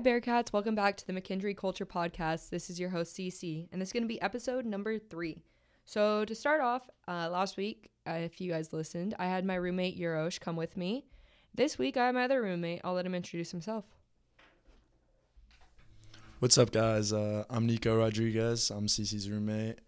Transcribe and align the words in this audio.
Hi, 0.00 0.04
Bearcats. 0.04 0.50
Welcome 0.50 0.74
back 0.74 0.96
to 0.96 1.06
the 1.06 1.12
McKendree 1.12 1.58
Culture 1.58 1.84
Podcast. 1.84 2.48
This 2.48 2.70
is 2.70 2.80
your 2.80 2.88
host, 2.88 3.14
CC, 3.14 3.68
and 3.70 3.82
this 3.82 3.90
is 3.90 3.92
going 3.92 4.02
to 4.02 4.08
be 4.08 4.18
episode 4.22 4.64
number 4.64 4.98
three. 4.98 5.42
So, 5.84 6.24
to 6.24 6.34
start 6.34 6.62
off, 6.62 6.88
uh, 7.06 7.28
last 7.28 7.58
week, 7.58 7.90
uh, 8.08 8.12
if 8.12 8.40
you 8.40 8.50
guys 8.50 8.72
listened, 8.72 9.14
I 9.18 9.26
had 9.26 9.44
my 9.44 9.56
roommate 9.56 10.00
Eurosh 10.00 10.40
come 10.40 10.56
with 10.56 10.74
me. 10.74 11.04
This 11.54 11.76
week, 11.76 11.98
I 11.98 12.06
have 12.06 12.14
my 12.14 12.24
other 12.24 12.40
roommate. 12.40 12.80
I'll 12.82 12.94
let 12.94 13.04
him 13.04 13.14
introduce 13.14 13.50
himself. 13.50 13.84
What's 16.38 16.56
up, 16.56 16.70
guys? 16.70 17.12
Uh, 17.12 17.44
I'm 17.50 17.66
Nico 17.66 17.98
Rodriguez. 17.98 18.70
I'm 18.70 18.86
CC's 18.86 19.28
roommate. 19.28 19.80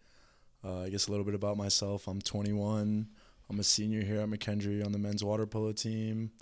Uh, 0.62 0.80
I 0.80 0.88
guess 0.90 1.08
a 1.08 1.10
little 1.10 1.24
bit 1.24 1.34
about 1.34 1.56
myself. 1.56 2.06
I'm 2.06 2.20
21. 2.20 3.08
I'm 3.48 3.58
a 3.58 3.64
senior 3.64 4.02
here 4.02 4.20
at 4.20 4.28
McKendree 4.28 4.84
on 4.84 4.92
the 4.92 4.98
men's 4.98 5.24
water 5.24 5.46
polo 5.46 5.72
team. 5.72 6.32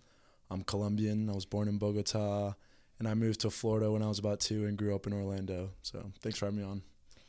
I'm 0.51 0.65
Colombian. 0.65 1.31
I 1.31 1.35
was 1.35 1.47
born 1.47 1.69
in 1.69 1.79
Bogota 1.79 2.57
and 3.01 3.09
I 3.09 3.15
moved 3.15 3.41
to 3.41 3.51
Florida 3.51 3.91
when 3.91 4.03
I 4.03 4.07
was 4.07 4.21
about 4.21 4.39
two 4.39 4.67
and 4.67 4.79
grew 4.79 4.95
up 4.95 5.07
in 5.07 5.13
Orlando. 5.13 5.71
So 5.83 6.13
thanks 6.23 6.39
for 6.39 6.45
having 6.45 6.61
me 6.61 6.65
on. 6.65 6.83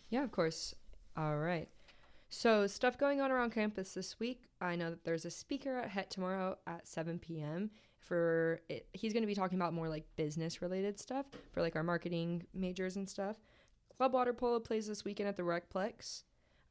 Yeah, 0.09 0.23
of 0.23 0.31
course. 0.31 0.75
All 1.17 1.37
right. 1.37 1.67
So 2.29 2.67
stuff 2.67 2.97
going 2.97 3.21
on 3.21 3.31
around 3.31 3.53
campus 3.53 3.93
this 3.93 4.19
week. 4.19 4.43
I 4.59 4.75
know 4.75 4.91
that 4.91 5.03
there's 5.03 5.25
a 5.25 5.31
speaker 5.31 5.79
at 5.79 5.89
Hett 5.89 6.11
tomorrow 6.11 6.57
at 6.67 6.87
7 6.87 7.17
p.m. 7.19 7.71
For 7.99 8.59
it, 8.69 8.85
he's 8.93 9.13
going 9.13 9.23
to 9.23 9.27
be 9.27 9.35
talking 9.35 9.57
about 9.57 9.73
more 9.73 9.87
like 9.87 10.05
business 10.17 10.61
related 10.61 10.99
stuff 10.99 11.25
for 11.53 11.61
like 11.61 11.75
our 11.75 11.83
marketing 11.83 12.45
majors 12.53 12.97
and 12.97 13.09
stuff. 13.09 13.37
Club 13.97 14.13
Water 14.13 14.33
Polo 14.33 14.59
plays 14.59 14.87
this 14.87 15.05
weekend 15.05 15.29
at 15.29 15.37
the 15.37 15.43
Recplex. 15.43 16.23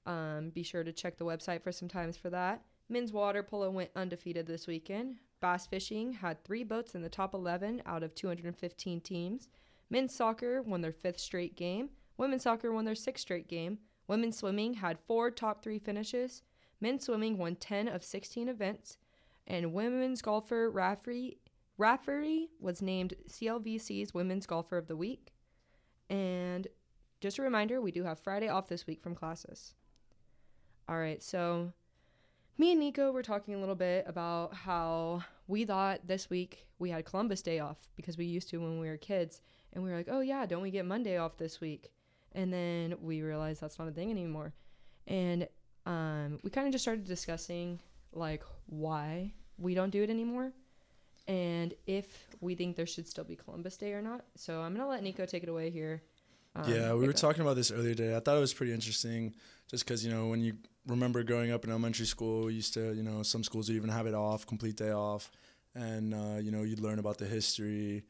Um, 0.06 0.50
be 0.50 0.62
sure 0.62 0.84
to 0.84 0.92
check 0.92 1.16
the 1.16 1.24
website 1.24 1.62
for 1.62 1.72
some 1.72 1.88
times 1.88 2.16
for 2.16 2.30
that. 2.30 2.62
Men's 2.88 3.12
water 3.12 3.42
polo 3.42 3.70
went 3.70 3.90
undefeated 3.94 4.46
this 4.46 4.66
weekend. 4.66 5.18
Bass 5.40 5.66
fishing 5.66 6.14
had 6.14 6.44
three 6.44 6.64
boats 6.64 6.94
in 6.94 7.02
the 7.02 7.08
top 7.08 7.34
11 7.34 7.82
out 7.86 8.02
of 8.02 8.14
215 8.14 9.00
teams. 9.00 9.48
Men's 9.88 10.14
soccer 10.14 10.62
won 10.62 10.82
their 10.82 10.92
fifth 10.92 11.18
straight 11.18 11.56
game. 11.56 11.90
Women's 12.16 12.42
soccer 12.42 12.72
won 12.72 12.84
their 12.84 12.94
sixth 12.94 13.22
straight 13.22 13.48
game. 13.48 13.78
Women's 14.06 14.36
swimming 14.36 14.74
had 14.74 14.98
four 14.98 15.30
top 15.30 15.62
three 15.62 15.78
finishes. 15.78 16.42
Men's 16.80 17.04
swimming 17.04 17.38
won 17.38 17.56
10 17.56 17.88
of 17.88 18.04
16 18.04 18.48
events. 18.48 18.98
And 19.46 19.72
women's 19.72 20.22
golfer 20.22 20.70
Rafferty, 20.70 21.38
Rafferty 21.78 22.50
was 22.60 22.82
named 22.82 23.14
GLVC's 23.28 24.14
Women's 24.14 24.46
Golfer 24.46 24.76
of 24.76 24.86
the 24.86 24.96
Week. 24.96 25.32
And 26.08 26.68
just 27.20 27.38
a 27.38 27.42
reminder, 27.42 27.80
we 27.80 27.90
do 27.90 28.04
have 28.04 28.18
Friday 28.18 28.48
off 28.48 28.68
this 28.68 28.86
week 28.86 29.02
from 29.02 29.14
classes. 29.14 29.74
All 30.88 30.98
right, 30.98 31.22
so 31.22 31.72
me 32.60 32.72
and 32.72 32.80
Nico 32.80 33.10
were 33.10 33.22
talking 33.22 33.54
a 33.54 33.58
little 33.58 33.74
bit 33.74 34.04
about 34.06 34.52
how 34.52 35.24
we 35.48 35.64
thought 35.64 36.06
this 36.06 36.28
week 36.28 36.66
we 36.78 36.90
had 36.90 37.06
Columbus 37.06 37.40
Day 37.40 37.58
off 37.58 37.88
because 37.96 38.18
we 38.18 38.26
used 38.26 38.50
to 38.50 38.58
when 38.58 38.78
we 38.78 38.86
were 38.86 38.98
kids. 38.98 39.40
And 39.72 39.82
we 39.82 39.88
were 39.88 39.96
like, 39.96 40.08
oh, 40.10 40.20
yeah, 40.20 40.44
don't 40.44 40.60
we 40.60 40.70
get 40.70 40.84
Monday 40.84 41.16
off 41.16 41.38
this 41.38 41.58
week? 41.58 41.90
And 42.32 42.52
then 42.52 42.96
we 43.00 43.22
realized 43.22 43.62
that's 43.62 43.78
not 43.78 43.88
a 43.88 43.92
thing 43.92 44.10
anymore. 44.10 44.52
And 45.06 45.48
um, 45.86 46.38
we 46.42 46.50
kind 46.50 46.66
of 46.66 46.72
just 46.72 46.84
started 46.84 47.06
discussing 47.06 47.80
like 48.12 48.42
why 48.66 49.32
we 49.56 49.74
don't 49.74 49.90
do 49.90 50.02
it 50.02 50.10
anymore 50.10 50.52
and 51.28 51.74
if 51.86 52.36
we 52.40 52.56
think 52.56 52.74
there 52.74 52.86
should 52.86 53.06
still 53.06 53.24
be 53.24 53.36
Columbus 53.36 53.76
Day 53.76 53.92
or 53.92 54.02
not. 54.02 54.24
So 54.34 54.60
I'm 54.60 54.74
going 54.74 54.84
to 54.84 54.90
let 54.90 55.02
Nico 55.02 55.26
take 55.26 55.44
it 55.44 55.48
away 55.48 55.70
here. 55.70 56.02
Um, 56.54 56.72
yeah, 56.72 56.94
we 56.94 57.06
were 57.06 57.12
talking 57.12 57.42
about 57.42 57.56
this 57.56 57.70
earlier 57.70 57.94
today. 57.94 58.16
I 58.16 58.20
thought 58.20 58.36
it 58.36 58.40
was 58.40 58.54
pretty 58.54 58.72
interesting 58.72 59.34
just 59.68 59.84
because, 59.84 60.04
you 60.04 60.12
know, 60.12 60.28
when 60.28 60.40
you 60.40 60.54
remember 60.86 61.22
growing 61.22 61.52
up 61.52 61.64
in 61.64 61.70
elementary 61.70 62.06
school, 62.06 62.46
we 62.46 62.54
used 62.54 62.74
to, 62.74 62.92
you 62.92 63.02
know, 63.02 63.22
some 63.22 63.44
schools 63.44 63.68
would 63.68 63.76
even 63.76 63.90
have 63.90 64.06
it 64.06 64.14
off, 64.14 64.46
complete 64.46 64.76
day 64.76 64.90
off. 64.90 65.30
And, 65.74 66.12
uh, 66.12 66.38
you 66.40 66.50
know, 66.50 66.62
you'd 66.62 66.80
learn 66.80 66.98
about 66.98 67.18
the 67.18 67.26
history. 67.26 68.04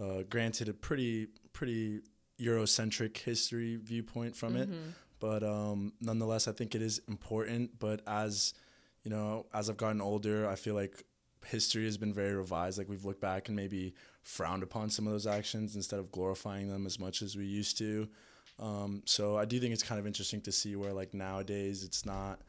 Uh, 0.00 0.22
granted, 0.28 0.68
a 0.68 0.74
pretty, 0.74 1.28
pretty 1.52 2.00
Eurocentric 2.40 3.16
history 3.18 3.76
viewpoint 3.76 4.34
from 4.34 4.54
mm-hmm. 4.54 4.72
it. 4.72 4.78
But 5.20 5.42
um, 5.42 5.92
nonetheless, 6.00 6.48
I 6.48 6.52
think 6.52 6.74
it 6.74 6.82
is 6.82 7.00
important. 7.08 7.78
But 7.78 8.00
as, 8.06 8.54
you 9.02 9.10
know, 9.10 9.46
as 9.52 9.68
I've 9.68 9.76
gotten 9.76 10.00
older, 10.00 10.48
I 10.48 10.54
feel 10.54 10.74
like 10.74 11.02
history 11.44 11.84
has 11.84 11.98
been 11.98 12.14
very 12.14 12.34
revised. 12.34 12.78
Like 12.78 12.88
we've 12.88 13.04
looked 13.04 13.20
back 13.20 13.48
and 13.48 13.56
maybe 13.56 13.94
frowned 14.24 14.62
upon 14.62 14.90
some 14.90 15.06
of 15.06 15.12
those 15.12 15.26
actions 15.26 15.76
instead 15.76 16.00
of 16.00 16.10
glorifying 16.10 16.68
them 16.68 16.86
as 16.86 16.98
much 16.98 17.22
as 17.22 17.36
we 17.36 17.44
used 17.44 17.78
to. 17.78 18.08
Um, 18.58 19.02
so 19.04 19.36
I 19.36 19.44
do 19.44 19.60
think 19.60 19.72
it's 19.72 19.82
kind 19.82 20.00
of 20.00 20.06
interesting 20.06 20.40
to 20.42 20.52
see 20.52 20.74
where 20.76 20.92
like 20.92 21.14
nowadays 21.14 21.84
it's 21.84 22.04
not 22.04 22.40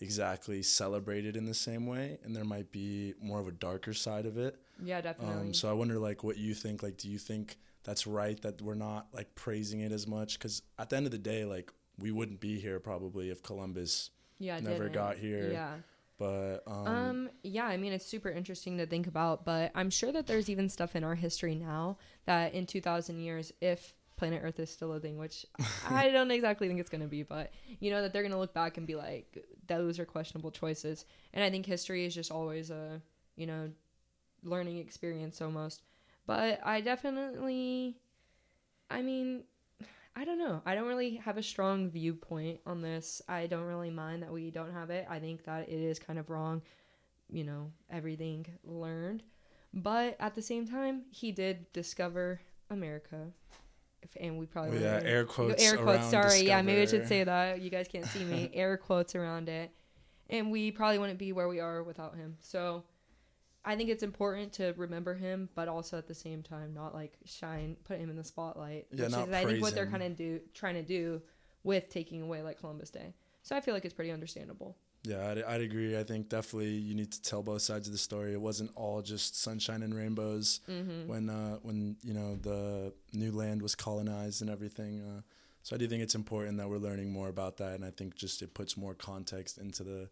exactly 0.00 0.62
celebrated 0.62 1.36
in 1.36 1.46
the 1.46 1.54
same 1.54 1.86
way, 1.86 2.18
and 2.24 2.34
there 2.34 2.44
might 2.44 2.70
be 2.70 3.14
more 3.20 3.40
of 3.40 3.48
a 3.48 3.52
darker 3.52 3.94
side 3.94 4.26
of 4.26 4.38
it. 4.38 4.58
Yeah, 4.82 5.00
definitely. 5.00 5.34
Um, 5.34 5.54
so 5.54 5.68
I 5.68 5.72
wonder 5.72 5.98
like 5.98 6.22
what 6.22 6.36
you 6.36 6.54
think. 6.54 6.82
Like, 6.82 6.96
do 6.96 7.08
you 7.08 7.18
think 7.18 7.56
that's 7.84 8.06
right 8.06 8.40
that 8.42 8.60
we're 8.60 8.74
not 8.74 9.08
like 9.12 9.34
praising 9.34 9.80
it 9.80 9.92
as 9.92 10.06
much? 10.06 10.38
Because 10.38 10.62
at 10.78 10.90
the 10.90 10.96
end 10.96 11.06
of 11.06 11.12
the 11.12 11.18
day, 11.18 11.44
like 11.44 11.72
we 11.98 12.10
wouldn't 12.10 12.40
be 12.40 12.60
here 12.60 12.78
probably 12.78 13.30
if 13.30 13.42
Columbus 13.42 14.10
yeah, 14.38 14.60
never 14.60 14.84
didn't. 14.84 14.92
got 14.92 15.16
here. 15.16 15.50
Yeah. 15.50 15.74
But 16.18 16.62
um, 16.66 16.86
um, 16.86 17.30
yeah, 17.42 17.66
I 17.66 17.76
mean 17.76 17.92
it's 17.92 18.06
super 18.06 18.30
interesting 18.30 18.78
to 18.78 18.86
think 18.86 19.06
about, 19.06 19.44
but 19.44 19.70
I'm 19.74 19.90
sure 19.90 20.12
that 20.12 20.26
there's 20.26 20.48
even 20.48 20.68
stuff 20.68 20.96
in 20.96 21.04
our 21.04 21.14
history 21.14 21.54
now 21.54 21.98
that 22.24 22.54
in 22.54 22.66
2000 22.66 23.20
years 23.20 23.52
if 23.60 23.94
planet 24.16 24.40
Earth 24.42 24.58
is 24.58 24.70
still 24.70 24.92
a 24.94 25.00
thing, 25.00 25.18
which 25.18 25.46
I 25.90 26.10
don't 26.10 26.30
exactly 26.30 26.68
think 26.68 26.80
it's 26.80 26.90
going 26.90 27.02
to 27.02 27.06
be, 27.06 27.22
but 27.22 27.52
you 27.80 27.90
know 27.90 28.02
that 28.02 28.12
they're 28.12 28.22
going 28.22 28.32
to 28.32 28.38
look 28.38 28.54
back 28.54 28.78
and 28.78 28.86
be 28.86 28.94
like, 28.94 29.44
those 29.66 29.98
are 29.98 30.04
questionable 30.04 30.50
choices. 30.50 31.04
And 31.32 31.44
I 31.44 31.50
think 31.50 31.66
history 31.66 32.04
is 32.04 32.14
just 32.14 32.30
always 32.30 32.70
a, 32.70 33.00
you 33.36 33.46
know, 33.46 33.70
learning 34.42 34.78
experience 34.78 35.40
almost. 35.40 35.82
But 36.26 36.60
I 36.64 36.80
definitely, 36.80 37.98
I 38.90 39.02
mean, 39.02 39.44
I 40.18 40.24
don't 40.24 40.38
know. 40.38 40.62
I 40.64 40.74
don't 40.74 40.88
really 40.88 41.16
have 41.16 41.36
a 41.36 41.42
strong 41.42 41.90
viewpoint 41.90 42.60
on 42.66 42.80
this. 42.80 43.20
I 43.28 43.46
don't 43.46 43.64
really 43.64 43.90
mind 43.90 44.22
that 44.22 44.32
we 44.32 44.50
don't 44.50 44.72
have 44.72 44.88
it. 44.88 45.06
I 45.10 45.18
think 45.18 45.44
that 45.44 45.68
it 45.68 45.78
is 45.78 45.98
kind 45.98 46.18
of 46.18 46.30
wrong, 46.30 46.62
you 47.30 47.44
know, 47.44 47.70
everything 47.90 48.46
learned. 48.64 49.22
But 49.74 50.16
at 50.18 50.34
the 50.34 50.40
same 50.40 50.66
time, 50.66 51.02
he 51.10 51.32
did 51.32 51.70
discover 51.74 52.40
America 52.70 53.26
and 54.20 54.38
we 54.38 54.46
probably 54.46 54.78
oh, 54.78 54.80
yeah 54.80 55.00
air 55.02 55.24
quotes 55.24 55.62
air 55.62 55.76
quotes 55.76 56.08
sorry 56.10 56.24
discover. 56.24 56.44
yeah 56.44 56.62
maybe 56.62 56.80
i 56.80 56.84
should 56.84 57.08
say 57.08 57.24
that 57.24 57.60
you 57.60 57.70
guys 57.70 57.88
can't 57.88 58.06
see 58.06 58.24
me 58.24 58.50
air 58.54 58.76
quotes 58.76 59.14
around 59.14 59.48
it 59.48 59.70
and 60.30 60.50
we 60.50 60.70
probably 60.70 60.98
wouldn't 60.98 61.18
be 61.18 61.32
where 61.32 61.48
we 61.48 61.60
are 61.60 61.82
without 61.82 62.14
him 62.14 62.36
so 62.40 62.84
i 63.66 63.76
think 63.76 63.90
it's 63.90 64.02
important 64.02 64.52
to 64.52 64.72
remember 64.76 65.14
him 65.14 65.48
but 65.54 65.68
also 65.68 65.98
at 65.98 66.06
the 66.06 66.14
same 66.14 66.42
time 66.42 66.72
not 66.72 66.94
like 66.94 67.12
shine 67.24 67.76
put 67.84 67.98
him 67.98 68.08
in 68.08 68.16
the 68.16 68.24
spotlight 68.24 68.86
yeah, 68.92 69.04
which 69.04 69.12
not 69.12 69.28
is 69.28 69.34
i 69.34 69.44
think 69.44 69.62
what 69.62 69.74
they're 69.74 69.86
kind 69.86 70.02
of 70.02 70.16
do 70.16 70.40
trying 70.54 70.74
to 70.74 70.82
do 70.82 71.20
with 71.64 71.88
taking 71.88 72.22
away 72.22 72.42
like 72.42 72.58
columbus 72.58 72.90
day 72.90 73.12
so 73.42 73.54
i 73.54 73.60
feel 73.60 73.74
like 73.74 73.84
it's 73.84 73.94
pretty 73.94 74.10
understandable 74.10 74.76
yeah, 75.06 75.30
I'd, 75.30 75.42
I'd, 75.44 75.60
agree. 75.60 75.96
I 75.96 76.02
think 76.02 76.28
definitely 76.28 76.70
you 76.70 76.94
need 76.94 77.12
to 77.12 77.22
tell 77.22 77.40
both 77.40 77.62
sides 77.62 77.86
of 77.86 77.92
the 77.92 77.98
story. 77.98 78.32
It 78.32 78.40
wasn't 78.40 78.72
all 78.74 79.02
just 79.02 79.40
sunshine 79.40 79.82
and 79.82 79.94
rainbows 79.94 80.60
mm-hmm. 80.68 81.06
when 81.06 81.30
uh, 81.30 81.58
when 81.62 81.96
you 82.02 82.12
know 82.12 82.34
the 82.34 82.92
new 83.12 83.30
land 83.30 83.62
was 83.62 83.76
colonized 83.76 84.42
and 84.42 84.50
everything. 84.50 85.00
Uh, 85.00 85.20
so 85.62 85.76
I 85.76 85.78
do 85.78 85.86
think 85.86 86.02
it's 86.02 86.16
important 86.16 86.58
that 86.58 86.68
we're 86.68 86.78
learning 86.78 87.12
more 87.12 87.28
about 87.28 87.56
that, 87.58 87.74
and 87.74 87.84
I 87.84 87.90
think 87.90 88.16
just 88.16 88.42
it 88.42 88.54
puts 88.54 88.76
more 88.76 88.94
context 88.94 89.58
into 89.58 89.84
the 89.84 90.08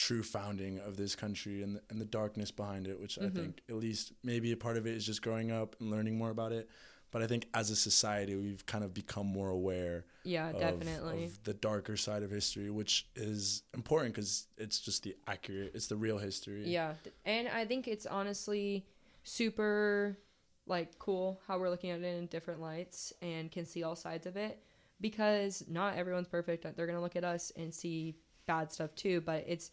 true 0.00 0.22
founding 0.22 0.78
of 0.78 0.96
this 0.96 1.14
country 1.14 1.62
and 1.62 1.76
the, 1.76 1.82
and 1.90 2.00
the 2.00 2.06
darkness 2.06 2.50
behind 2.50 2.86
it, 2.86 2.98
which 2.98 3.16
mm-hmm. 3.16 3.26
I 3.26 3.40
think 3.40 3.60
at 3.68 3.76
least 3.76 4.12
maybe 4.24 4.50
a 4.50 4.56
part 4.56 4.78
of 4.78 4.86
it 4.86 4.96
is 4.96 5.04
just 5.04 5.20
growing 5.20 5.52
up 5.52 5.76
and 5.78 5.90
learning 5.90 6.16
more 6.16 6.30
about 6.30 6.52
it. 6.52 6.70
But 7.10 7.22
I 7.22 7.26
think 7.26 7.48
as 7.52 7.70
a 7.70 7.76
society, 7.76 8.34
we've 8.34 8.64
kind 8.64 8.82
of 8.82 8.94
become 8.94 9.26
more 9.26 9.50
aware. 9.50 10.06
Yeah, 10.24 10.50
of, 10.50 10.58
definitely. 10.58 11.24
Of 11.24 11.42
the 11.42 11.52
darker 11.52 11.98
side 11.98 12.22
of 12.22 12.30
history, 12.30 12.70
which 12.70 13.08
is 13.14 13.62
important 13.74 14.14
because 14.14 14.46
it's 14.56 14.80
just 14.80 15.02
the 15.02 15.16
accurate, 15.26 15.72
it's 15.74 15.88
the 15.88 15.96
real 15.96 16.16
history. 16.16 16.66
Yeah, 16.66 16.94
and 17.26 17.48
I 17.48 17.66
think 17.66 17.86
it's 17.86 18.06
honestly 18.06 18.86
super 19.22 20.18
like 20.66 20.98
cool 20.98 21.40
how 21.46 21.58
we're 21.58 21.68
looking 21.68 21.90
at 21.90 22.00
it 22.00 22.16
in 22.16 22.26
different 22.26 22.60
lights 22.60 23.12
and 23.20 23.50
can 23.50 23.66
see 23.66 23.82
all 23.82 23.96
sides 23.96 24.24
of 24.26 24.36
it 24.36 24.62
because 25.00 25.64
not 25.68 25.96
everyone's 25.96 26.28
perfect. 26.28 26.64
They're 26.74 26.86
gonna 26.86 27.02
look 27.02 27.16
at 27.16 27.24
us 27.24 27.52
and 27.56 27.74
see 27.74 28.14
bad 28.46 28.72
stuff 28.72 28.94
too, 28.94 29.20
but 29.20 29.44
it's 29.46 29.72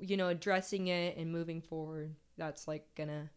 you 0.00 0.16
know 0.16 0.28
addressing 0.28 0.88
it 0.88 1.16
and 1.16 1.30
moving 1.30 1.60
forward. 1.60 2.14
That's 2.36 2.66
like 2.68 2.86
gonna 2.96 3.30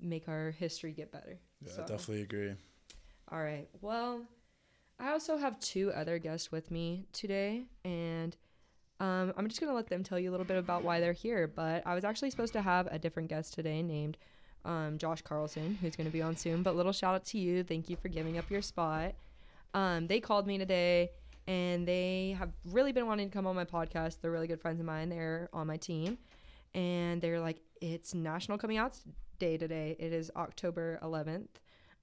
make 0.00 0.28
our 0.28 0.52
history 0.52 0.92
get 0.92 1.12
better. 1.12 1.38
Yeah, 1.64 1.72
so. 1.72 1.82
I 1.82 1.86
definitely 1.86 2.22
agree. 2.22 2.54
All 3.30 3.42
right. 3.42 3.68
Well, 3.80 4.22
I 4.98 5.10
also 5.10 5.36
have 5.36 5.60
two 5.60 5.92
other 5.92 6.18
guests 6.18 6.50
with 6.50 6.70
me 6.70 7.06
today, 7.12 7.64
and 7.84 8.36
um, 9.00 9.32
I'm 9.36 9.48
just 9.48 9.60
gonna 9.60 9.74
let 9.74 9.88
them 9.88 10.02
tell 10.02 10.18
you 10.18 10.30
a 10.30 10.32
little 10.32 10.46
bit 10.46 10.56
about 10.56 10.82
why 10.82 11.00
they're 11.00 11.12
here. 11.12 11.46
But 11.46 11.86
I 11.86 11.94
was 11.94 12.04
actually 12.04 12.30
supposed 12.30 12.52
to 12.54 12.62
have 12.62 12.88
a 12.90 12.98
different 12.98 13.28
guest 13.28 13.54
today 13.54 13.82
named 13.82 14.16
um, 14.64 14.98
Josh 14.98 15.22
Carlson, 15.22 15.78
who's 15.80 15.96
gonna 15.96 16.10
be 16.10 16.22
on 16.22 16.36
soon. 16.36 16.62
But 16.62 16.76
little 16.76 16.92
shout 16.92 17.14
out 17.14 17.24
to 17.26 17.38
you. 17.38 17.62
Thank 17.62 17.88
you 17.88 17.96
for 17.96 18.08
giving 18.08 18.38
up 18.38 18.50
your 18.50 18.62
spot. 18.62 19.14
Um, 19.74 20.06
they 20.06 20.20
called 20.20 20.46
me 20.46 20.58
today, 20.58 21.10
and 21.48 21.88
they 21.88 22.36
have 22.38 22.50
really 22.66 22.92
been 22.92 23.06
wanting 23.06 23.30
to 23.30 23.34
come 23.34 23.46
on 23.46 23.56
my 23.56 23.64
podcast. 23.64 24.20
They're 24.20 24.30
really 24.30 24.46
good 24.46 24.60
friends 24.60 24.80
of 24.80 24.86
mine. 24.86 25.08
They're 25.08 25.48
on 25.54 25.66
my 25.66 25.78
team, 25.78 26.18
and 26.74 27.22
they're 27.22 27.40
like, 27.40 27.62
it's 27.80 28.14
National 28.14 28.58
Coming 28.58 28.76
Out 28.76 28.98
Day 29.38 29.56
today. 29.56 29.96
It 29.98 30.12
is 30.12 30.30
October 30.36 31.00
11th. 31.02 31.48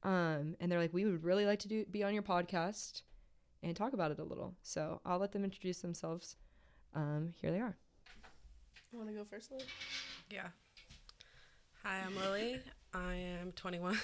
Um, 0.01 0.55
and 0.59 0.71
they're 0.71 0.79
like, 0.79 0.93
we 0.93 1.05
would 1.05 1.23
really 1.23 1.45
like 1.45 1.59
to 1.59 1.67
do 1.67 1.85
be 1.85 2.03
on 2.03 2.13
your 2.13 2.23
podcast 2.23 3.03
and 3.61 3.75
talk 3.75 3.93
about 3.93 4.09
it 4.09 4.17
a 4.19 4.23
little. 4.23 4.55
So 4.63 4.99
I'll 5.05 5.19
let 5.19 5.31
them 5.31 5.43
introduce 5.43 5.79
themselves. 5.79 6.37
Um, 6.95 7.33
here 7.39 7.51
they 7.51 7.59
are. 7.59 7.77
You 8.91 8.97
want 8.97 9.11
to 9.11 9.15
go 9.15 9.23
first, 9.23 9.51
Lily? 9.51 9.65
Yeah. 10.31 10.47
Hi, 11.83 12.01
I'm 12.03 12.15
Lily. 12.15 12.61
I 12.95 13.13
am 13.13 13.51
21. 13.51 13.95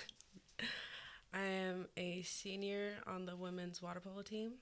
I 1.34 1.44
am 1.44 1.88
a 1.98 2.22
senior 2.22 2.92
on 3.08 3.26
the 3.26 3.36
women's 3.36 3.82
water 3.82 4.00
polo 4.00 4.22
team. 4.22 4.54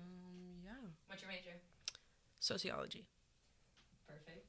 Um, 0.00 0.62
yeah. 0.64 0.88
What's 1.06 1.22
your 1.22 1.30
major? 1.30 1.56
Sociology. 2.38 3.06
Perfect. 4.06 4.46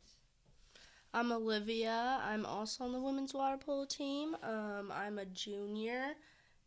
I'm 1.13 1.31
Olivia. 1.31 2.21
I'm 2.23 2.45
also 2.45 2.85
on 2.85 2.93
the 2.93 2.99
women's 2.99 3.33
water 3.33 3.57
polo 3.57 3.85
team. 3.85 4.35
Um, 4.43 4.91
I'm 4.95 5.19
a 5.19 5.25
junior, 5.25 6.13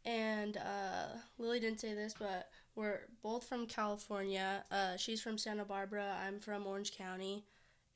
and 0.04 0.58
uh, 0.58 1.16
Lily 1.38 1.60
didn't 1.60 1.80
say 1.80 1.94
this, 1.94 2.14
but 2.18 2.50
we're 2.74 3.00
both 3.22 3.48
from 3.48 3.66
California. 3.66 4.64
Uh, 4.70 4.96
she's 4.98 5.22
from 5.22 5.38
Santa 5.38 5.64
Barbara. 5.64 6.16
I'm 6.26 6.40
from 6.40 6.66
Orange 6.66 6.92
County, 6.96 7.46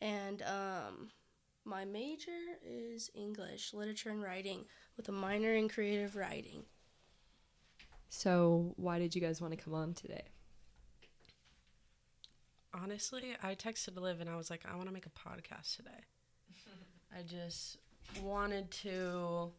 and 0.00 0.42
um, 0.42 1.10
my 1.64 1.84
major 1.84 2.30
is 2.64 3.10
English, 3.14 3.74
literature, 3.74 4.10
and 4.10 4.22
writing, 4.22 4.64
with 4.96 5.08
a 5.10 5.12
minor 5.12 5.52
in 5.52 5.68
creative 5.68 6.16
writing. 6.16 6.62
So 8.08 8.72
why 8.76 8.98
did 8.98 9.14
you 9.14 9.20
guys 9.20 9.42
want 9.42 9.52
to 9.52 9.62
come 9.62 9.74
on 9.74 9.92
today? 9.92 10.24
Honestly, 12.74 13.34
I 13.42 13.54
texted 13.54 13.98
Liv 14.00 14.20
and 14.20 14.28
I 14.28 14.36
was 14.36 14.50
like, 14.50 14.62
I 14.70 14.74
want 14.76 14.88
to 14.88 14.92
make 14.94 15.06
a 15.06 15.10
podcast 15.10 15.76
today. 15.76 16.04
I 17.18 17.22
just 17.22 17.78
wanted 18.22 18.70
to 18.82 19.50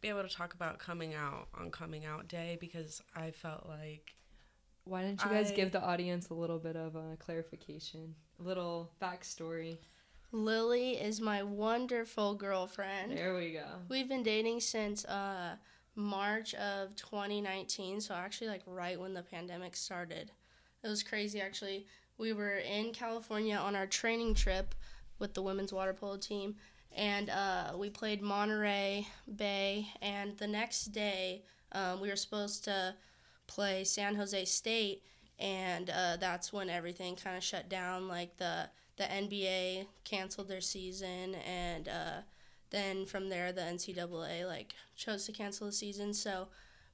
be 0.00 0.08
able 0.08 0.22
to 0.22 0.28
talk 0.28 0.52
about 0.54 0.78
coming 0.78 1.14
out 1.14 1.48
on 1.58 1.70
coming 1.70 2.04
out 2.04 2.28
day 2.28 2.58
because 2.60 3.00
I 3.16 3.30
felt 3.30 3.66
like 3.66 4.14
Why 4.84 5.02
didn't 5.02 5.24
you 5.24 5.30
guys 5.30 5.50
I- 5.50 5.54
give 5.54 5.72
the 5.72 5.82
audience 5.82 6.28
a 6.28 6.34
little 6.34 6.58
bit 6.58 6.76
of 6.76 6.94
a 6.96 7.16
clarification, 7.18 8.14
a 8.38 8.42
little 8.42 8.90
backstory? 9.00 9.78
Lily 10.32 10.94
is 10.94 11.20
my 11.20 11.42
wonderful 11.44 12.34
girlfriend. 12.34 13.16
There 13.16 13.34
we 13.36 13.52
go. 13.52 13.64
We've 13.88 14.08
been 14.08 14.24
dating 14.24 14.60
since 14.60 15.04
uh, 15.04 15.54
March 15.94 16.54
of 16.54 16.96
2019, 16.96 18.00
so 18.00 18.14
actually, 18.14 18.48
like 18.48 18.62
right 18.66 18.98
when 19.00 19.14
the 19.14 19.22
pandemic 19.22 19.76
started. 19.76 20.32
It 20.84 20.88
was 20.88 21.02
crazy, 21.02 21.40
actually. 21.40 21.86
We 22.18 22.34
were 22.34 22.56
in 22.58 22.92
California 22.92 23.56
on 23.56 23.74
our 23.74 23.86
training 23.86 24.34
trip 24.34 24.74
with 25.18 25.32
the 25.32 25.40
women's 25.40 25.72
water 25.72 25.94
polo 25.94 26.18
team, 26.18 26.56
and 26.94 27.30
uh, 27.30 27.72
we 27.76 27.88
played 27.88 28.20
Monterey 28.20 29.08
Bay. 29.34 29.88
And 30.02 30.36
the 30.36 30.46
next 30.46 30.86
day, 30.86 31.42
um, 31.72 32.00
we 32.02 32.10
were 32.10 32.16
supposed 32.16 32.64
to 32.64 32.94
play 33.46 33.82
San 33.84 34.14
Jose 34.14 34.44
State, 34.44 35.02
and 35.38 35.88
uh, 35.88 36.18
that's 36.20 36.52
when 36.52 36.68
everything 36.68 37.16
kind 37.16 37.36
of 37.36 37.42
shut 37.42 37.70
down. 37.70 38.06
Like 38.06 38.36
the 38.36 38.68
the 38.96 39.04
NBA 39.04 39.86
canceled 40.04 40.48
their 40.48 40.60
season, 40.60 41.34
and 41.46 41.88
uh, 41.88 42.20
then 42.70 43.06
from 43.06 43.30
there 43.30 43.52
the 43.52 43.62
ncaa 43.62 44.46
like 44.46 44.74
chose 44.96 45.24
to 45.24 45.32
cancel 45.32 45.66
the 45.66 45.72
season 45.72 46.12
so 46.12 46.48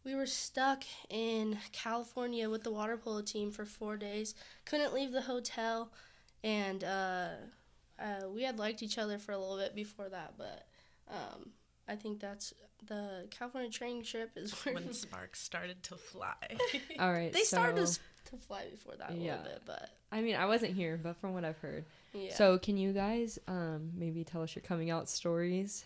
we 0.04 0.14
were 0.14 0.26
stuck 0.26 0.84
in 1.08 1.58
california 1.72 2.48
with 2.48 2.62
the 2.64 2.70
water 2.70 2.96
polo 2.96 3.20
team 3.22 3.50
for 3.50 3.64
four 3.64 3.96
days 3.96 4.34
couldn't 4.64 4.94
leave 4.94 5.12
the 5.12 5.22
hotel 5.22 5.90
and 6.42 6.84
uh, 6.84 7.28
uh, 7.98 8.28
we 8.32 8.42
had 8.42 8.58
liked 8.58 8.82
each 8.82 8.96
other 8.98 9.18
for 9.18 9.32
a 9.32 9.38
little 9.38 9.58
bit 9.58 9.74
before 9.74 10.08
that 10.08 10.34
but 10.38 10.66
um, 11.08 11.50
i 11.88 11.94
think 11.94 12.18
that's 12.20 12.54
the 12.86 13.26
california 13.30 13.70
training 13.70 14.02
trip 14.02 14.30
is 14.36 14.52
where 14.64 14.74
when 14.74 14.92
sparks 14.92 15.40
started 15.40 15.82
to 15.82 15.96
fly. 15.96 16.34
All 16.98 17.12
right. 17.12 17.32
they 17.32 17.42
started 17.42 17.86
to, 17.86 17.98
to 18.30 18.36
fly 18.38 18.64
before 18.70 18.94
that 18.96 19.10
a 19.10 19.14
little 19.14 19.38
bit 19.44 19.62
but 19.66 19.90
I 20.12 20.22
mean, 20.22 20.34
I 20.34 20.46
wasn't 20.46 20.74
here, 20.74 20.98
but 21.00 21.16
from 21.18 21.34
what 21.34 21.44
I've 21.44 21.58
heard. 21.58 21.84
yeah 22.12 22.34
So, 22.34 22.58
can 22.58 22.76
you 22.76 22.92
guys 22.92 23.38
um 23.46 23.92
maybe 23.94 24.24
tell 24.24 24.42
us 24.42 24.56
your 24.56 24.62
coming 24.62 24.90
out 24.90 25.08
stories 25.08 25.84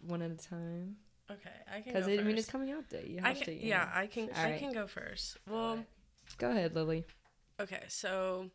one 0.00 0.20
at 0.20 0.32
a 0.32 0.36
time? 0.36 0.96
Okay, 1.30 1.50
I 1.72 1.80
can 1.80 1.92
Because 1.92 2.06
I 2.08 2.16
mean, 2.22 2.38
it's 2.38 2.50
coming 2.50 2.70
out 2.70 2.88
day. 2.88 3.06
You 3.08 3.20
I 3.22 3.34
can, 3.34 3.44
to. 3.44 3.52
you 3.54 3.68
yeah, 3.68 3.84
know. 3.84 3.90
I 3.94 4.06
can. 4.06 4.28
All 4.34 4.40
I 4.40 4.50
right. 4.50 4.58
can 4.60 4.72
go 4.72 4.86
first. 4.86 5.36
Well, 5.48 5.84
Go 6.38 6.50
ahead, 6.50 6.74
Lily. 6.74 7.04
okay, 7.60 7.84
so 7.88 8.50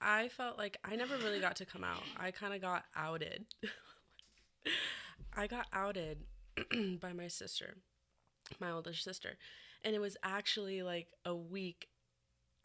I 0.00 0.28
felt 0.28 0.58
like 0.58 0.76
I 0.84 0.96
never 0.96 1.16
really 1.16 1.40
got 1.40 1.56
to 1.56 1.66
come 1.66 1.82
out. 1.84 2.02
I 2.18 2.30
kind 2.30 2.54
of 2.54 2.60
got 2.60 2.84
outed. 2.94 3.46
I 5.36 5.46
got 5.46 5.66
outed 5.72 6.18
by 7.00 7.12
my 7.12 7.28
sister, 7.28 7.76
my 8.60 8.70
older 8.70 8.94
sister, 8.94 9.36
and 9.82 9.94
it 9.94 10.00
was 10.00 10.16
actually 10.22 10.82
like 10.82 11.08
a 11.24 11.34
week 11.34 11.88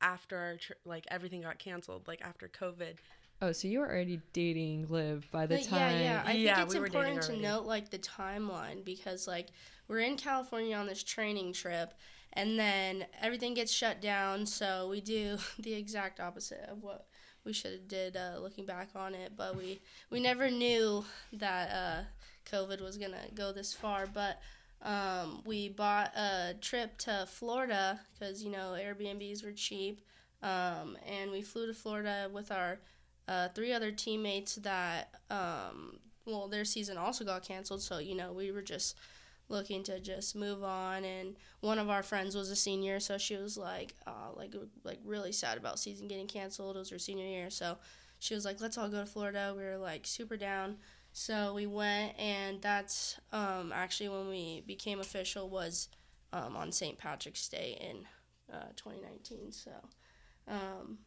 after 0.02 0.38
our 0.38 0.56
tr- 0.58 0.74
like 0.86 1.06
everything 1.10 1.42
got 1.42 1.60
canceled, 1.60 2.08
like 2.08 2.22
after 2.22 2.48
COVID. 2.48 2.96
Oh, 3.42 3.52
so 3.54 3.68
you 3.70 3.80
were 3.80 3.88
already 3.90 4.22
dating 4.34 4.88
Liv 4.90 5.28
by 5.32 5.46
the 5.46 5.56
But 5.56 5.64
time. 5.66 5.80
Yeah, 5.80 6.02
yeah. 6.02 6.24
I 6.26 6.32
Yeah, 6.34 6.56
think 6.56 6.66
it's 6.68 6.74
we 6.76 6.80
were 6.82 6.90
dating 6.90 7.14
important 7.14 7.24
to 7.24 7.42
note 7.42 7.66
like 7.66 7.90
the 7.90 8.00
timeline 8.00 8.84
because 8.84 9.28
like 9.28 9.48
we're 9.88 10.00
in 10.00 10.18
California 10.18 10.76
on 10.76 10.88
this 10.88 11.04
training 11.04 11.54
trip 11.54 11.94
and 12.34 12.60
then 12.60 13.06
everything 13.22 13.54
gets 13.54 13.72
shut 13.72 14.02
down, 14.02 14.46
so 14.46 14.90
we 14.90 15.00
do 15.02 15.38
the 15.60 15.74
exact 15.74 16.20
opposite 16.20 16.66
of 16.70 16.84
what 16.84 17.08
we 17.46 17.54
should 17.54 17.72
have 17.72 17.88
did 17.88 18.18
uh, 18.18 18.40
looking 18.40 18.66
back 18.66 18.90
on 18.96 19.16
it, 19.16 19.32
but 19.38 19.56
we 19.56 19.80
we 20.10 20.20
never 20.20 20.52
knew 20.52 21.06
that 21.32 21.70
uh, 21.72 22.04
COVID 22.52 22.82
was 22.82 22.98
going 22.98 23.12
to 23.12 23.34
go 23.34 23.52
this 23.54 23.74
far, 23.74 24.06
but 24.06 24.40
um, 24.82 25.42
we 25.46 25.70
bought 25.70 26.12
a 26.16 26.56
trip 26.62 26.98
to 27.00 27.26
Florida 27.30 28.00
because 28.14 28.44
you 28.44 28.52
know 28.52 28.76
Airbnbs 28.78 29.44
were 29.46 29.54
cheap, 29.54 30.02
um, 30.44 30.98
and 31.08 31.32
we 31.32 31.42
flew 31.42 31.68
to 31.68 31.74
Florida 31.74 32.30
with 32.32 32.52
our 32.52 32.80
uh, 33.30 33.48
three 33.50 33.72
other 33.72 33.92
teammates 33.92 34.56
that 34.56 35.14
um, 35.30 36.00
well 36.26 36.48
their 36.48 36.66
season 36.66 36.98
also 36.98 37.24
got 37.24 37.44
canceled. 37.44 37.82
So 37.82 38.00
you 38.00 38.16
know 38.16 38.34
we 38.34 38.52
were 38.52 38.64
just 38.64 38.98
looking 39.50 39.84
to 39.84 40.00
just 40.00 40.36
move 40.36 40.64
on. 40.64 41.06
And 41.06 41.36
one 41.62 41.78
of 41.78 41.90
our 41.90 42.02
friends 42.02 42.36
was 42.36 42.50
a 42.50 42.56
senior 42.56 43.00
so 43.00 43.18
she 43.20 43.36
was 43.36 43.56
like 43.56 43.94
uh, 44.08 44.32
like 44.36 44.54
like 44.84 45.00
really 45.06 45.32
sad 45.32 45.58
about 45.60 45.80
season 45.80 46.08
getting 46.08 46.28
canceled. 46.28 46.76
It 46.76 46.80
was 46.80 46.90
her 46.90 47.00
senior 47.00 47.28
year. 47.28 47.52
So 47.52 47.78
she 48.18 48.34
was 48.34 48.46
like 48.46 48.60
let's 48.60 48.78
all 48.80 48.90
go 48.90 49.02
to 49.02 49.06
florida. 49.06 49.54
We 49.56 49.64
were 49.64 49.78
like 49.78 50.08
super 50.08 50.36
down. 50.36 50.78
So 51.14 51.54
we 51.54 51.68
went 51.68 52.18
and 52.18 52.60
that's 52.62 53.20
um, 53.32 53.72
actually 53.74 54.10
when 54.10 54.28
we 54.28 54.64
became 54.66 55.00
official 55.00 55.50
was 55.50 55.90
um, 56.34 56.56
on 56.56 56.72
st 56.72 56.98
patrick's 56.98 57.48
day 57.50 57.78
in 57.82 58.06
uh, 58.54 58.70
2019 58.76 59.52
so 59.52 59.72
um, 60.48 61.00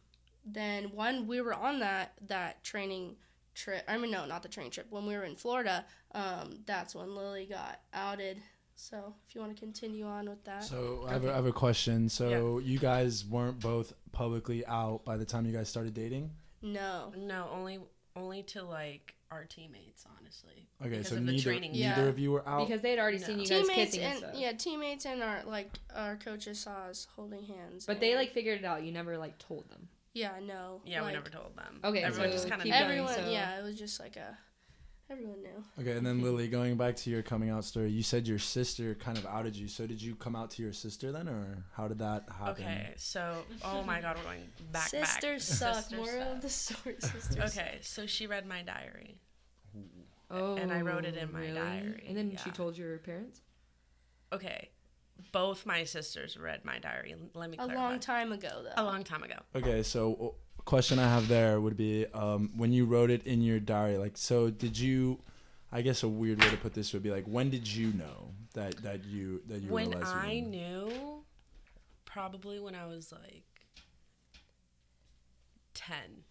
then 0.45 0.85
when 0.93 1.27
we 1.27 1.41
were 1.41 1.53
on 1.53 1.79
that 1.79 2.13
that 2.27 2.63
training 2.63 3.15
trip 3.55 3.83
i 3.87 3.97
mean 3.97 4.09
no 4.11 4.25
not 4.25 4.41
the 4.43 4.49
training 4.49 4.71
trip 4.71 4.87
when 4.89 5.05
we 5.05 5.13
were 5.15 5.23
in 5.23 5.35
florida 5.35 5.85
um, 6.13 6.59
that's 6.65 6.93
when 6.95 7.13
lily 7.15 7.45
got 7.45 7.79
outed 7.93 8.37
so 8.75 9.13
if 9.27 9.35
you 9.35 9.41
want 9.41 9.55
to 9.55 9.59
continue 9.59 10.05
on 10.05 10.27
with 10.27 10.43
that 10.45 10.63
So 10.63 11.05
I 11.07 11.13
have, 11.13 11.23
a, 11.25 11.31
I 11.31 11.35
have 11.35 11.45
a 11.45 11.51
question. 11.51 12.09
So 12.09 12.57
you 12.57 12.79
guys 12.79 13.23
weren't 13.23 13.59
both 13.59 13.93
publicly 14.11 14.65
out 14.65 15.05
by 15.05 15.15
the 15.15 15.25
time 15.25 15.45
you 15.45 15.53
guys 15.53 15.69
started 15.69 15.93
dating? 15.93 16.31
no 16.63 17.13
No, 17.15 17.49
only 17.53 17.79
only 18.15 18.41
to 18.43 18.63
like 18.63 19.13
our 19.31 19.45
teammates, 19.45 20.05
honestly. 20.19 20.67
Okay, 20.81 20.89
because 20.89 21.07
so 21.09 21.15
of 21.17 21.25
the 21.25 21.31
neither. 21.31 21.53
Yeah. 21.53 21.95
neither 21.95 22.09
of 22.09 22.17
you 22.19 22.31
were 22.31 22.47
out. 22.47 22.67
Because 22.67 22.81
they 22.81 22.91
had 22.91 22.99
already 22.99 23.17
No. 23.19 23.25
seen 23.27 23.39
you 23.39 23.47
guys 23.47 23.61
teammates 23.67 23.91
kissing 23.91 24.01
and, 24.03 24.11
and 24.13 24.19
stuff. 24.19 24.31
yeah 24.35 24.51
teammates 24.53 25.05
and 25.05 25.21
our 25.23 25.43
like 25.45 25.69
our 25.95 26.15
coaches 26.15 26.59
saw 26.59 26.85
us 26.89 27.07
holding 27.15 27.43
hands 27.45 27.85
But 27.85 27.99
they 27.99 28.15
like 28.15 28.33
figured 28.33 28.59
it 28.59 28.65
out. 28.65 28.81
You 28.83 28.91
never 28.91 29.17
like 29.19 29.37
told 29.37 29.69
them. 29.69 29.87
Yeah 30.13 30.33
no 30.41 30.81
Yeah, 30.85 31.05
we 31.05 31.11
never 31.11 31.29
told 31.29 31.55
them. 31.57 31.79
Okay, 31.83 32.03
everyone 32.03 32.29
so 32.29 32.33
just 32.35 32.49
kind 32.49 32.61
of 32.61 32.65
keep 32.65 32.73
going, 32.73 32.83
everyone 32.85 33.13
so- 33.15 33.29
yeah 33.29 33.59
it 33.59 33.63
was 33.63 33.77
just 33.77 33.99
like 33.99 34.15
a 34.15 34.37
everyone 35.09 35.41
knew 35.43 35.63
okay, 35.79 35.91
and 35.97 36.05
then 36.05 36.21
Lily, 36.23 36.47
going 36.47 36.75
back 36.77 36.95
to 36.95 37.09
your 37.09 37.21
coming 37.21 37.49
out 37.49 37.63
story, 37.65 37.89
you 37.91 38.01
said 38.03 38.27
your 38.27 38.39
sister 38.39 38.95
kind 38.95 39.17
of 39.17 39.25
outed 39.27 39.55
you. 39.55 39.67
So 39.67 39.85
did 39.85 40.01
you 40.01 40.15
come 40.15 40.35
out 40.35 40.49
to 40.51 40.63
your 40.63 40.73
sister 40.73 41.11
then, 41.11 41.27
or 41.27 41.65
how 41.75 41.87
did 41.87 41.99
that 41.99 42.23
happen? 42.39 42.63
Okay, 42.63 42.93
so 42.95 43.43
oh 43.63 43.83
my 43.83 44.01
god, 44.01 44.17
we're 44.17 44.23
going 44.23 44.49
back 44.71 44.87
sisters 44.89 45.47
back. 45.49 45.57
suck 45.59 45.75
Sisters 45.83 45.97
moral 45.99 46.21
suck. 46.23 46.35
of 46.35 46.41
the 46.41 46.49
story 46.49 46.95
sisters 46.99 47.57
Okay, 47.57 47.77
so 47.81 48.05
she 48.07 48.25
read 48.27 48.45
my 48.47 48.61
diary. 48.63 49.19
Oh, 50.31 50.55
And 50.55 50.71
I 50.71 50.81
wrote 50.81 51.05
it 51.05 51.15
in 51.15 51.31
my 51.31 51.39
oh, 51.39 51.43
really? 51.43 51.53
diary, 51.55 52.05
And 52.07 52.17
then 52.17 52.37
she 52.43 52.49
told 52.49 52.75
your 52.77 52.97
parents. 52.99 53.41
Okay, 54.31 54.69
both 55.31 55.65
my 55.65 55.83
sisters 55.83 56.37
read 56.37 56.63
my 56.65 56.79
diary. 56.79 57.15
Let 57.33 57.49
me 57.49 57.57
a 57.59 57.67
long 57.67 57.99
time 57.99 58.31
ago 58.31 58.63
though 58.63 58.81
A 58.81 58.83
long 58.83 59.03
time 59.03 59.23
ago. 59.23 59.35
Okay, 59.55 59.83
so 59.83 60.35
question 60.65 60.99
I 60.99 61.07
have 61.09 61.27
there 61.27 61.59
would 61.59 61.77
be 61.77 62.05
um, 62.13 62.51
when 62.55 62.71
you 62.71 62.85
wrote 62.85 63.09
it 63.09 63.25
in 63.25 63.41
your 63.41 63.59
diary. 63.59 63.97
Like, 63.97 64.17
so 64.17 64.49
did 64.49 64.77
you? 64.77 65.19
I 65.71 65.81
guess 65.81 66.03
a 66.03 66.07
weird 66.07 66.39
way 66.39 66.49
to 66.51 66.57
put 66.57 66.75
this 66.75 66.93
would 66.93 67.01
be 67.01 67.09
like, 67.09 67.25
when 67.25 67.49
did 67.49 67.67
you 67.67 67.93
know 67.93 68.31
that 68.53 68.77
that 68.83 69.03
you 69.05 69.41
that 69.47 69.61
you 69.61 69.71
when 69.71 69.89
were 69.89 69.97
a 69.97 69.99
lesbian? 69.99 70.25
I 70.25 70.39
knew, 70.39 71.23
probably 72.05 72.59
when 72.59 72.75
I 72.75 72.85
was 72.85 73.11
like 73.11 73.43
ten. 75.73 76.23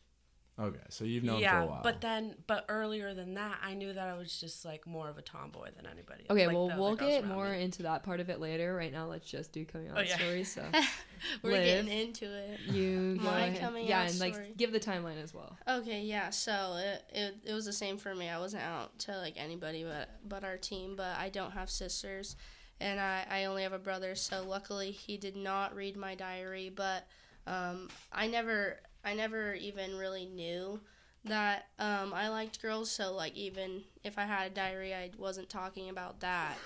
Okay, 0.61 0.79
so 0.91 1.05
you've 1.05 1.25
known 1.25 1.41
yeah, 1.41 1.61
for 1.61 1.65
a 1.65 1.67
while. 1.67 1.81
but 1.83 2.03
then, 2.03 2.35
but 2.47 2.67
earlier 2.69 3.15
than 3.15 3.35
that, 3.35 3.59
I 3.65 3.73
knew 3.73 3.91
that 3.93 4.07
I 4.09 4.19
was 4.19 4.39
just 4.39 4.67
like 4.67 4.87
more 4.87 5.09
of 5.09 5.17
a 5.17 5.23
tomboy 5.23 5.71
than 5.75 5.87
anybody. 5.87 6.27
Okay, 6.29 6.47
like, 6.47 6.55
well, 6.55 6.71
we'll 6.79 6.95
get 6.95 7.27
more 7.27 7.49
me. 7.49 7.63
into 7.63 7.85
that 7.85 8.03
part 8.03 8.21
of 8.21 8.29
it 8.29 8.39
later. 8.39 8.75
Right 8.75 8.93
now, 8.93 9.07
let's 9.07 9.29
just 9.29 9.51
do 9.53 9.65
coming 9.65 9.89
out 9.89 9.97
Oh, 9.99 10.03
yeah. 10.03 10.17
stories. 10.19 10.53
So 10.53 10.63
We're 11.43 11.53
Liv, 11.53 11.65
getting 11.65 11.89
into 12.01 12.27
it. 12.27 12.61
you 12.71 13.17
go 13.17 13.25
My 13.25 13.47
ahead. 13.47 13.61
coming 13.61 13.87
yeah, 13.87 14.03
out 14.03 14.11
and 14.11 14.21
like 14.21 14.35
story. 14.35 14.53
give 14.57 14.73
the 14.73 14.81
timeline 14.81 15.23
as 15.23 15.33
well. 15.33 15.57
Okay, 15.67 16.03
yeah. 16.03 16.29
So 16.29 16.77
it, 16.79 17.03
it 17.09 17.35
it 17.47 17.55
was 17.55 17.65
the 17.65 17.73
same 17.73 17.97
for 17.97 18.15
me. 18.15 18.29
I 18.29 18.39
wasn't 18.39 18.63
out 18.65 18.99
to 19.01 19.17
like 19.17 19.35
anybody 19.39 19.85
but 19.85 20.11
but 20.29 20.45
our 20.45 20.59
team. 20.59 20.97
But 20.97 21.17
I 21.17 21.31
don't 21.31 21.53
have 21.53 21.71
sisters, 21.71 22.37
and 22.79 23.01
I 23.01 23.25
I 23.31 23.45
only 23.47 23.63
have 23.63 23.73
a 23.73 23.79
brother. 23.79 24.15
So 24.15 24.45
luckily 24.47 24.91
he 24.91 25.17
did 25.17 25.35
not 25.35 25.75
read 25.75 25.97
my 25.97 26.15
diary. 26.15 26.69
But 26.75 27.07
um, 27.47 27.89
I 28.13 28.27
never 28.27 28.79
I 29.05 29.15
never 29.15 29.55
even 29.55 29.97
really 29.97 30.27
knew 30.27 30.81
that 31.25 31.67
um, 31.79 32.13
I 32.13 32.29
liked 32.29 32.61
girls. 32.63 32.91
So 32.91 33.13
like 33.15 33.37
even 33.37 33.83
if 34.05 34.19
I 34.19 34.25
had 34.25 34.51
a 34.51 34.55
diary, 34.55 34.95
I 34.95 35.11
wasn't 35.19 35.49
talking 35.49 35.89
about 35.89 36.21
that. 36.21 36.57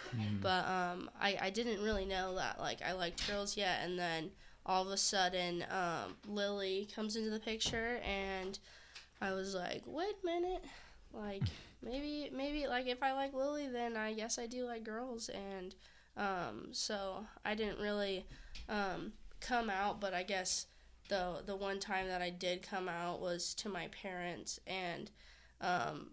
But 0.40 0.66
um, 0.66 1.10
I 1.20 1.38
I 1.40 1.50
didn't 1.50 1.82
really 1.82 2.04
know 2.04 2.34
that 2.36 2.58
like 2.58 2.80
I 2.82 2.92
liked 2.92 3.26
girls 3.28 3.56
yet. 3.56 3.80
And 3.82 3.98
then 3.98 4.30
all 4.64 4.82
of 4.82 4.88
a 4.90 4.96
sudden, 4.96 5.64
um, 5.70 6.16
Lily 6.28 6.88
comes 6.94 7.16
into 7.16 7.30
the 7.30 7.40
picture 7.40 8.00
and. 8.04 8.58
I 9.18 9.32
was 9.32 9.54
like, 9.54 9.82
wait 9.86 10.14
a 10.22 10.26
minute, 10.26 10.62
like 11.12 11.42
maybe 11.82 12.30
maybe 12.34 12.66
like 12.66 12.86
if 12.86 13.02
I 13.02 13.12
like 13.12 13.32
Lily, 13.32 13.66
then 13.66 13.96
I 13.96 14.12
guess 14.12 14.38
I 14.38 14.46
do 14.46 14.66
like 14.66 14.84
girls, 14.84 15.30
and 15.30 15.74
um, 16.18 16.68
so 16.72 17.24
I 17.42 17.54
didn't 17.54 17.78
really 17.78 18.26
um, 18.68 19.14
come 19.40 19.70
out, 19.70 20.00
but 20.02 20.12
I 20.12 20.22
guess 20.22 20.66
the 21.08 21.42
the 21.46 21.56
one 21.56 21.78
time 21.80 22.08
that 22.08 22.22
I 22.22 22.30
did 22.30 22.62
come 22.62 22.88
out 22.88 23.20
was 23.20 23.54
to 23.56 23.68
my 23.68 23.88
parents, 23.88 24.60
and 24.66 25.10
um, 25.60 26.10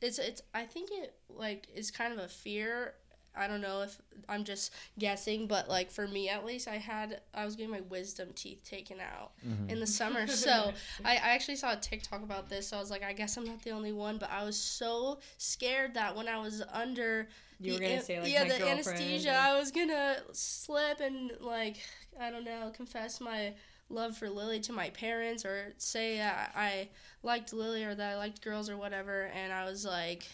it's 0.00 0.18
it's 0.18 0.42
I 0.54 0.64
think 0.64 0.90
it 0.92 1.14
like 1.28 1.68
is 1.74 1.90
kind 1.90 2.12
of 2.12 2.18
a 2.18 2.28
fear. 2.28 2.94
I 3.36 3.48
don't 3.48 3.60
know 3.60 3.82
if 3.82 4.00
I'm 4.28 4.44
just 4.44 4.72
guessing, 4.96 5.48
but 5.48 5.68
like 5.68 5.90
for 5.90 6.06
me 6.06 6.28
at 6.28 6.44
least, 6.44 6.68
I 6.68 6.76
had 6.76 7.20
I 7.34 7.44
was 7.44 7.56
getting 7.56 7.72
my 7.72 7.80
wisdom 7.80 8.28
teeth 8.36 8.62
taken 8.64 8.98
out 9.00 9.32
in 9.68 9.80
the 9.80 9.86
summer. 9.88 10.26
So 10.28 10.72
I, 11.04 11.14
I 11.14 11.30
actually 11.34 11.56
saw 11.56 11.72
a 11.72 11.76
TikTok 11.76 12.22
about 12.22 12.48
this. 12.48 12.68
So 12.68 12.76
I 12.76 12.80
was 12.80 12.92
like, 12.92 13.02
I 13.02 13.12
guess 13.12 13.36
I'm 13.36 13.44
not 13.44 13.60
the 13.62 13.70
only 13.72 13.90
one, 13.92 14.18
but 14.18 14.30
I 14.30 14.44
was 14.44 14.56
so 14.56 15.18
scared 15.36 15.94
that 15.94 16.14
when 16.14 16.28
I 16.28 16.38
was 16.38 16.62
under 16.72 17.26
You 17.58 17.72
were 17.72 17.80
gonna 17.80 18.02
say 18.02 18.20
like 18.20 18.32
yeah 18.32 18.42
my 18.44 18.48
the 18.50 18.58
girlfriend 18.58 18.70
anesthesia, 19.00 19.28
and- 19.30 19.38
I 19.38 19.58
was 19.58 19.72
gonna 19.72 20.16
slip 20.32 21.00
and 21.00 21.32
like 21.40 21.78
I 22.20 22.30
don't 22.30 22.44
know 22.44 22.70
confess 22.72 23.20
my 23.20 23.54
love 23.94 24.16
for 24.16 24.28
Lily 24.28 24.60
to 24.60 24.72
my 24.72 24.90
parents 24.90 25.44
or 25.44 25.72
say 25.78 26.20
I, 26.20 26.48
I 26.54 26.88
liked 27.22 27.52
Lily 27.52 27.84
or 27.84 27.94
that 27.94 28.12
I 28.12 28.16
liked 28.16 28.42
girls 28.42 28.68
or 28.68 28.76
whatever, 28.76 29.30
and 29.34 29.52
I 29.52 29.64
was 29.64 29.84
like, 29.84 30.24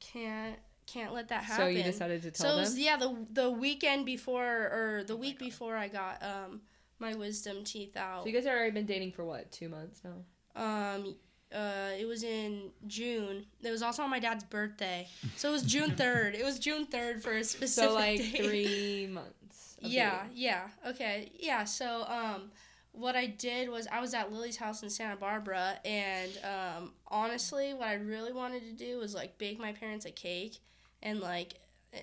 can't 0.00 0.56
can't 0.86 1.12
let 1.14 1.28
that 1.28 1.44
happen. 1.44 1.64
So 1.64 1.68
you 1.68 1.82
decided 1.82 2.22
to 2.22 2.30
tell 2.30 2.58
was, 2.58 2.74
them. 2.74 2.82
yeah, 2.82 2.96
the 2.96 3.16
the 3.32 3.50
weekend 3.50 4.04
before 4.04 4.44
or 4.44 5.04
the 5.06 5.16
week 5.16 5.38
before 5.38 5.76
I 5.76 5.88
got 5.88 6.22
um 6.22 6.60
my 6.98 7.14
wisdom 7.14 7.64
teeth 7.64 7.96
out. 7.96 8.22
So 8.22 8.28
you 8.28 8.34
guys 8.34 8.44
have 8.44 8.54
already 8.54 8.72
been 8.72 8.86
dating 8.86 9.12
for 9.12 9.24
what? 9.24 9.50
Two 9.50 9.68
months 9.68 10.02
now. 10.04 10.62
Um 10.62 11.16
uh 11.54 11.90
it 11.98 12.06
was 12.06 12.24
in 12.24 12.70
June. 12.86 13.46
It 13.62 13.70
was 13.70 13.82
also 13.82 14.02
on 14.02 14.10
my 14.10 14.18
dad's 14.18 14.44
birthday. 14.44 15.08
So 15.36 15.48
it 15.48 15.52
was 15.52 15.62
June 15.62 15.92
3rd. 15.92 16.34
It 16.34 16.44
was 16.44 16.58
June 16.58 16.86
3rd 16.86 17.22
for 17.22 17.32
a 17.32 17.44
specific 17.44 17.90
So 17.90 17.94
like 17.94 18.18
date. 18.18 18.44
three 18.44 19.08
months. 19.10 19.76
Yeah, 19.80 20.24
yeah. 20.32 20.68
Okay. 20.86 21.32
Yeah, 21.38 21.64
so 21.64 22.04
um 22.08 22.50
what 22.92 23.16
I 23.16 23.26
did 23.26 23.68
was 23.70 23.88
I 23.90 24.00
was 24.00 24.14
at 24.14 24.30
Lily's 24.32 24.56
house 24.56 24.82
in 24.82 24.90
Santa 24.90 25.16
Barbara 25.16 25.78
and 25.84 26.30
um 26.44 26.92
honestly 27.08 27.72
what 27.72 27.88
I 27.88 27.94
really 27.94 28.32
wanted 28.32 28.62
to 28.64 28.72
do 28.72 28.98
was 28.98 29.14
like 29.14 29.38
bake 29.38 29.58
my 29.58 29.72
parents 29.72 30.04
a 30.04 30.10
cake 30.10 30.58
and 31.02 31.20
like 31.20 31.54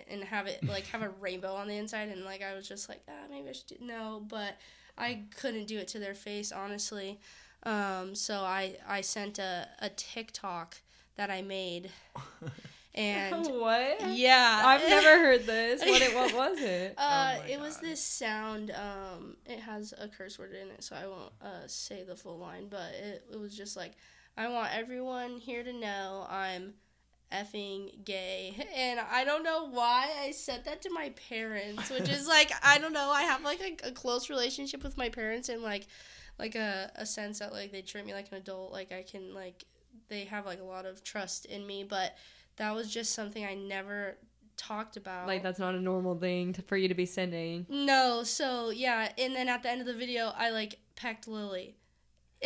and 0.10 0.24
have 0.24 0.48
it 0.48 0.64
like 0.68 0.88
have 0.88 1.02
a 1.02 1.10
rainbow 1.20 1.54
on 1.54 1.68
the 1.68 1.76
inside 1.78 2.10
and 2.10 2.26
like 2.26 2.42
I 2.42 2.56
was 2.56 2.68
just 2.68 2.90
like 2.90 3.02
ah 3.08 3.28
maybe 3.30 3.50
I 3.50 3.52
should 3.52 3.68
do 3.68 3.78
no 3.82 4.24
but 4.28 4.58
I 4.98 5.22
couldn't 5.38 5.68
do 5.68 5.78
it 5.78 5.88
to 5.90 6.00
their 6.00 6.16
face 6.16 6.52
honestly. 6.52 7.20
Um 7.64 8.16
so 8.16 8.42
I 8.42 8.78
I 8.88 9.02
sent 9.02 9.38
a 9.38 9.68
a 9.80 9.90
TikTok 9.90 10.78
that 11.18 11.30
I 11.30 11.42
made 11.44 11.92
and 13.00 13.48
what? 13.60 14.10
yeah 14.12 14.62
I've 14.66 14.88
never 14.88 15.20
heard 15.24 15.46
this. 15.46 15.82
What 15.82 16.02
it? 16.02 16.14
What 16.14 16.34
was 16.34 16.60
it? 16.60 16.96
uh, 16.98 17.36
Oh 17.36 17.40
my 17.40 17.48
it 17.48 17.60
was 17.60 17.78
this 17.78 18.04
sound. 18.04 18.72
Um, 18.72 19.38
it 19.46 19.60
has 19.60 19.94
a 19.98 20.08
curse 20.08 20.38
word 20.38 20.54
in 20.54 20.70
it, 20.70 20.84
so 20.84 20.96
I 20.96 21.08
won't 21.08 21.32
uh, 21.42 21.68
say 21.68 22.04
the 22.04 22.16
full 22.16 22.38
line. 22.38 22.68
But 22.70 22.94
it, 22.94 23.26
it 23.32 23.40
was 23.40 23.56
just 23.56 23.78
like, 23.78 23.94
I 24.38 24.50
want 24.50 24.70
everyone 24.74 25.38
here 25.38 25.64
to 25.64 25.74
know 25.74 26.26
I'm 26.30 26.74
effing 27.32 28.04
gay, 28.04 28.56
and 28.76 29.00
I 29.00 29.24
don't 29.24 29.44
know 29.44 29.70
why 29.70 30.10
I 30.22 30.32
said 30.32 30.66
that 30.66 30.82
to 30.84 30.90
my 30.90 31.14
parents, 31.30 31.90
which 31.90 32.10
is 32.10 32.28
like 32.28 32.52
I 32.64 32.80
don't 32.80 32.94
know. 32.94 33.12
I 33.12 33.24
have 33.24 33.44
like 33.44 33.62
a, 33.62 33.90
a 33.90 33.92
close 33.92 34.30
relationship 34.30 34.84
with 34.84 34.98
my 34.98 35.10
parents, 35.10 35.48
and 35.50 35.62
like 35.62 35.88
like 36.38 36.56
a, 36.56 36.92
a 36.96 37.06
sense 37.06 37.40
that 37.40 37.54
like 37.54 37.72
they 37.72 37.82
treat 37.82 38.06
me 38.06 38.14
like 38.14 38.32
an 38.32 38.38
adult. 38.38 38.72
Like 38.72 38.92
I 38.92 39.04
can 39.04 39.34
like 39.34 39.64
they 40.10 40.26
have 40.26 40.46
like 40.46 40.60
a 40.60 40.64
lot 40.64 40.86
of 40.86 41.04
trust 41.04 41.46
in 41.46 41.66
me, 41.66 41.84
but 41.84 42.16
that 42.60 42.76
was 42.76 42.94
just 42.94 43.14
something 43.14 43.44
I 43.44 43.56
never 43.56 44.18
talked 44.56 44.96
about. 44.98 45.28
Like 45.28 45.42
that's 45.42 45.60
not 45.60 45.74
a 45.76 45.82
normal 45.82 46.16
thing 46.16 46.54
to, 46.54 46.62
for 46.62 46.78
you 46.78 46.88
to 46.88 46.94
be 46.94 47.06
sending. 47.06 47.66
No, 47.70 48.24
so 48.24 48.70
yeah, 48.70 49.12
and 49.18 49.36
then 49.36 49.50
at 49.50 49.64
the 49.64 49.70
end 49.72 49.82
of 49.82 49.88
the 49.88 49.94
video, 49.96 50.32
I 50.38 50.52
like 50.52 50.80
pecked 50.96 51.28
Lily. 51.28 51.76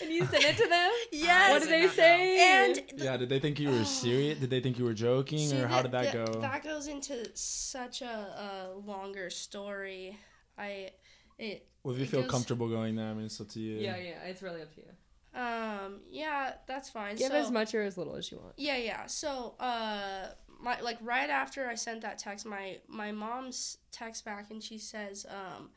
And 0.00 0.12
you 0.12 0.24
sent 0.26 0.44
it 0.44 0.56
to 0.56 0.68
them? 0.68 0.92
yes. 1.12 1.50
What 1.50 1.62
did 1.62 1.70
they 1.70 1.80
not 1.80 1.86
know. 1.88 1.92
say? 1.92 2.64
And 2.64 2.76
the- 2.96 3.04
yeah, 3.04 3.16
did 3.16 3.28
they 3.28 3.40
think 3.40 3.58
you 3.58 3.68
were 3.70 3.84
serious? 4.04 4.38
Did 4.38 4.48
they 4.48 4.60
think 4.60 4.78
you 4.78 4.84
were 4.84 4.94
joking, 4.94 5.38
see, 5.40 5.60
or 5.60 5.66
how 5.66 5.82
did 5.82 5.90
that, 5.90 6.12
that 6.12 6.26
go? 6.32 6.40
That 6.40 6.62
goes 6.62 6.86
into 6.86 7.28
such 7.34 8.00
a, 8.00 8.06
a 8.06 8.78
longer 8.86 9.28
story. 9.28 10.16
I 10.56 10.90
it 11.36 11.66
well, 11.82 11.94
if 11.94 12.00
you 12.00 12.06
feel 12.06 12.22
goes- 12.22 12.30
comfortable 12.30 12.68
going 12.68 12.94
there, 12.94 13.08
I 13.10 13.14
mean, 13.14 13.24
it's 13.26 13.40
up 13.40 13.48
to 13.50 13.60
you. 13.60 13.78
yeah, 13.78 13.96
yeah. 13.96 14.22
It's 14.26 14.40
really 14.40 14.62
up 14.62 14.72
to 14.76 14.80
you. 14.82 14.86
Um 15.34 16.00
yeah, 16.10 16.54
that's 16.66 16.90
fine. 16.90 17.16
Give 17.16 17.32
so, 17.32 17.36
as 17.38 17.50
much 17.50 17.74
or 17.74 17.82
as 17.82 17.96
little 17.96 18.16
as 18.16 18.30
you 18.30 18.38
want. 18.38 18.54
Yeah, 18.56 18.76
yeah. 18.76 19.06
So, 19.06 19.54
uh, 19.60 20.28
my 20.60 20.80
like 20.80 20.98
right 21.00 21.30
after 21.30 21.68
I 21.68 21.74
sent 21.74 22.02
that 22.02 22.18
text, 22.18 22.46
my 22.46 22.78
my 22.88 23.12
mom's 23.12 23.78
text 23.92 24.24
back 24.24 24.50
and 24.50 24.62
she 24.62 24.78
says, 24.78 25.26
um, 25.28 25.70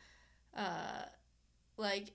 uh, 0.55 1.03
like, 1.77 2.13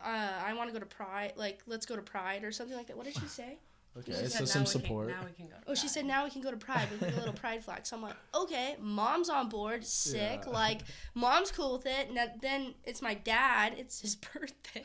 uh, 0.00 0.42
I 0.44 0.54
want 0.54 0.68
to 0.68 0.72
go 0.72 0.80
to 0.80 0.86
Pride. 0.86 1.34
Like, 1.36 1.62
let's 1.66 1.86
go 1.86 1.96
to 1.96 2.02
Pride 2.02 2.44
or 2.44 2.52
something 2.52 2.76
like 2.76 2.88
that. 2.88 2.96
What 2.96 3.06
did 3.06 3.14
she 3.14 3.26
say? 3.26 3.58
Okay, 3.98 4.12
so 4.12 4.26
said, 4.26 4.30
some 4.30 4.62
"Now 4.62 4.64
we 4.64 4.64
can- 4.64 4.66
support. 4.66 5.08
now 5.08 5.24
we 5.26 5.32
can 5.32 5.46
go. 5.48 5.56
to 5.56 5.70
Oh, 5.70 5.74
she 5.74 5.86
said 5.86 6.06
now 6.06 6.24
we 6.24 6.30
can 6.30 6.40
go 6.40 6.50
to 6.50 6.56
Pride 6.56 6.90
with 6.90 7.02
like 7.02 7.12
a 7.12 7.16
little 7.16 7.34
Pride 7.34 7.62
flag. 7.62 7.84
So 7.84 7.94
I'm 7.96 8.02
like, 8.02 8.16
okay, 8.34 8.76
mom's 8.80 9.28
on 9.28 9.50
board, 9.50 9.84
sick. 9.84 10.40
Yeah. 10.46 10.50
Like, 10.50 10.80
mom's 11.14 11.50
cool 11.50 11.74
with 11.74 11.84
it. 11.86 12.08
And 12.08 12.18
then 12.40 12.74
it's 12.84 13.02
my 13.02 13.12
dad. 13.12 13.74
It's 13.76 14.00
his 14.00 14.14
birthday. 14.32 14.84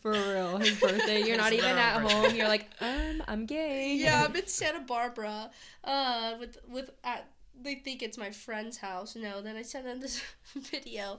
For 0.00 0.12
real, 0.12 0.58
his 0.58 0.78
birthday. 0.80 1.24
You're 1.24 1.36
not 1.38 1.52
even 1.52 1.70
at 1.76 2.00
birthday. 2.00 2.14
home. 2.14 2.34
You're 2.36 2.46
like, 2.48 2.70
um, 2.80 3.22
I'm 3.26 3.46
gay. 3.46 3.96
yeah, 3.96 4.24
I'm 4.28 4.36
in 4.36 4.46
Santa 4.46 4.80
Barbara. 4.80 5.50
Uh, 5.82 6.34
with 6.38 6.58
with 6.68 6.90
at 7.02 7.28
they 7.60 7.74
think 7.74 8.00
it's 8.02 8.16
my 8.18 8.30
friend's 8.30 8.76
house. 8.78 9.16
No, 9.16 9.40
then 9.42 9.56
I 9.56 9.62
sent 9.62 9.86
them 9.86 9.98
this 9.98 10.22
video, 10.54 11.18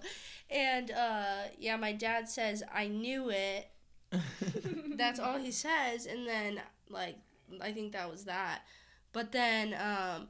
and 0.49 0.91
uh, 0.91 1.41
yeah, 1.59 1.75
my 1.75 1.91
dad 1.91 2.29
says 2.29 2.63
I 2.73 2.87
knew 2.87 3.29
it. 3.31 3.67
That's 4.95 5.19
all 5.19 5.37
he 5.37 5.51
says, 5.51 6.05
and 6.05 6.25
then 6.27 6.61
like 6.89 7.17
I 7.61 7.71
think 7.71 7.93
that 7.93 8.09
was 8.09 8.25
that. 8.25 8.61
But 9.13 9.31
then 9.31 9.73
um, 9.73 10.27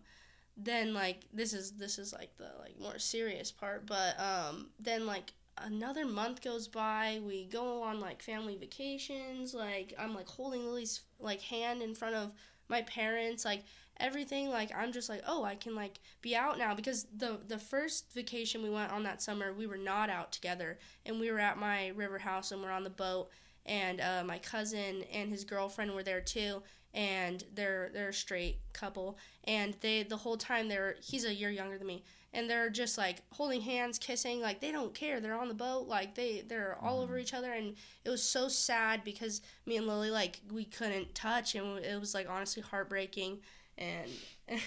then 0.56 0.94
like 0.94 1.22
this 1.34 1.54
is 1.54 1.74
this 1.74 2.00
is 2.00 2.14
like 2.14 2.36
the 2.38 2.52
like 2.60 2.80
more 2.80 3.00
serious 3.00 3.52
part. 3.52 3.86
But 3.86 4.20
um, 4.20 4.70
then 4.80 5.06
like 5.06 5.34
another 5.58 6.06
month 6.06 6.42
goes 6.42 6.68
by. 6.68 7.20
We 7.26 7.46
go 7.46 7.84
on 7.84 8.00
like 8.00 8.22
family 8.22 8.58
vacations. 8.58 9.54
Like 9.54 9.94
I'm 9.98 10.14
like 10.16 10.28
holding 10.28 10.66
Lily's 10.66 11.02
like 11.20 11.42
hand 11.42 11.82
in 11.82 11.96
front 11.96 12.16
of 12.16 12.32
my 12.70 12.82
parents. 12.84 13.46
Like 13.46 13.64
everything. 14.00 14.50
Like 14.50 14.72
I'm 14.76 14.92
just 14.92 15.10
like 15.10 15.22
oh 15.28 15.44
I 15.44 15.56
can 15.56 15.76
like 15.76 16.00
be 16.22 16.36
out 16.36 16.58
now 16.58 16.74
because 16.74 17.06
the 17.16 17.40
the 17.48 17.60
first 17.60 18.14
vacation 18.14 18.64
we 18.64 18.70
went 18.70 18.92
on 18.92 19.04
that 19.04 19.22
summer 19.22 19.54
we 19.54 19.68
were 19.68 19.78
not 19.78 20.10
out 20.10 20.32
together 20.32 20.80
and 21.06 21.20
we 21.20 21.32
were 21.32 21.40
at 21.40 21.58
my 21.58 21.90
river 21.90 22.20
house 22.20 22.52
and 22.52 22.62
we're 22.62 22.72
on 22.72 22.84
the 22.84 22.90
boat 22.90 23.30
and 23.68 24.02
uh, 24.02 24.24
my 24.26 24.40
cousin 24.40 25.04
and 25.14 25.30
his 25.30 25.44
girlfriend 25.44 25.94
were 25.94 26.04
there 26.04 26.22
too 26.22 26.62
and 26.94 27.44
they're 27.54 27.90
they're 27.94 28.10
a 28.10 28.14
straight 28.14 28.60
couple 28.74 29.18
and 29.44 29.76
they 29.82 30.04
the 30.04 30.18
whole 30.18 30.38
time 30.38 30.68
they're 30.68 30.96
he's 31.04 31.26
a 31.26 31.34
year 31.34 31.50
younger 31.50 31.78
than 31.78 31.86
me 31.86 32.04
and 32.34 32.50
they're 32.50 32.70
just 32.70 32.98
like 32.98 33.18
holding 33.34 33.62
hands 33.62 34.00
kissing 34.00 34.40
like 34.40 34.62
they 34.62 34.72
don't 34.72 34.94
care 34.94 35.20
they're 35.20 35.38
on 35.40 35.50
the 35.50 35.54
boat 35.54 35.86
like 35.88 36.16
they 36.16 36.44
they're 36.48 36.78
all 36.82 37.02
over 37.02 37.18
each 37.18 37.34
other 37.34 37.52
and 37.52 37.76
it 38.06 38.10
was 38.10 38.24
so 38.24 38.48
sad 38.48 39.04
because 39.04 39.42
me 39.66 39.76
and 39.78 39.86
lily 39.86 40.10
like 40.10 40.40
we 40.52 40.64
couldn't 40.64 41.14
touch 41.14 41.56
and 41.56 41.80
it 41.80 42.00
was 42.00 42.14
like 42.14 42.28
honestly 42.30 42.64
heartbreaking 42.64 43.38
and 43.78 44.10
and 44.48 44.64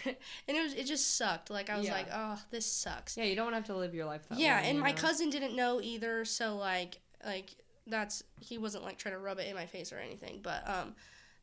it 0.46 0.62
was 0.62 0.74
it 0.74 0.84
just 0.84 1.16
sucked 1.16 1.48
like 1.50 1.70
i 1.70 1.76
was 1.78 1.86
Yeah. 1.86 1.92
like 1.94 2.06
oh 2.12 2.38
this 2.50 2.70
sucks 2.70 3.16
Yeah, 3.16 3.24
you 3.24 3.34
don't 3.34 3.54
have 3.54 3.64
to 3.64 3.76
live 3.76 3.94
your 3.94 4.04
life 4.06 4.28
that 4.28 4.38
yeah 4.38 4.60
way. 4.60 4.68
and 4.70 4.78
my 4.78 4.90
know? 4.90 4.96
cousin 4.96 5.30
didn't 5.30 5.56
know 5.56 5.80
either 5.80 6.24
so 6.26 6.56
like 6.56 6.98
like 7.24 7.56
that's 7.86 8.22
he 8.40 8.58
wasn't 8.58 8.84
like 8.84 8.98
trying 8.98 9.14
to 9.14 9.18
rub 9.20 9.38
it 9.38 9.46
in 9.48 9.54
my 9.54 9.66
face 9.66 9.92
or 9.92 9.98
anything. 9.98 10.40
But 10.42 10.68
um, 10.68 10.94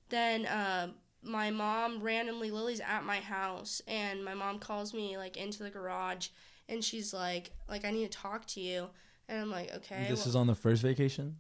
then 0.10 0.48
um, 0.48 0.94
my 1.24 1.52
mom 1.52 2.02
randomly 2.02 2.52
Lily's 2.52 2.80
at 2.80 3.04
my 3.04 3.18
house, 3.18 3.82
and 3.88 4.24
my 4.24 4.34
mom 4.34 4.60
calls 4.60 4.94
me 4.94 5.18
like 5.18 5.38
into 5.38 5.64
the 5.64 5.70
garage, 5.70 6.30
and 6.70 6.84
she's 6.84 7.14
like, 7.14 7.52
like 7.70 7.86
I 7.86 7.92
need 7.92 8.12
to 8.12 8.18
talk 8.18 8.46
to 8.48 8.62
you, 8.62 8.88
and 9.28 9.40
I'm 9.42 9.52
like, 9.52 9.74
okay. 9.78 10.06
This 10.10 10.20
well- 10.20 10.28
is 10.30 10.36
on 10.36 10.48
the 10.48 10.56
first 10.56 10.82
vacation. 10.82 11.38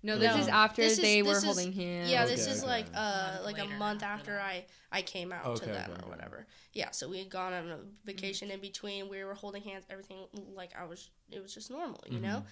No, 0.00 0.16
this 0.16 0.32
No. 0.32 0.40
is 0.42 0.46
after 0.46 0.80
This 0.80 0.92
is- 0.92 0.98
they 1.00 1.22
were 1.22 1.30
this 1.30 1.38
is- 1.38 1.44
holding 1.44 1.72
hands. 1.72 2.08
Yeah, 2.08 2.22
Okay, 2.22 2.36
this 2.36 2.46
is 2.46 2.58
okay. 2.62 2.68
like 2.70 2.86
uh 2.94 3.32
Month 3.32 3.44
like 3.44 3.58
a 3.58 3.66
month 3.66 4.02
after 4.04 4.38
after. 4.38 4.40
I 4.40 4.64
I 4.92 5.02
came 5.02 5.32
out 5.32 5.44
Okay, 5.44 5.66
to 5.66 5.72
them 5.72 5.90
okay, 5.90 6.02
or 6.06 6.08
whatever. 6.08 6.46
Yeah, 6.72 6.92
so 6.92 7.08
we 7.08 7.18
had 7.18 7.28
gone 7.30 7.52
on 7.52 7.68
a 7.68 7.78
vacation 8.04 8.52
in 8.52 8.60
between. 8.60 9.08
We 9.08 9.24
were 9.24 9.34
holding 9.34 9.62
hands, 9.62 9.86
everything 9.90 10.18
like 10.54 10.70
I 10.78 10.84
was. 10.84 11.10
It 11.32 11.42
was 11.42 11.52
just 11.52 11.68
normal, 11.72 12.04
you 12.08 12.20
know. 12.20 12.44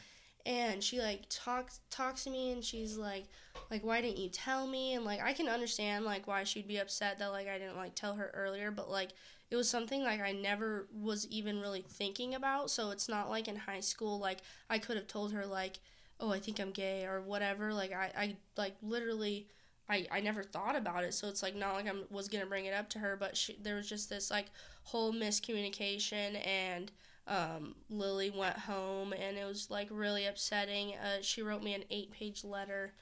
And 0.47 0.83
she 0.83 1.01
like 1.01 1.25
talks 1.29 1.81
talks 1.91 2.25
to 2.25 2.31
me, 2.31 2.53
and 2.53 2.65
she's 2.65 2.97
like, 2.97 3.27
like 3.71 3.85
why 3.85 4.01
didn't 4.01 4.19
you 4.19 4.31
tell 4.31 4.67
me? 4.67 4.95
And 4.95 5.05
like 5.05 5.21
I 5.23 5.33
can 5.35 5.49
understand 5.49 6.05
like 6.05 6.27
why 6.27 6.45
she'd 6.45 6.69
be 6.69 6.79
upset 6.79 7.19
that 7.19 7.33
like 7.33 7.49
I 7.49 7.59
didn't 7.59 7.77
like 7.77 7.95
tell 7.95 8.15
her 8.15 8.31
earlier, 8.35 8.71
but 8.71 8.91
like 8.91 9.11
it 9.51 9.57
was 9.57 9.69
something 9.69 10.03
like 10.03 10.21
I 10.21 10.33
never 10.33 10.89
was 10.93 11.27
even 11.29 11.61
really 11.61 11.83
thinking 11.83 12.35
about. 12.35 12.71
So 12.71 12.91
it's 12.91 13.09
not 13.09 13.29
like 13.31 13.49
in 13.49 13.57
high 13.57 13.81
school 13.81 14.19
like 14.19 14.39
I 14.71 14.79
could 14.79 14.97
have 14.97 15.09
told 15.09 15.33
her 15.33 15.45
like 15.47 15.81
oh 16.21 16.33
i 16.33 16.39
think 16.39 16.61
i'm 16.61 16.71
gay 16.71 17.05
or 17.05 17.21
whatever 17.21 17.73
like 17.73 17.93
i, 17.93 18.11
I 18.17 18.37
like 18.57 18.77
literally 18.83 19.49
I, 19.89 20.07
I 20.11 20.21
never 20.21 20.43
thought 20.43 20.75
about 20.75 21.05
it 21.05 21.15
so 21.15 21.29
it's 21.29 21.43
like 21.43 21.55
not 21.55 21.75
like 21.75 21.87
i 21.87 21.93
was 22.11 22.29
gonna 22.29 22.47
bring 22.47 22.65
it 22.67 22.75
up 22.75 22.89
to 22.91 22.99
her 22.99 23.17
but 23.17 23.37
she, 23.37 23.57
there 23.63 23.77
was 23.77 23.89
just 23.89 24.09
this 24.09 24.31
like 24.31 24.47
whole 24.85 25.13
miscommunication 25.13 26.45
and 26.47 26.91
um, 27.27 27.75
lily 27.91 28.31
went 28.31 28.57
home 28.59 29.13
and 29.13 29.37
it 29.37 29.45
was 29.45 29.71
like 29.71 29.89
really 29.91 30.27
upsetting. 30.27 30.95
Uh, 30.95 31.19
she 31.23 31.43
wrote 31.43 31.63
me 31.63 31.75
an 31.75 31.85
eight 31.91 32.11
page 32.11 32.45
letter 32.45 32.93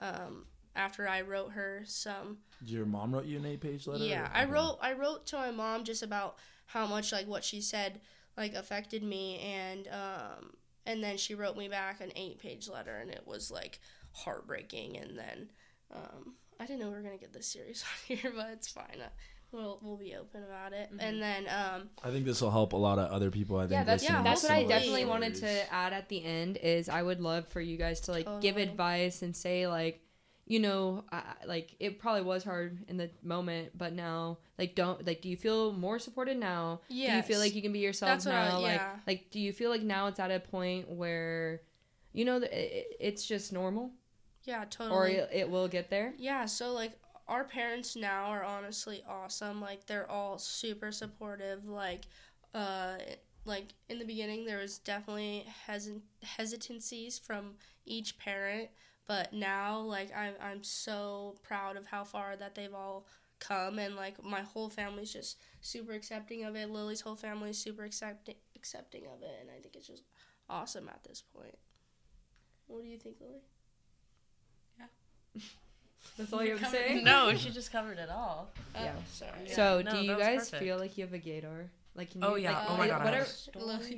um, 0.00 0.46
after 0.76 1.08
i 1.08 1.20
wrote 1.20 1.52
her 1.52 1.82
some. 1.86 2.38
Your 2.64 2.86
mom 2.86 3.14
wrote 3.14 3.24
you 3.26 3.38
an 3.38 3.46
eight-page 3.46 3.86
letter. 3.86 4.04
yeah, 4.04 4.26
or- 4.26 4.36
I 4.36 4.44
wrote 4.44 4.78
I 4.82 4.92
wrote 4.94 5.26
to 5.26 5.36
my 5.36 5.50
mom 5.52 5.84
just 5.84 6.02
about 6.02 6.36
how 6.66 6.86
much 6.86 7.12
like 7.12 7.26
what 7.28 7.44
she 7.44 7.60
said 7.60 8.00
like 8.36 8.54
affected 8.54 9.02
me 9.02 9.38
and 9.40 9.88
um 9.88 10.50
and 10.86 11.02
then 11.02 11.16
she 11.16 11.34
wrote 11.34 11.56
me 11.56 11.68
back 11.68 12.00
an 12.00 12.12
eight 12.16 12.38
page 12.38 12.68
letter 12.68 12.96
and 12.96 13.10
it 13.10 13.22
was 13.26 13.50
like 13.50 13.78
heartbreaking 14.12 14.96
and 14.96 15.16
then 15.18 15.50
um 15.94 16.34
I 16.60 16.66
didn't 16.66 16.80
know 16.80 16.88
we 16.88 16.94
were 16.96 17.02
gonna 17.02 17.16
get 17.18 17.32
this 17.32 17.46
serious 17.46 17.82
on 18.10 18.16
here 18.16 18.32
but 18.34 18.48
it's 18.52 18.68
fine. 18.68 19.00
uh, 19.02 19.08
we'll 19.52 19.78
we'll 19.82 19.96
be 19.96 20.14
open 20.14 20.42
about 20.44 20.72
it 20.72 20.90
and 20.98 21.22
then 21.22 21.46
um 21.48 21.88
I 22.04 22.10
think 22.10 22.26
this 22.26 22.40
will 22.42 22.50
help 22.50 22.72
a 22.74 22.76
lot 22.76 22.98
of 22.98 23.10
other 23.10 23.30
people. 23.30 23.56
I 23.58 23.62
think. 23.62 23.72
yeah, 23.72 23.84
that's 23.84 24.04
yeah, 24.04 24.22
that's 24.22 24.42
what 24.42 24.52
I 24.52 24.58
similar 24.60 24.74
definitely 24.78 25.04
wanted 25.06 25.34
to 25.36 25.72
add 25.72 25.92
at 25.92 26.08
the 26.08 26.24
end. 26.24 26.58
Is 26.58 26.88
I 26.88 27.02
would 27.02 27.20
love 27.20 27.48
for 27.48 27.60
you 27.60 27.76
guys 27.76 28.00
to 28.02 28.12
like 28.12 28.26
give 28.40 28.56
advice 28.58 29.22
and 29.22 29.34
say 29.34 29.66
like, 29.66 30.02
you 30.46 30.60
know, 30.60 31.04
I, 31.10 31.16
I- 31.16 31.46
like 31.46 31.74
it 31.80 31.98
probably 31.98 32.22
was 32.22 32.44
hard 32.44 32.78
in 32.88 32.96
the 32.98 33.10
moment, 33.22 33.76
but 33.76 33.92
now 33.94 34.38
like 34.58 34.74
don't 34.74 35.04
like 35.06 35.22
do 35.22 35.28
you 35.30 35.36
feel 35.36 35.72
more 35.72 35.98
supported 35.98 36.36
now? 36.36 36.80
Do 36.88 36.94
you 36.96 37.22
feel 37.22 37.38
like 37.40 37.54
you 37.54 37.62
can 37.62 37.72
be 37.72 37.78
yourself 37.80 38.10
That's 38.10 38.26
what 38.26 38.34
I- 38.34 38.48
now? 38.48 38.60
like 38.60 38.74
yeah. 38.80 38.96
like 39.06 39.30
do 39.30 39.40
you 39.40 39.52
feel 39.52 39.70
like 39.70 39.82
now 39.82 40.06
it's 40.08 40.20
at 40.20 40.30
a 40.30 40.40
point 40.40 40.90
where, 40.90 41.62
you 42.12 42.24
know, 42.26 42.36
it, 42.36 42.96
it's 43.00 43.24
just 43.26 43.52
normal, 43.52 43.92
yeah 44.44 44.64
totally 44.68 44.96
or 44.96 45.06
it, 45.08 45.30
it 45.32 45.50
will 45.50 45.68
get 45.68 45.88
there? 45.90 46.12
Yeah, 46.18 46.44
so 46.46 46.72
like 46.72 46.92
our 47.28 47.44
parents 47.44 47.96
now 47.96 48.26
are 48.26 48.44
honestly 48.44 49.02
awesome. 49.08 49.60
Like 49.60 49.86
they're 49.86 50.10
all 50.10 50.38
super 50.38 50.92
supportive. 50.92 51.66
Like 51.66 52.04
uh 52.54 52.96
like 53.44 53.68
in 53.88 53.98
the 53.98 54.04
beginning 54.04 54.44
there 54.44 54.58
was 54.58 54.78
definitely 54.78 55.46
hesit- 55.68 56.02
hesitancies 56.22 57.18
from 57.18 57.54
each 57.86 58.18
parent, 58.18 58.68
but 59.06 59.32
now 59.32 59.78
like 59.80 60.10
I'm 60.16 60.34
I'm 60.40 60.62
so 60.64 61.36
proud 61.42 61.76
of 61.76 61.86
how 61.86 62.04
far 62.04 62.36
that 62.36 62.54
they've 62.54 62.74
all 62.74 63.06
come 63.40 63.78
and 63.78 63.94
like 63.94 64.22
my 64.24 64.40
whole 64.40 64.68
family's 64.68 65.12
just 65.12 65.38
super 65.60 65.92
accepting 65.92 66.44
of 66.44 66.56
it. 66.56 66.70
Lily's 66.70 67.00
whole 67.02 67.16
family 67.16 67.50
is 67.50 67.58
super 67.58 67.84
accepting 67.84 68.36
accepting 68.56 69.06
of 69.06 69.22
it 69.22 69.36
and 69.40 69.50
I 69.50 69.60
think 69.60 69.76
it's 69.76 69.86
just 69.86 70.04
awesome 70.48 70.88
at 70.88 71.04
this 71.04 71.22
point. 71.22 71.56
What 72.68 72.82
do 72.82 72.88
you 72.88 72.98
think, 72.98 73.16
Lily? 73.20 73.42
That's 76.16 76.32
all 76.32 76.44
you 76.44 76.56
have 76.56 76.60
to 76.60 76.66
say. 76.70 77.00
No, 77.04 77.34
she 77.34 77.50
just 77.50 77.70
covered 77.70 77.98
it 77.98 78.10
all. 78.10 78.50
Oh, 78.74 78.82
Yeah. 78.82 78.94
sorry. 79.12 79.48
So 79.48 79.82
No, 79.82 79.90
do 79.92 79.98
you 79.98 80.16
guys 80.16 80.50
perfect. 80.50 80.62
feel 80.62 80.78
like 80.78 80.98
you 80.98 81.04
have 81.04 81.14
a 81.14 81.18
gaydar? 81.18 81.68
Like 81.94 82.10
can 82.12 82.22
Oh, 82.22 82.36
you, 82.36 82.44
yeah. 82.44 82.52
like, 82.52 82.70
Oh 82.70 82.76
my 82.76 82.86
God, 82.88 83.04
What 83.04 83.14
are. 83.14 83.26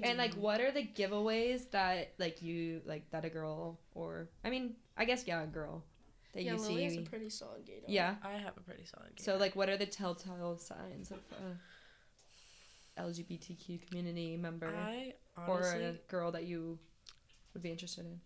And 0.03 0.19
like, 0.19 0.35
what 0.35 0.61
are 0.61 0.71
the 0.71 0.87
giveaways 0.87 1.71
that 1.71 2.13
like 2.19 2.41
you 2.43 2.81
like 2.87 3.11
that 3.11 3.25
a 3.25 3.31
girl 3.31 3.79
or 3.95 4.29
I 4.45 4.51
mean, 4.51 4.75
I 4.97 5.05
guess 5.05 5.25
yeah, 5.27 5.43
a 5.43 5.47
girl 5.47 5.85
that 6.33 6.43
Yeah, 6.43 6.55
you 6.55 6.59
Lily 6.61 6.85
has 6.85 6.97
a 6.97 7.03
pretty 7.03 7.29
solid 7.29 7.67
gaydar. 7.67 7.85
Yeah. 7.89 8.15
I 8.23 8.33
have 8.33 8.57
a 8.57 8.61
pretty 8.61 8.85
solid. 8.85 9.19
So 9.19 9.37
like, 9.37 9.55
what 9.57 9.69
are 9.69 9.77
the 9.77 9.87
telltale 9.87 10.57
signs 10.59 11.11
of 11.11 11.19
a 12.97 13.03
LGBTQ 13.03 13.87
community 13.89 14.37
member 14.37 14.69
I 14.69 15.15
or 15.47 15.63
a 15.73 15.93
girl 16.09 16.33
that 16.33 16.45
you 16.45 16.79
would 17.55 17.63
be 17.63 17.71
interested 17.71 18.05
in? 18.07 18.21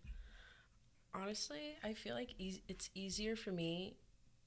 Honestly, 1.21 1.75
I 1.83 1.93
feel 1.93 2.15
like 2.15 2.35
eas 2.39 2.59
it's 2.67 2.89
easier 2.95 3.35
for 3.35 3.51
me 3.51 3.97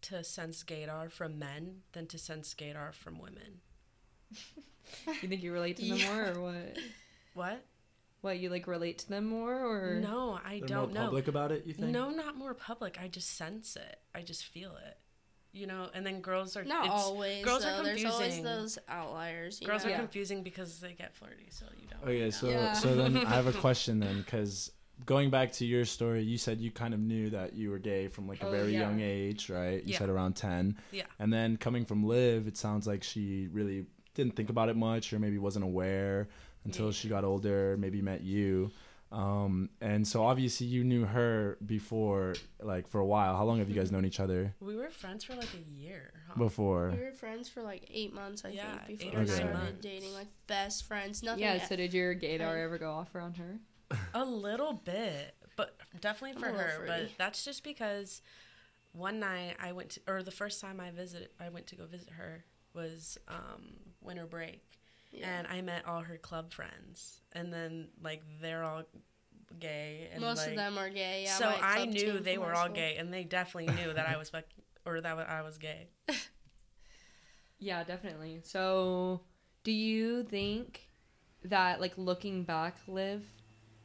to 0.02 0.22
sense 0.24 0.62
gaydar 0.62 1.10
from 1.10 1.38
men 1.38 1.82
than 1.92 2.06
to 2.06 2.18
sense 2.18 2.54
gaydar 2.54 2.92
from 2.94 3.18
women. 3.18 3.60
You 5.22 5.28
think 5.28 5.42
you 5.42 5.52
relate 5.52 5.76
to 5.78 5.84
them 5.88 5.98
Yeah. 5.98 6.14
more, 6.14 6.24
or 6.28 6.40
what? 6.40 6.78
What? 7.34 7.64
What 8.20 8.38
you 8.38 8.48
like 8.50 8.66
relate 8.66 8.98
to 8.98 9.08
them 9.08 9.26
more, 9.26 9.54
or 9.54 10.00
No, 10.00 10.40
I 10.44 10.58
They're 10.58 10.68
don't 10.68 10.92
more 10.92 10.94
know. 10.94 11.04
public 11.06 11.28
about 11.28 11.52
it. 11.52 11.66
You 11.66 11.72
think? 11.74 11.88
No, 11.92 12.10
not 12.10 12.36
more 12.36 12.54
public. 12.54 12.98
I 13.00 13.06
just 13.08 13.36
sense 13.36 13.76
it. 13.76 14.00
I 14.14 14.22
just 14.22 14.44
feel 14.44 14.72
it. 14.76 14.98
You 15.52 15.66
know, 15.66 15.88
and 15.94 16.04
then 16.04 16.20
girls 16.20 16.56
are 16.56 16.64
Not 16.64 16.84
it's- 16.86 17.00
always. 17.02 17.44
Girls 17.44 17.62
though. 17.62 17.78
are 17.78 17.82
There's 17.84 18.04
always 18.04 18.42
those 18.42 18.78
outliers. 18.88 19.60
You 19.60 19.66
Girls 19.66 19.82
know? 19.84 19.88
are 19.88 19.92
Yeah. 19.92 19.98
confusing 19.98 20.42
because 20.42 20.80
they 20.80 20.92
get 20.92 21.14
flirty, 21.16 21.48
so 21.50 21.64
you 21.80 21.86
don't. 21.88 22.02
Okay, 22.02 22.20
know. 22.24 22.30
so 22.30 22.48
Yeah. 22.48 22.72
so 22.74 22.94
then 22.94 23.16
I 23.16 23.30
have 23.30 23.46
a 23.46 23.52
question 23.66 23.98
then, 24.00 24.18
because 24.22 24.70
going 25.06 25.30
back 25.30 25.52
to 25.52 25.64
your 25.64 25.84
story, 25.84 26.22
you 26.22 26.38
said 26.38 26.60
you 26.60 26.70
kind 26.70 26.92
of 26.94 27.00
knew 27.00 27.30
that 27.30 27.54
you 27.54 27.70
were 27.70 27.78
gay 27.78 28.08
from 28.08 28.26
like 28.28 28.42
a 28.42 28.46
Oh, 28.46 28.50
very 28.50 28.72
yeah. 28.72 28.80
young 28.80 29.00
age, 29.00 29.48
right? 29.50 29.82
You 29.84 29.92
Yeah. 29.92 29.98
said 29.98 30.08
around 30.08 30.34
ten. 30.36 30.76
Yeah. 30.92 31.04
And 31.18 31.32
then 31.32 31.56
coming 31.56 31.84
from 31.84 32.04
Liv, 32.04 32.46
it 32.46 32.56
sounds 32.56 32.86
like 32.86 33.02
she 33.02 33.48
really 33.52 33.86
didn't 34.14 34.34
think 34.36 34.50
about 34.50 34.68
it 34.68 34.76
much, 34.76 35.12
or 35.12 35.18
maybe 35.18 35.38
wasn't 35.38 35.64
aware 35.64 36.28
until 36.64 36.86
Yeah. 36.86 36.92
she 36.92 37.08
got 37.08 37.24
older, 37.24 37.76
maybe 37.78 38.02
met 38.02 38.22
you. 38.22 38.70
Um, 39.10 39.70
and 39.80 40.06
so 40.06 40.22
obviously 40.22 40.66
you 40.66 40.84
knew 40.84 41.06
her 41.06 41.56
before, 41.64 42.34
like 42.60 42.86
for 42.88 43.00
a 43.00 43.06
while. 43.06 43.36
How 43.38 43.44
long 43.46 43.58
have 43.60 43.70
you 43.70 43.74
guys 43.74 43.90
known 43.90 44.04
each 44.04 44.20
other 44.20 44.54
We 44.60 44.76
were 44.76 44.90
friends 44.90 45.24
for 45.24 45.34
like 45.34 45.48
a 45.54 45.80
year. 45.80 46.12
Huh? 46.28 46.34
before? 46.36 46.90
We 46.94 47.02
were 47.02 47.12
friends 47.12 47.48
for 47.48 47.62
like 47.62 47.88
eight 47.90 48.12
months, 48.12 48.44
I 48.44 48.50
Yeah, 48.50 48.84
think, 48.84 48.98
before 48.98 49.08
eight 49.08 49.14
or 49.16 49.20
we 49.20 49.26
nine 49.28 49.34
started 49.36 49.54
months. 49.54 49.80
dating. 49.80 50.12
Like 50.12 50.26
best 50.46 50.84
friends. 50.84 51.22
Nothing. 51.22 51.40
yeah. 51.40 51.54
yet. 51.54 51.68
So 51.70 51.76
did 51.76 51.94
your 51.94 52.14
gaydar 52.14 52.56
I- 52.58 52.60
ever 52.60 52.76
go 52.76 52.90
off 52.90 53.14
around 53.14 53.38
her? 53.38 53.58
A 54.14 54.24
little 54.24 54.72
bit, 54.74 55.34
but 55.56 55.76
definitely 56.00 56.40
for 56.40 56.48
her. 56.48 56.84
But 56.86 57.10
that's 57.16 57.44
just 57.44 57.64
because 57.64 58.20
one 58.92 59.20
night 59.20 59.56
I 59.62 59.72
went 59.72 59.90
to, 59.90 60.00
or 60.06 60.22
the 60.22 60.30
first 60.30 60.60
time 60.60 60.80
I 60.80 60.90
visited, 60.90 61.30
I 61.40 61.48
went 61.48 61.66
to 61.68 61.76
go 61.76 61.86
visit 61.86 62.10
her 62.10 62.44
was 62.74 63.16
um, 63.28 63.72
winter 64.02 64.26
break, 64.26 64.62
Yeah. 65.10 65.38
and 65.38 65.46
I 65.46 65.62
met 65.62 65.86
all 65.86 66.02
her 66.02 66.16
club 66.18 66.52
friends, 66.52 67.20
and 67.32 67.52
then 67.52 67.88
like 68.02 68.22
they're 68.42 68.62
all 68.64 68.82
gay, 69.58 70.08
and 70.12 70.20
Most 70.20 70.38
like, 70.38 70.50
of 70.50 70.56
them 70.56 70.76
are 70.78 70.90
gay. 70.90 71.22
Yeah. 71.24 71.34
so 71.36 71.54
I 71.62 71.86
knew 71.86 72.18
they 72.18 72.36
were 72.38 72.52
all 72.54 72.64
school. 72.64 72.74
gay, 72.76 72.96
and 72.98 73.12
they 73.12 73.24
definitely 73.24 73.74
knew 73.74 73.92
that 73.94 74.06
I 74.08 74.16
was 74.18 74.28
fuck, 74.30 74.44
or 74.84 75.00
that 75.00 75.18
I 75.30 75.42
was 75.42 75.56
gay. 75.58 75.88
Yeah, 77.58 77.82
definitely. 77.84 78.40
So, 78.44 79.22
do 79.64 79.72
you 79.72 80.22
think 80.22 80.86
that, 81.44 81.80
like, 81.80 81.94
looking 81.96 82.44
back, 82.44 82.76
Liv, 82.86 83.24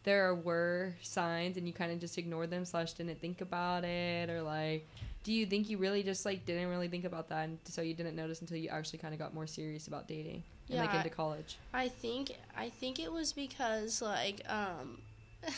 there 0.04 0.36
were 0.36 0.94
signs 1.02 1.58
and 1.58 1.68
you 1.68 1.74
kind 1.74 1.92
of 1.92 2.00
just 2.00 2.18
ignored 2.18 2.50
them 2.50 2.66
slash 2.66 2.94
didn't 2.94 3.20
think 3.22 3.42
about 3.42 3.84
it, 3.84 4.30
or 4.30 4.42
like, 4.42 4.88
do 5.24 5.32
you 5.32 5.46
think 5.46 5.70
you 5.70 5.78
really 5.78 6.04
just 6.04 6.26
like 6.26 6.46
didn't 6.46 6.70
really 6.70 6.88
think 6.88 7.06
about 7.06 7.30
that, 7.30 7.46
and 7.46 7.58
so 7.66 7.82
you 7.82 7.94
didn't 7.94 8.16
notice 8.16 8.42
until 8.42 8.58
you 8.58 8.70
actually 8.70 9.00
kind 9.00 9.13
of 9.13 9.20
got 9.20 9.34
more 9.34 9.48
serious 9.48 9.88
about 9.88 10.08
dating 10.08 10.44
and 10.70 10.80
like 10.80 10.94
into 10.94 11.10
college? 11.10 11.58
I 11.74 11.88
think 11.88 12.32
I 12.58 12.70
think 12.70 13.00
it 13.00 13.12
was 13.12 13.34
because 13.34 14.02
like 14.02 14.42
um 14.48 15.00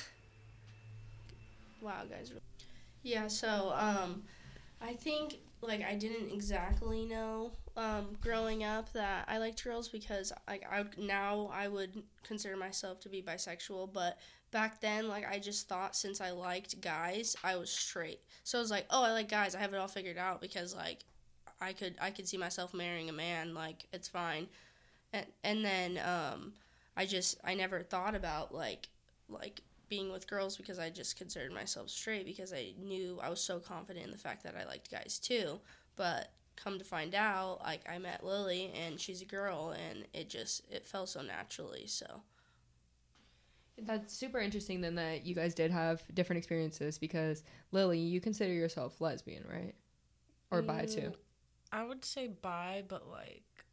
wow 1.81 2.03
guys 2.09 2.31
yeah 3.03 3.27
so 3.27 3.73
um 3.75 4.23
I 4.81 4.93
think 4.93 5.37
like 5.67 5.83
I 5.83 5.95
didn't 5.95 6.31
exactly 6.31 7.05
know 7.05 7.51
um 7.77 8.15
growing 8.21 8.63
up 8.63 8.91
that 8.93 9.25
I 9.27 9.37
liked 9.37 9.63
girls 9.63 9.89
because 9.89 10.31
like 10.47 10.63
I 10.71 10.85
now 10.97 11.49
I 11.53 11.67
would 11.67 12.03
consider 12.23 12.55
myself 12.55 12.99
to 13.01 13.09
be 13.09 13.21
bisexual 13.21 13.91
but 13.93 14.17
back 14.51 14.79
then 14.81 15.07
like 15.07 15.25
I 15.29 15.39
just 15.39 15.67
thought 15.67 15.95
since 15.95 16.21
I 16.21 16.31
liked 16.31 16.81
guys 16.81 17.35
I 17.43 17.55
was 17.57 17.69
straight. 17.69 18.21
So 18.43 18.57
I 18.57 18.61
was 18.61 18.71
like 18.71 18.85
oh 18.89 19.03
I 19.03 19.11
like 19.11 19.29
guys. 19.29 19.55
I 19.55 19.59
have 19.59 19.73
it 19.73 19.77
all 19.77 19.87
figured 19.87 20.17
out 20.17 20.41
because 20.41 20.75
like 20.75 20.99
I 21.61 21.73
could 21.73 21.95
I 22.01 22.11
could 22.11 22.27
see 22.27 22.37
myself 22.37 22.73
marrying 22.73 23.09
a 23.09 23.13
man 23.13 23.53
like 23.53 23.85
it's 23.91 24.07
fine. 24.07 24.47
And 25.13 25.25
and 25.43 25.65
then 25.65 25.99
um 25.99 26.53
I 26.97 27.05
just 27.05 27.37
I 27.43 27.55
never 27.55 27.83
thought 27.83 28.15
about 28.15 28.53
like 28.53 28.87
like 29.29 29.61
being 29.89 30.11
with 30.11 30.27
girls 30.27 30.57
because 30.57 30.79
I 30.79 30.89
just 30.89 31.17
considered 31.17 31.51
myself 31.53 31.89
straight 31.89 32.25
because 32.25 32.53
I 32.53 32.73
knew 32.79 33.19
I 33.21 33.29
was 33.29 33.41
so 33.41 33.59
confident 33.59 34.05
in 34.05 34.11
the 34.11 34.17
fact 34.17 34.43
that 34.43 34.55
I 34.55 34.65
liked 34.65 34.91
guys 34.91 35.19
too. 35.19 35.59
But 35.95 36.31
come 36.55 36.77
to 36.79 36.85
find 36.85 37.13
out, 37.15 37.61
like 37.63 37.81
I 37.89 37.97
met 37.99 38.23
Lily 38.25 38.71
and 38.75 38.99
she's 38.99 39.21
a 39.21 39.25
girl 39.25 39.71
and 39.71 40.05
it 40.13 40.29
just 40.29 40.63
it 40.71 40.85
fell 40.85 41.05
so 41.07 41.21
naturally. 41.21 41.87
So 41.87 42.21
That's 43.77 44.13
super 44.17 44.39
interesting 44.39 44.81
then 44.81 44.95
that 44.95 45.25
you 45.25 45.35
guys 45.35 45.53
did 45.53 45.71
have 45.71 46.01
different 46.13 46.37
experiences 46.37 46.97
because 46.97 47.43
Lily, 47.71 47.99
you 47.99 48.21
consider 48.21 48.53
yourself 48.53 49.01
lesbian, 49.01 49.43
right? 49.51 49.75
Or 50.51 50.61
bi 50.61 50.85
too. 50.85 51.11
Mm, 51.11 51.15
I 51.71 51.83
would 51.83 52.05
say 52.05 52.27
bi, 52.27 52.83
but 52.87 53.09
like, 53.09 53.65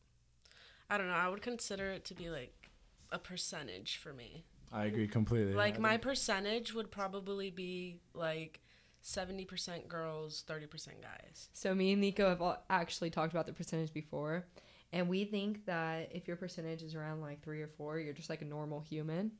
I 0.90 0.98
don't 0.98 1.08
know. 1.08 1.14
I 1.14 1.28
would 1.28 1.42
consider 1.42 1.90
it 1.90 2.04
to 2.06 2.14
be 2.14 2.30
like 2.30 2.70
a 3.12 3.18
percentage 3.18 3.96
for 3.96 4.12
me. 4.12 4.44
I 4.72 4.86
agree 4.86 5.06
completely. 5.06 5.54
Like 5.54 5.78
my 5.78 5.96
percentage 5.98 6.72
would 6.72 6.90
probably 6.90 7.50
be 7.50 8.00
like 8.14 8.60
seventy 9.02 9.44
percent 9.44 9.88
girls, 9.88 10.44
thirty 10.46 10.66
percent 10.66 11.02
guys. 11.02 11.50
So 11.52 11.74
me 11.74 11.92
and 11.92 12.00
Nico 12.00 12.28
have 12.28 12.40
all 12.40 12.64
actually 12.70 13.10
talked 13.10 13.32
about 13.32 13.46
the 13.46 13.52
percentage 13.52 13.92
before, 13.92 14.46
and 14.92 15.08
we 15.08 15.24
think 15.24 15.66
that 15.66 16.10
if 16.12 16.26
your 16.26 16.36
percentage 16.36 16.82
is 16.82 16.94
around 16.94 17.20
like 17.20 17.42
three 17.42 17.60
or 17.60 17.68
four, 17.68 17.98
you're 17.98 18.14
just 18.14 18.30
like 18.30 18.42
a 18.42 18.46
normal 18.46 18.80
human, 18.80 19.32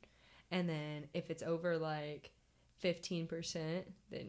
and 0.51 0.69
then 0.69 1.07
if 1.13 1.29
it's 1.31 1.41
over 1.41 1.77
like 1.77 2.31
fifteen 2.77 3.25
percent, 3.25 3.91
then 4.11 4.27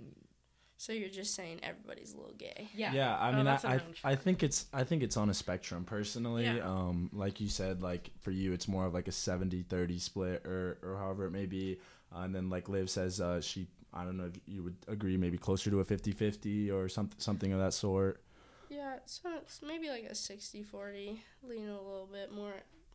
so 0.76 0.92
you're 0.92 1.08
just 1.08 1.34
saying 1.34 1.60
everybody's 1.62 2.12
a 2.12 2.16
little 2.16 2.34
gay. 2.34 2.68
yeah, 2.74 2.92
Yeah, 2.92 3.16
I 3.16 3.30
Oh, 3.30 3.36
mean, 3.36 3.46
I, 3.46 3.58
I, 3.64 3.80
I 4.04 4.14
think 4.16 4.42
it's 4.42 4.66
I 4.72 4.84
think 4.84 5.02
it's 5.02 5.16
on 5.16 5.30
a 5.30 5.34
spectrum 5.34 5.84
personally. 5.84 6.44
Yeah. 6.44 6.58
Um, 6.68 7.10
like 7.12 7.40
you 7.40 7.48
said, 7.48 7.82
like 7.82 8.10
for 8.20 8.30
you, 8.30 8.52
it's 8.52 8.68
more 8.68 8.86
of 8.86 8.94
like 8.94 9.08
a 9.08 9.12
70-30 9.12 10.00
split 10.00 10.44
or 10.46 10.78
or 10.82 10.96
however 10.98 11.26
it 11.26 11.30
may 11.30 11.46
be. 11.46 11.78
Uh, 12.14 12.20
and 12.20 12.34
then 12.34 12.50
like 12.50 12.68
Liv 12.68 12.90
says, 12.90 13.20
uh, 13.20 13.40
she 13.40 13.66
I 13.92 14.04
don't 14.04 14.16
know 14.16 14.26
if 14.26 14.40
you 14.46 14.62
would 14.64 14.76
agree, 14.88 15.16
maybe 15.16 15.38
closer 15.38 15.70
to 15.70 15.80
a 15.80 15.84
50-50 15.84 16.72
or 16.72 16.88
something 16.88 17.18
something 17.18 17.52
of 17.52 17.60
that 17.60 17.72
sort. 17.72 18.20
Yeah, 18.68 18.96
so 19.06 19.28
it's 19.36 19.60
maybe 19.62 19.88
like 19.88 20.04
a 20.04 20.14
60-40, 20.14 21.18
leaning 21.44 21.68
a 21.68 21.80
little 21.80 22.08
bit 22.10 22.32
more 22.32 22.54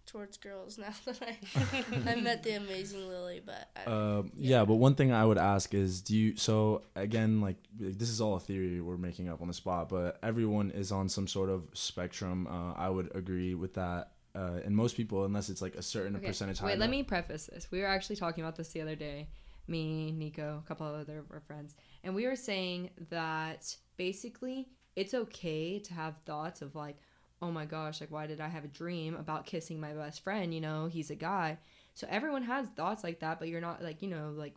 towards 0.09 0.37
girls 0.37 0.77
now 0.85 0.93
that 1.05 1.19
I 1.21 2.11
I 2.11 2.15
met 2.15 2.43
the 2.43 2.53
amazing 2.53 3.07
Lily, 3.07 3.41
but 3.45 3.69
I, 3.75 3.89
Uh, 3.89 4.23
yeah. 4.35 4.65
but 4.65 4.75
one 4.75 4.95
thing 4.95 5.11
I 5.11 5.25
would 5.25 5.37
ask 5.37 5.73
is, 5.73 6.01
do 6.01 6.17
you? 6.17 6.35
So 6.35 6.83
again, 6.95 7.41
like 7.41 7.57
this 7.77 8.09
is 8.09 8.19
all 8.21 8.35
a 8.35 8.39
theory 8.39 8.81
we're 8.81 8.97
making 8.97 9.29
up 9.29 9.41
on 9.41 9.47
the 9.47 9.53
spot, 9.53 9.89
but 9.89 10.17
everyone 10.23 10.71
is 10.71 10.91
on 10.91 11.09
some 11.09 11.27
sort 11.27 11.49
of 11.49 11.63
spectrum. 11.73 12.47
Uh, 12.47 12.73
I 12.73 12.89
would 12.89 13.15
agree 13.15 13.53
with 13.55 13.73
that. 13.75 14.11
Uh, 14.35 14.59
and 14.63 14.75
most 14.75 14.95
people, 14.95 15.25
unless 15.25 15.49
it's 15.49 15.61
like 15.61 15.75
a 15.75 15.81
certain 15.81 16.15
Okay, 16.15 16.27
percentage 16.27 16.59
high. 16.59 16.67
Wait, 16.67 16.77
let 16.79 16.85
enough- 16.85 16.91
me 16.91 17.03
preface 17.03 17.47
this. 17.47 17.69
We 17.71 17.79
were 17.81 17.87
actually 17.87 18.15
talking 18.17 18.43
about 18.43 18.55
this 18.55 18.69
the 18.69 18.81
other 18.81 18.95
day. 18.95 19.27
Me, 19.67 20.11
Nico, 20.11 20.61
a 20.63 20.67
couple 20.67 20.87
of 20.87 20.95
other 20.99 21.19
of 21.19 21.31
our 21.31 21.41
friends, 21.41 21.75
and 22.03 22.15
we 22.15 22.25
were 22.25 22.35
saying 22.35 22.89
that 23.11 23.75
basically 23.97 24.67
it's 24.95 25.13
okay 25.13 25.77
to 25.79 25.93
have 25.93 26.15
thoughts 26.25 26.61
of 26.63 26.73
like, 26.75 26.97
oh 27.41 27.51
my 27.51 27.65
gosh, 27.65 28.01
like 28.01 28.11
why 28.11 28.27
did 28.27 28.41
I 28.41 28.47
have 28.47 28.65
a 28.65 28.69
dream 28.69 29.15
about 29.15 29.45
kissing 29.45 29.79
my 29.79 29.93
best 29.93 30.23
friend? 30.23 30.53
You 30.53 30.61
know, 30.61 30.87
he's 30.87 31.09
a 31.09 31.15
guy. 31.15 31.57
So 31.93 32.07
everyone 32.09 32.43
has 32.43 32.67
thoughts 32.69 33.03
like 33.03 33.19
that, 33.19 33.39
but 33.39 33.47
you're 33.47 33.61
not 33.61 33.83
like 33.83 34.01
you 34.01 34.09
know 34.09 34.33
like 34.35 34.55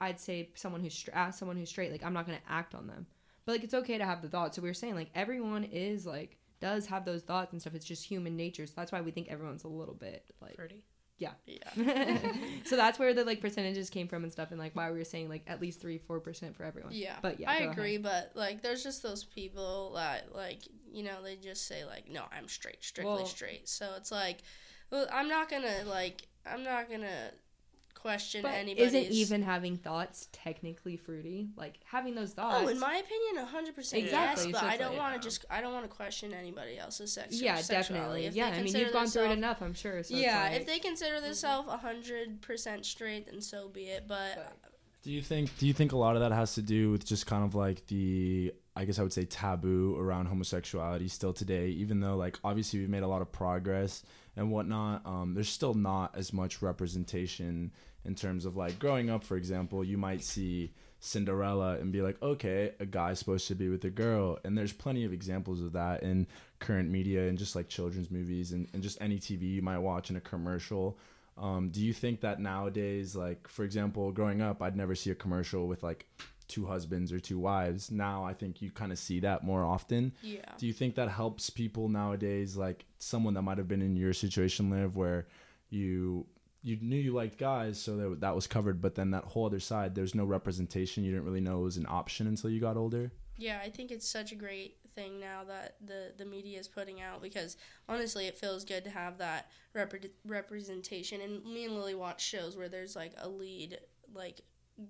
I'd 0.00 0.20
say 0.20 0.50
someone 0.54 0.80
who's 0.82 0.94
stra- 0.94 1.14
ask 1.14 1.38
someone 1.38 1.56
who's 1.56 1.68
straight 1.68 1.92
like 1.92 2.04
I'm 2.04 2.12
not 2.12 2.26
gonna 2.26 2.38
act 2.48 2.74
on 2.74 2.86
them, 2.86 3.06
but 3.44 3.52
like 3.52 3.64
it's 3.64 3.74
okay 3.74 3.98
to 3.98 4.04
have 4.04 4.22
the 4.22 4.28
thoughts. 4.28 4.56
So 4.56 4.62
we 4.62 4.68
were 4.68 4.74
saying 4.74 4.94
like 4.94 5.10
everyone 5.14 5.64
is 5.64 6.06
like 6.06 6.38
does 6.60 6.86
have 6.86 7.04
those 7.04 7.22
thoughts 7.22 7.52
and 7.52 7.60
stuff. 7.60 7.74
It's 7.74 7.84
just 7.84 8.04
human 8.04 8.36
nature. 8.36 8.66
So 8.66 8.72
that's 8.76 8.92
why 8.92 9.00
we 9.00 9.10
think 9.10 9.28
everyone's 9.28 9.64
a 9.64 9.68
little 9.68 9.94
bit 9.94 10.24
like 10.40 10.56
Pretty. 10.56 10.82
Yeah. 11.18 11.32
so 12.64 12.76
that's 12.76 12.98
where 12.98 13.14
the 13.14 13.24
like 13.24 13.40
percentages 13.40 13.90
came 13.90 14.08
from 14.08 14.22
and 14.22 14.32
stuff, 14.32 14.50
and 14.50 14.60
like 14.60 14.76
why 14.76 14.90
we 14.90 14.98
were 14.98 15.04
saying 15.04 15.28
like 15.28 15.42
at 15.46 15.60
least 15.60 15.80
three, 15.80 15.98
four 15.98 16.20
percent 16.20 16.56
for 16.56 16.64
everyone. 16.64 16.92
Yeah, 16.92 17.16
but 17.22 17.40
yeah, 17.40 17.50
I 17.50 17.64
go 17.64 17.70
agree. 17.70 17.98
But 17.98 18.32
like, 18.34 18.62
there's 18.62 18.82
just 18.82 19.02
those 19.02 19.24
people 19.24 19.92
that 19.94 20.34
like, 20.34 20.60
you 20.92 21.02
know, 21.02 21.22
they 21.22 21.36
just 21.36 21.66
say 21.66 21.84
like, 21.84 22.10
no, 22.10 22.24
I'm 22.36 22.48
straight, 22.48 22.82
strictly 22.82 23.14
Well- 23.14 23.26
straight. 23.26 23.68
So 23.68 23.94
it's 23.96 24.12
like, 24.12 24.42
well, 24.90 25.06
I'm 25.12 25.28
not 25.28 25.48
gonna 25.50 25.84
like, 25.86 26.26
I'm 26.44 26.62
not 26.62 26.90
gonna 26.90 27.30
question 28.06 28.42
But 28.42 28.52
anybody's. 28.52 28.94
isn't 28.94 29.12
even 29.12 29.42
having 29.42 29.76
thoughts 29.76 30.28
technically 30.32 30.96
fruity? 30.96 31.48
Like 31.56 31.80
having 31.84 32.14
those 32.14 32.32
thoughts. 32.32 32.64
Oh, 32.64 32.68
in 32.68 32.78
my 32.78 32.94
opinion, 32.96 33.44
hundred 33.46 33.74
percent 33.74 34.04
Exactly, 34.04 34.44
yes. 34.44 34.52
But 34.52 34.60
so 34.60 34.66
I 34.66 34.76
don't 34.76 34.90
like- 34.90 34.98
want 34.98 35.14
to 35.14 35.18
uh, 35.18 35.22
just, 35.22 35.44
I 35.50 35.60
don't 35.60 35.72
want 35.72 35.84
to 35.84 35.94
question 35.94 36.32
anybody 36.32 36.78
else's 36.78 37.12
sex. 37.12 37.40
yeah, 37.40 37.60
definitely. 37.62 38.26
If 38.26 38.34
Yeah, 38.34 38.46
I 38.46 38.62
mean 38.62 38.74
you've 38.74 38.92
gone 38.92 39.08
through 39.08 39.26
it 39.26 39.32
enough, 39.32 39.60
I'm 39.60 39.74
sure. 39.74 40.02
So 40.02 40.14
yeah, 40.14 40.44
like- 40.44 40.60
if 40.60 40.66
they 40.66 40.78
consider 40.78 41.16
mm-hmm. 41.16 41.24
themselves 41.24 41.68
hundred 41.70 42.40
percent 42.42 42.86
straight, 42.86 43.26
then 43.26 43.40
so 43.40 43.68
be 43.68 43.84
it. 43.84 44.04
But 44.06 44.56
Do 45.06 45.12
you 45.12 45.22
think 45.22 45.56
do 45.58 45.68
you 45.68 45.72
think 45.72 45.92
a 45.92 45.96
lot 45.96 46.16
of 46.16 46.22
that 46.22 46.32
has 46.32 46.56
to 46.56 46.62
do 46.62 46.90
with 46.90 47.06
just 47.06 47.28
kind 47.28 47.44
of 47.44 47.54
like 47.54 47.86
the 47.86 48.52
I 48.74 48.84
guess 48.84 48.98
I 48.98 49.04
would 49.04 49.12
say 49.12 49.24
taboo 49.24 49.96
around 49.96 50.26
homosexuality 50.26 51.06
still 51.06 51.32
today, 51.32 51.68
even 51.68 52.00
though 52.00 52.16
like 52.16 52.40
obviously 52.42 52.80
we've 52.80 52.88
made 52.88 53.04
a 53.04 53.06
lot 53.06 53.22
of 53.22 53.30
progress 53.30 54.02
and 54.34 54.50
whatnot, 54.50 55.06
um, 55.06 55.32
there's 55.32 55.48
still 55.48 55.74
not 55.74 56.16
as 56.16 56.32
much 56.32 56.60
representation 56.60 57.70
in 58.04 58.16
terms 58.16 58.44
of 58.44 58.56
like 58.56 58.80
growing 58.80 59.08
up, 59.08 59.22
for 59.22 59.36
example, 59.36 59.84
you 59.84 59.96
might 59.96 60.24
see 60.24 60.72
Cinderella 60.98 61.78
and 61.78 61.92
be 61.92 62.02
like, 62.02 62.20
okay, 62.20 62.72
a 62.80 62.84
guy's 62.84 63.20
supposed 63.20 63.46
to 63.46 63.54
be 63.54 63.68
with 63.68 63.84
a 63.84 63.90
girl. 63.90 64.40
And 64.44 64.58
there's 64.58 64.72
plenty 64.72 65.04
of 65.04 65.12
examples 65.12 65.60
of 65.60 65.72
that 65.74 66.02
in 66.02 66.26
current 66.58 66.90
media 66.90 67.28
and 67.28 67.38
just 67.38 67.54
like 67.54 67.68
children's 67.68 68.10
movies 68.10 68.50
and, 68.50 68.66
and 68.72 68.82
just 68.82 69.00
any 69.00 69.20
TV 69.20 69.42
you 69.42 69.62
might 69.62 69.78
watch 69.78 70.10
in 70.10 70.16
a 70.16 70.20
commercial. 70.20 70.98
Um, 71.38 71.68
do 71.70 71.80
you 71.82 71.92
think 71.92 72.20
that 72.22 72.40
nowadays, 72.40 73.14
like 73.14 73.48
for 73.48 73.64
example, 73.64 74.10
growing 74.12 74.40
up, 74.40 74.62
I'd 74.62 74.76
never 74.76 74.94
see 74.94 75.10
a 75.10 75.14
commercial 75.14 75.66
with 75.68 75.82
like 75.82 76.06
two 76.48 76.66
husbands 76.66 77.12
or 77.12 77.18
two 77.18 77.38
wives. 77.38 77.90
Now 77.90 78.24
I 78.24 78.32
think 78.32 78.62
you 78.62 78.70
kind 78.70 78.92
of 78.92 78.98
see 78.98 79.20
that 79.20 79.44
more 79.44 79.64
often. 79.64 80.12
yeah, 80.22 80.52
Do 80.58 80.66
you 80.66 80.72
think 80.72 80.94
that 80.94 81.08
helps 81.08 81.50
people 81.50 81.88
nowadays, 81.88 82.56
like 82.56 82.84
someone 82.98 83.34
that 83.34 83.42
might 83.42 83.58
have 83.58 83.68
been 83.68 83.82
in 83.82 83.96
your 83.96 84.12
situation, 84.12 84.70
live 84.70 84.96
where 84.96 85.26
you 85.70 86.26
you 86.62 86.76
knew 86.80 86.96
you 86.96 87.12
liked 87.12 87.38
guys, 87.38 87.80
so 87.80 87.96
that 87.96 88.20
that 88.20 88.34
was 88.34 88.46
covered, 88.46 88.80
but 88.80 88.94
then 88.96 89.10
that 89.12 89.24
whole 89.24 89.46
other 89.46 89.60
side, 89.60 89.94
there's 89.94 90.14
no 90.14 90.24
representation. 90.24 91.04
You 91.04 91.12
didn't 91.12 91.24
really 91.26 91.40
know 91.40 91.60
it 91.60 91.64
was 91.64 91.76
an 91.76 91.86
option 91.88 92.26
until 92.26 92.50
you 92.50 92.60
got 92.60 92.76
older. 92.76 93.12
Yeah, 93.36 93.60
I 93.62 93.70
think 93.70 93.90
it's 93.90 94.08
such 94.08 94.32
a 94.32 94.34
great 94.34 94.76
thing 94.96 95.20
now 95.20 95.44
that 95.46 95.76
the 95.84 96.12
the 96.16 96.24
media 96.24 96.58
is 96.58 96.66
putting 96.66 97.00
out 97.00 97.22
because 97.22 97.56
honestly, 97.88 98.26
it 98.26 98.36
feels 98.36 98.64
good 98.64 98.82
to 98.84 98.90
have 98.90 99.18
that 99.18 99.48
repre- 99.76 100.10
representation. 100.26 101.20
And 101.20 101.44
me 101.44 101.66
and 101.66 101.74
Lily 101.76 101.94
watch 101.94 102.24
shows 102.24 102.56
where 102.56 102.68
there's 102.68 102.96
like 102.96 103.12
a 103.18 103.28
lead 103.28 103.78
like 104.12 104.40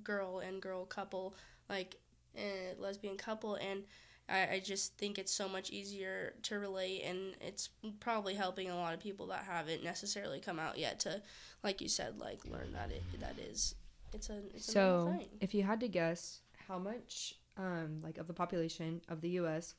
girl 0.03 0.39
and 0.39 0.63
girl 0.63 0.87
couple, 0.87 1.35
like 1.69 1.97
a 2.39 2.75
lesbian 2.79 3.17
couple, 3.17 3.57
and 3.57 3.85
I, 4.29 4.55
I 4.55 4.63
just 4.65 4.97
think 4.99 5.19
it's 5.19 5.33
so 5.33 5.49
much 5.49 5.71
easier 5.71 6.35
to 6.45 6.59
relate, 6.59 7.03
and 7.05 7.35
it's 7.41 7.69
probably 8.01 8.35
helping 8.35 8.71
a 8.71 8.77
lot 8.77 8.95
of 8.95 9.01
people 9.01 9.27
that 9.29 9.45
haven't 9.45 9.85
necessarily 9.85 10.41
come 10.41 10.59
out 10.59 10.79
yet 10.79 11.01
to, 11.01 11.23
like 11.63 11.81
you 11.81 11.89
said, 11.89 12.19
like 12.19 12.45
learn 12.47 12.73
that 12.73 12.91
it 12.91 13.03
that 13.21 13.39
is 13.39 13.75
it's 14.13 14.29
a 14.31 14.39
it's 14.55 14.69
a 14.69 14.73
So, 14.73 15.15
thing. 15.19 15.29
if 15.41 15.55
you 15.55 15.63
had 15.63 15.81
to 15.81 15.89
guess 15.89 16.41
how 16.69 16.79
much, 16.79 17.35
um, 17.57 18.01
like 18.03 18.19
of 18.19 18.27
the 18.27 18.35
population 18.35 19.01
of 19.09 19.21
the 19.21 19.31
U.S. 19.41 19.75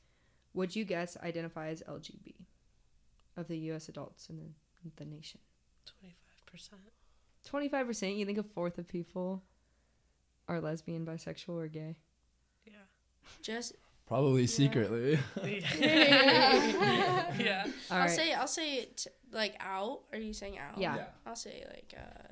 would 0.54 0.74
you 0.74 0.84
guess 0.84 1.16
identify 1.22 1.68
as 1.68 1.82
LGB 1.88 2.34
of 3.36 3.48
the 3.48 3.58
U.S. 3.70 3.88
adults 3.88 4.28
in 4.28 4.38
the, 4.38 4.90
the 4.96 5.04
nation? 5.04 5.40
Twenty 5.86 6.14
five 6.14 6.46
percent. 6.46 6.80
Twenty-five 7.44 7.86
percent. 7.86 8.14
You 8.16 8.26
think 8.26 8.38
a 8.38 8.42
fourth 8.42 8.78
of 8.78 8.88
people 8.88 9.42
are 10.48 10.60
lesbian, 10.60 11.06
bisexual, 11.06 11.62
or 11.62 11.68
gay? 11.68 11.98
Yeah. 12.66 12.72
Just 13.42 13.74
Probably 14.08 14.46
secretly. 14.46 15.18
yeah. 15.78 17.66
All 17.90 17.98
I'll 17.98 18.08
say 18.08 18.32
I'll 18.32 18.46
say 18.48 18.76
it 18.76 19.06
like 19.32 19.54
out. 19.60 20.00
Are 20.12 20.18
you 20.18 20.32
saying 20.32 20.58
out? 20.58 20.78
Yeah. 20.78 21.04
I'll 21.26 21.36
say 21.36 21.62
like 21.68 21.92
uh 21.94 22.28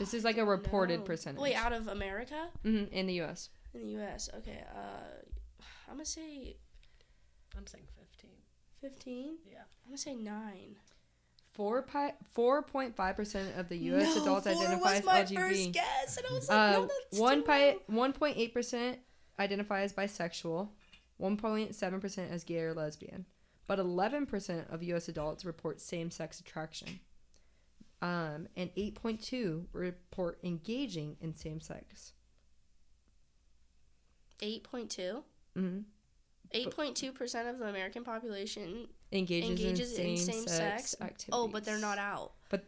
This 0.00 0.14
is 0.14 0.24
like 0.24 0.36
a 0.36 0.44
reported 0.44 0.98
no. 1.00 1.06
percentage. 1.06 1.40
Wait, 1.40 1.54
out 1.54 1.72
of 1.72 1.86
America? 1.86 2.48
hmm 2.62 2.84
in 2.90 3.06
the 3.06 3.14
U.S. 3.14 3.50
In 3.72 3.82
the 3.82 4.02
US. 4.02 4.28
Okay. 4.38 4.64
Uh 4.74 5.22
I'm 5.88 5.94
gonna 5.94 6.04
say 6.04 6.56
I'm 7.56 7.66
saying 7.66 7.84
fifteen. 7.98 8.30
fifteen. 8.80 9.36
Yeah. 9.50 9.60
I'm 9.84 9.90
gonna 9.90 9.98
say 9.98 10.14
nine. 10.14 10.76
Four 11.52 11.82
pi- 11.82 12.12
4.5 12.36 13.16
percent 13.16 13.56
of 13.56 13.70
the 13.70 13.78
U.S. 13.78 14.14
No, 14.16 14.22
adults 14.22 14.46
four 14.46 14.52
identify 14.62 14.90
was 14.90 14.98
as 15.00 15.04
my 15.06 15.22
LGBT. 15.22 15.36
first 15.36 15.72
guess, 15.72 16.16
and 16.18 16.26
I 16.30 16.32
was 16.34 16.48
like, 16.50 16.58
Uh, 16.58 16.72
no, 16.72 16.80
that's 16.82 17.18
one 17.18 17.38
too 17.40 17.46
pi- 17.46 17.76
1.8 17.90 18.52
percent 18.52 18.98
identify 19.38 19.80
as 19.80 19.92
bisexual, 19.94 20.68
1.7 21.18 22.00
percent 22.00 22.30
as 22.30 22.44
gay 22.44 22.58
or 22.60 22.74
lesbian, 22.74 23.24
but 23.66 23.78
11 23.78 24.26
percent 24.26 24.66
of 24.70 24.82
U.S. 24.82 25.08
adults 25.08 25.46
report 25.46 25.80
same-sex 25.80 26.40
attraction, 26.40 27.00
um, 28.02 28.48
and 28.54 28.68
8.2 28.76 29.64
report 29.72 30.38
engaging 30.44 31.16
in 31.22 31.32
same-sex. 31.34 32.12
Eight 34.42 34.62
point 34.64 34.90
two. 34.90 35.24
Mm-hmm. 35.56 35.78
Eight 36.52 36.70
point 36.70 36.96
two 36.96 37.12
percent 37.12 37.48
of 37.48 37.58
the 37.58 37.66
American 37.66 38.04
population 38.04 38.86
Engages, 39.12 39.50
engages 39.50 39.98
in 39.98 40.06
in 40.06 40.16
same-sex 40.16 40.46
same 40.48 40.48
sex. 40.48 40.94
activities. 41.00 41.28
Oh, 41.32 41.48
but 41.48 41.64
they're 41.64 41.78
not 41.78 41.98
out. 41.98 42.32
But 42.50 42.64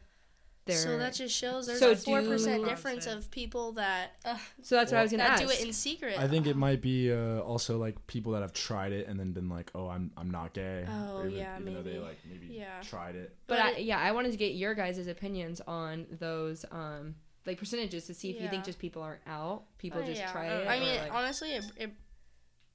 they're 0.66 0.76
So 0.76 0.98
that 0.98 1.14
just 1.14 1.34
shows 1.34 1.66
there's 1.66 1.78
So 1.78 1.92
a 1.92 1.96
four 1.96 2.20
percent 2.22 2.64
difference 2.64 3.06
of 3.06 3.30
people 3.30 3.72
that 3.72 4.12
uh, 4.24 4.36
so 4.62 4.74
that's 4.74 4.90
what 4.92 4.98
I 4.98 5.02
was 5.02 5.10
gonna 5.12 5.22
that 5.22 5.40
ask. 5.40 5.42
do 5.42 5.48
it 5.50 5.64
in 5.64 5.72
secret. 5.72 6.18
I 6.18 6.26
think 6.28 6.46
it 6.46 6.56
might 6.56 6.80
be 6.82 7.12
uh, 7.12 7.38
also 7.40 7.78
like 7.78 8.04
people 8.08 8.32
that 8.32 8.42
have 8.42 8.52
tried 8.52 8.92
it 8.92 9.06
and 9.06 9.18
then 9.18 9.32
been 9.32 9.48
like, 9.48 9.70
"Oh, 9.74 9.88
I'm 9.88 10.10
I'm 10.16 10.30
not 10.30 10.52
gay." 10.54 10.84
Oh, 10.88 11.20
even, 11.24 11.32
yeah, 11.38 11.58
even 11.60 11.72
though 11.74 11.82
they 11.82 11.98
like 11.98 12.18
maybe 12.28 12.48
Yeah. 12.54 12.80
tried 12.82 13.14
it. 13.14 13.34
but 13.46 13.58
But 13.58 13.64
I, 13.64 13.76
yeah, 13.78 13.98
I 13.98 14.10
wanted 14.12 14.32
to 14.32 14.36
get 14.38 14.52
your 14.54 14.74
guys' 14.74 15.06
opinions 15.06 15.60
on 15.66 16.06
those 16.10 16.64
um 16.72 17.14
like 17.46 17.58
percentages 17.58 18.06
to 18.08 18.14
see 18.14 18.30
if 18.30 18.42
you 18.42 18.48
think 18.48 18.64
just 18.64 18.78
people 18.80 19.00
aren't 19.02 19.22
out, 19.26 19.62
people 19.78 20.00
Oh, 20.02 20.06
just 20.06 20.20
yeah. 20.20 20.32
try 20.32 20.46
it. 20.48 20.68
I 20.68 20.78
mean, 20.80 20.98
like- 21.00 21.14
honestly, 21.14 21.52
it, 21.54 21.64
it 21.78 21.92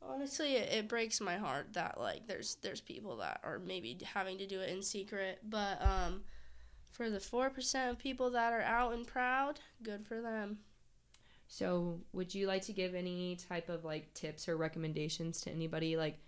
honestly 0.08 0.56
it, 0.56 0.72
it 0.72 0.88
breaks 0.88 1.22
my 1.22 1.38
heart 1.38 1.74
that 1.74 2.00
like 2.00 2.28
there's 2.28 2.58
there's 2.62 2.82
people 2.82 3.18
that 3.18 3.40
are 3.44 3.60
maybe 3.60 3.98
having 4.14 4.38
to 4.38 4.48
do 4.48 4.60
it 4.60 4.70
in 4.70 4.82
secret, 4.82 5.40
but 5.44 5.82
um, 5.82 6.22
for 6.92 7.10
the 7.10 7.20
four 7.20 7.50
percent 7.50 7.92
of 7.92 7.98
people 7.98 8.32
that 8.32 8.54
are 8.54 8.62
out 8.62 8.94
and 8.94 9.08
proud, 9.08 9.60
good 9.82 10.06
for 10.06 10.22
them. 10.22 10.60
So, 11.48 12.00
would 12.14 12.34
you 12.34 12.48
like 12.48 12.64
to 12.64 12.74
give 12.74 12.96
any 12.96 13.36
type 13.36 13.70
of 13.70 13.86
like 13.86 14.14
tips 14.14 14.48
or 14.50 14.58
recommendations 14.58 15.42
to 15.42 15.52
anybody? 15.52 15.96
Like, 15.96 16.20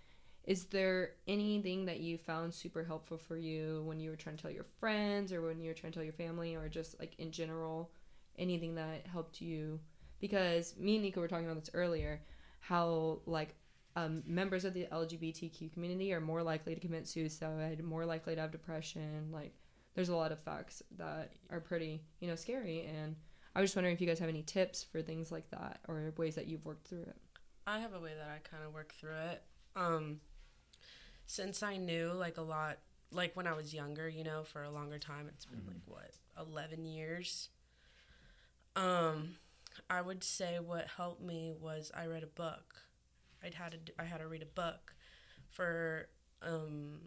is 0.44 0.66
there 0.66 1.14
anything 1.26 1.86
that 1.86 1.98
you 2.00 2.18
found 2.18 2.54
super 2.54 2.84
helpful 2.84 3.18
for 3.18 3.36
you 3.36 3.82
when 3.84 3.98
you 3.98 4.10
were 4.10 4.16
trying 4.16 4.36
to 4.36 4.42
tell 4.42 4.52
your 4.52 4.66
friends 4.78 5.32
or 5.32 5.42
when 5.42 5.60
you 5.60 5.68
were 5.68 5.74
trying 5.74 5.92
to 5.92 5.98
tell 5.98 6.04
your 6.04 6.12
family 6.12 6.54
or 6.54 6.68
just 6.68 6.98
like 7.00 7.14
in 7.18 7.32
general? 7.32 7.90
Anything 8.38 8.74
that 8.76 9.06
helped 9.10 9.40
you? 9.40 9.80
Because 10.20 10.76
me 10.78 10.94
and 10.94 11.02
Nico 11.02 11.20
were 11.20 11.28
talking 11.28 11.46
about 11.46 11.58
this 11.58 11.74
earlier, 11.74 12.22
how 12.60 13.20
like 13.26 13.54
um, 13.96 14.22
members 14.26 14.64
of 14.64 14.74
the 14.74 14.86
LGBTQ 14.92 15.72
community 15.72 16.12
are 16.12 16.20
more 16.20 16.42
likely 16.42 16.74
to 16.74 16.80
commit 16.80 17.08
suicide, 17.08 17.82
more 17.82 18.06
likely 18.06 18.34
to 18.34 18.40
have 18.40 18.52
depression. 18.52 19.30
Like, 19.32 19.54
there's 19.94 20.10
a 20.10 20.16
lot 20.16 20.30
of 20.30 20.38
facts 20.38 20.82
that 20.98 21.32
are 21.50 21.60
pretty, 21.60 22.02
you 22.20 22.28
know, 22.28 22.36
scary 22.36 22.82
and 22.82 23.16
I 23.56 23.62
was 23.62 23.70
just 23.70 23.76
wondering 23.76 23.94
if 23.94 24.02
you 24.02 24.06
guys 24.06 24.18
have 24.18 24.28
any 24.28 24.42
tips 24.42 24.84
for 24.84 25.00
things 25.00 25.32
like 25.32 25.48
that 25.50 25.80
or 25.88 26.12
ways 26.18 26.34
that 26.34 26.46
you've 26.46 26.66
worked 26.66 26.88
through 26.88 27.04
it. 27.04 27.16
I 27.66 27.78
have 27.78 27.94
a 27.94 27.98
way 27.98 28.10
that 28.14 28.28
I 28.28 28.46
kind 28.46 28.62
of 28.62 28.74
work 28.74 28.92
through 28.92 29.16
it. 29.30 29.42
Um, 29.74 30.20
since 31.24 31.62
I 31.62 31.78
knew 31.78 32.12
like 32.12 32.36
a 32.36 32.42
lot, 32.42 32.76
like 33.10 33.34
when 33.34 33.46
I 33.46 33.54
was 33.54 33.72
younger, 33.72 34.10
you 34.10 34.24
know, 34.24 34.42
for 34.44 34.62
a 34.62 34.70
longer 34.70 34.98
time, 34.98 35.26
it's 35.28 35.46
been 35.46 35.62
like 35.66 35.80
what, 35.86 36.10
11 36.38 36.84
years. 36.84 37.48
Um, 38.76 39.36
I 39.88 40.02
would 40.02 40.22
say 40.22 40.58
what 40.60 40.88
helped 40.98 41.22
me 41.22 41.54
was 41.58 41.90
I 41.96 42.08
read 42.08 42.24
a 42.24 42.26
book. 42.26 42.82
I'd 43.46 43.54
had 43.54 43.86
to, 43.86 43.92
I 43.98 44.04
had 44.04 44.18
to 44.18 44.26
read 44.26 44.42
a 44.42 44.46
book 44.46 44.94
for, 45.50 46.08
um, 46.42 47.00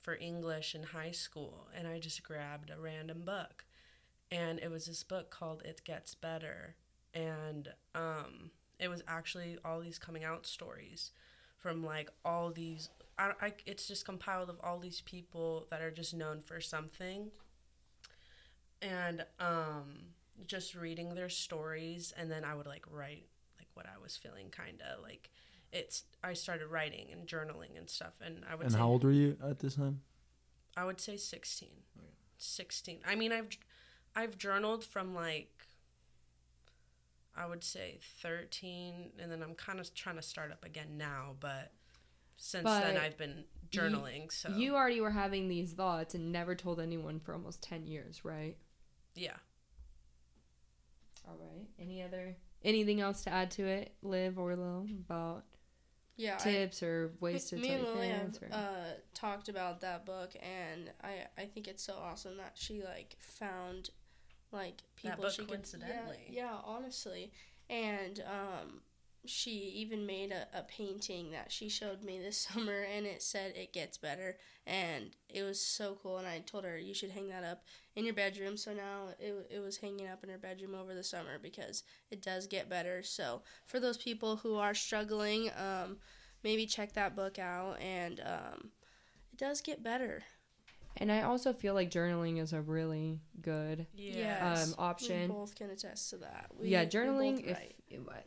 for 0.00 0.16
English 0.16 0.74
in 0.74 0.82
high 0.84 1.10
school, 1.10 1.68
and 1.76 1.86
I 1.88 1.98
just 1.98 2.22
grabbed 2.22 2.70
a 2.70 2.80
random 2.80 3.22
book. 3.24 3.64
And 4.30 4.58
it 4.60 4.70
was 4.70 4.86
this 4.86 5.02
book 5.02 5.30
called 5.30 5.62
It 5.64 5.82
Gets 5.84 6.14
Better. 6.14 6.76
And, 7.12 7.68
um, 7.94 8.52
it 8.82 8.88
was 8.88 9.02
actually 9.06 9.58
all 9.64 9.80
these 9.80 9.98
coming 9.98 10.24
out 10.24 10.44
stories 10.44 11.12
from 11.56 11.84
like 11.84 12.10
all 12.24 12.50
these 12.50 12.88
I, 13.18 13.32
I 13.40 13.52
it's 13.64 13.86
just 13.86 14.04
compiled 14.04 14.50
of 14.50 14.56
all 14.62 14.78
these 14.78 15.00
people 15.00 15.66
that 15.70 15.80
are 15.80 15.90
just 15.90 16.12
known 16.12 16.40
for 16.44 16.60
something 16.60 17.30
and 18.82 19.24
um 19.38 20.10
just 20.46 20.74
reading 20.74 21.14
their 21.14 21.28
stories 21.28 22.12
and 22.16 22.30
then 22.30 22.44
i 22.44 22.54
would 22.54 22.66
like 22.66 22.84
write 22.90 23.26
like 23.58 23.68
what 23.74 23.86
i 23.86 24.02
was 24.02 24.16
feeling 24.16 24.48
kind 24.50 24.82
of 24.82 25.02
like 25.02 25.30
it's 25.72 26.04
i 26.22 26.32
started 26.32 26.66
writing 26.68 27.06
and 27.12 27.26
journaling 27.26 27.76
and 27.78 27.88
stuff 27.88 28.12
and 28.24 28.44
i 28.50 28.54
would 28.54 28.64
And 28.64 28.72
say 28.72 28.78
how 28.78 28.88
old 28.88 29.04
were 29.04 29.10
you 29.12 29.36
at 29.42 29.58
this 29.60 29.74
time? 29.76 30.00
i 30.76 30.84
would 30.84 31.00
say 31.00 31.16
16 31.16 31.68
16 32.38 32.98
i 33.06 33.14
mean 33.14 33.32
i've 33.32 33.48
i've 34.16 34.36
journaled 34.38 34.84
from 34.84 35.14
like 35.14 35.50
I 37.34 37.46
would 37.46 37.64
say 37.64 37.98
13, 38.20 39.12
and 39.18 39.32
then 39.32 39.42
I'm 39.42 39.54
kind 39.54 39.80
of 39.80 39.94
trying 39.94 40.16
to 40.16 40.22
start 40.22 40.52
up 40.52 40.66
again 40.66 40.98
now, 40.98 41.34
but 41.40 41.72
since 42.36 42.68
then 42.68 42.98
I've 42.98 43.16
been 43.16 43.44
journaling, 43.70 44.30
so 44.30 44.50
You 44.50 44.74
already 44.76 45.00
were 45.00 45.12
having 45.12 45.48
these 45.48 45.72
thoughts 45.72 46.14
and 46.14 46.30
never 46.30 46.54
told 46.54 46.78
anyone 46.78 47.20
for 47.20 47.32
almost 47.32 47.62
10 47.62 47.86
years, 47.86 48.22
right? 48.22 48.58
yeah. 49.14 49.36
All 51.26 51.38
right. 51.40 51.66
Any 51.78 52.02
other 52.02 52.36
anything 52.62 53.00
else 53.00 53.22
to 53.24 53.30
add 53.30 53.50
to 53.52 53.64
it, 53.66 53.94
Liv 54.02 54.38
or 54.38 54.54
Lil, 54.54 54.86
about 55.06 55.44
Yeah, 56.22 56.36
I- 56.40 56.42
tips 56.44 56.82
or 56.82 57.10
ways 57.20 57.46
to 57.50 57.56
me 57.56 57.68
tell 57.68 57.76
and 57.78 57.84
Lily 57.86 58.08
have 58.08 58.42
or- 58.42 58.48
uh, 58.52 58.92
talked 59.14 59.48
about 59.48 59.80
that 59.80 60.04
book, 60.06 60.30
and 60.40 60.90
I 61.02 61.26
I 61.36 61.46
think 61.46 61.66
it's 61.68 61.82
so 61.84 61.94
awesome 61.94 62.36
that 62.38 62.52
she 62.54 62.82
like 62.82 63.16
found 63.20 63.90
like 64.52 64.82
people 64.96 65.10
that 65.16 65.20
book 65.22 65.32
she 65.32 65.44
coincidentally. 65.44 66.18
could 66.26 66.34
yeah, 66.34 66.44
yeah 66.52 66.58
honestly, 66.64 67.32
and 67.70 68.22
um 68.26 68.82
she 69.24 69.50
even 69.50 70.04
made 70.04 70.32
a, 70.32 70.46
a 70.58 70.62
painting 70.62 71.30
that 71.30 71.52
she 71.52 71.68
showed 71.68 72.02
me 72.02 72.18
this 72.18 72.36
summer 72.52 72.82
and 72.82 73.06
it 73.06 73.22
said 73.22 73.52
it 73.56 73.72
gets 73.72 73.96
better 73.96 74.36
and 74.66 75.16
it 75.28 75.42
was 75.42 75.60
so 75.64 75.96
cool 76.02 76.18
and 76.18 76.26
i 76.26 76.38
told 76.40 76.64
her 76.64 76.76
you 76.76 76.94
should 76.94 77.10
hang 77.10 77.28
that 77.28 77.44
up 77.44 77.62
in 77.94 78.04
your 78.04 78.14
bedroom 78.14 78.56
so 78.56 78.72
now 78.72 79.08
it, 79.20 79.34
it 79.50 79.60
was 79.60 79.76
hanging 79.76 80.08
up 80.08 80.24
in 80.24 80.30
her 80.30 80.38
bedroom 80.38 80.74
over 80.74 80.94
the 80.94 81.04
summer 81.04 81.38
because 81.40 81.84
it 82.10 82.20
does 82.22 82.46
get 82.46 82.68
better 82.68 83.02
so 83.02 83.42
for 83.66 83.78
those 83.78 83.96
people 83.96 84.36
who 84.36 84.56
are 84.56 84.74
struggling 84.74 85.50
um, 85.56 85.96
maybe 86.42 86.66
check 86.66 86.92
that 86.92 87.14
book 87.14 87.38
out 87.38 87.80
and 87.80 88.20
um, 88.20 88.70
it 89.32 89.38
does 89.38 89.60
get 89.60 89.82
better 89.82 90.22
and 90.96 91.10
I 91.10 91.22
also 91.22 91.52
feel 91.54 91.72
like 91.74 91.90
journaling 91.90 92.38
is 92.38 92.52
a 92.52 92.60
really 92.60 93.20
good 93.40 93.86
Yeah. 93.94 94.56
um, 94.62 94.68
we 94.68 94.74
option. 94.84 95.28
both 95.30 95.54
can 95.54 95.70
attest 95.70 96.10
to 96.10 96.18
that 96.18 96.50
we, 96.58 96.68
yeah, 96.68 96.82
we 96.82 96.86
journaling. 96.90 97.46
If 97.46 97.56
write. 97.56 97.74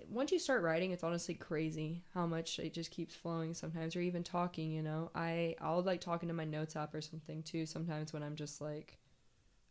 Once 0.10 0.32
you 0.32 0.39
start 0.39 0.63
writing, 0.63 0.91
it's 0.91 1.04
honestly 1.04 1.34
crazy 1.34 2.04
how 2.13 2.25
much 2.25 2.60
it 2.60 2.73
just 2.73 2.91
keeps 2.91 3.15
flowing. 3.15 3.54
Sometimes, 3.54 3.95
or 3.95 4.01
even 4.01 4.23
talking. 4.23 4.71
You 4.71 4.82
know, 4.82 5.12
I 5.15 5.56
I'll 5.62 5.82
like 5.82 6.01
talking 6.01 6.28
to 6.30 6.34
my 6.36 6.45
notes 6.45 6.75
app 6.75 6.93
or 6.93 7.01
something 7.01 7.43
too. 7.43 7.65
Sometimes 7.65 8.13
when 8.13 8.23
I'm 8.23 8.36
just 8.36 8.62
like 8.62 8.97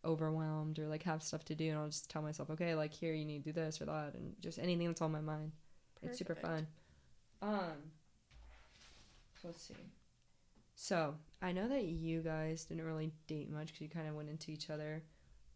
overwhelmed 0.05 0.79
or 0.79 0.87
like 0.87 1.03
have 1.05 1.23
stuff 1.23 1.45
to 1.47 1.55
do, 1.55 1.71
and 1.71 1.79
I'll 1.79 1.87
just 1.87 2.11
tell 2.11 2.23
myself, 2.23 2.51
okay, 2.51 2.75
like 2.75 2.93
here 2.93 3.15
you 3.15 3.25
need 3.25 3.45
to 3.45 3.53
do 3.53 3.61
this 3.61 3.81
or 3.81 3.87
that, 3.87 4.15
and 4.15 4.35
just 4.41 4.59
anything 4.59 4.87
that's 4.87 5.03
on 5.03 5.13
my 5.13 5.21
mind. 5.21 5.53
It's 6.03 6.19
super 6.19 6.35
fun. 6.35 6.67
Perfect. 7.41 7.63
Um, 7.63 7.77
let's 9.43 9.63
see. 9.63 9.75
So 10.77 11.15
I 11.41 11.53
know 11.53 11.69
that 11.69 11.85
you 11.85 12.21
guys 12.21 12.65
didn't 12.65 12.85
really 12.85 13.13
date 13.27 13.51
much 13.51 13.69
because 13.69 13.81
you 13.81 13.89
kind 13.89 14.09
of 14.09 14.15
went 14.15 14.29
into 14.29 14.51
each 14.51 14.71
other, 14.71 15.03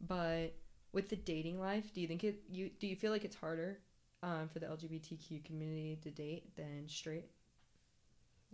but 0.01 0.55
with 0.92 1.09
the 1.09 1.16
dating 1.16 1.61
life, 1.61 1.92
do 1.92 2.01
you 2.01 2.09
think 2.09 2.24
it 2.24 2.40
you 2.51 2.70
do 2.79 2.87
you 2.87 2.96
feel 2.96 3.12
like 3.12 3.24
it's 3.24 3.37
harder 3.37 3.79
um, 4.22 4.48
for 4.52 4.59
the 4.59 4.66
LGBTQ 4.66 5.44
community 5.44 5.98
to 6.02 6.11
date 6.11 6.57
than 6.57 6.85
straight? 6.88 7.31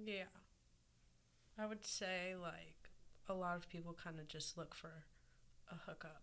Yeah. 0.03 0.25
I 1.59 1.67
would 1.67 1.85
say 1.87 2.35
like 2.41 2.91
a 3.29 3.35
lot 3.35 3.57
of 3.57 3.69
people 3.69 3.97
kind 4.03 4.19
of 4.19 4.29
just 4.29 4.59
look 4.59 4.75
for 4.75 4.91
a 5.71 5.77
hookup 5.87 6.23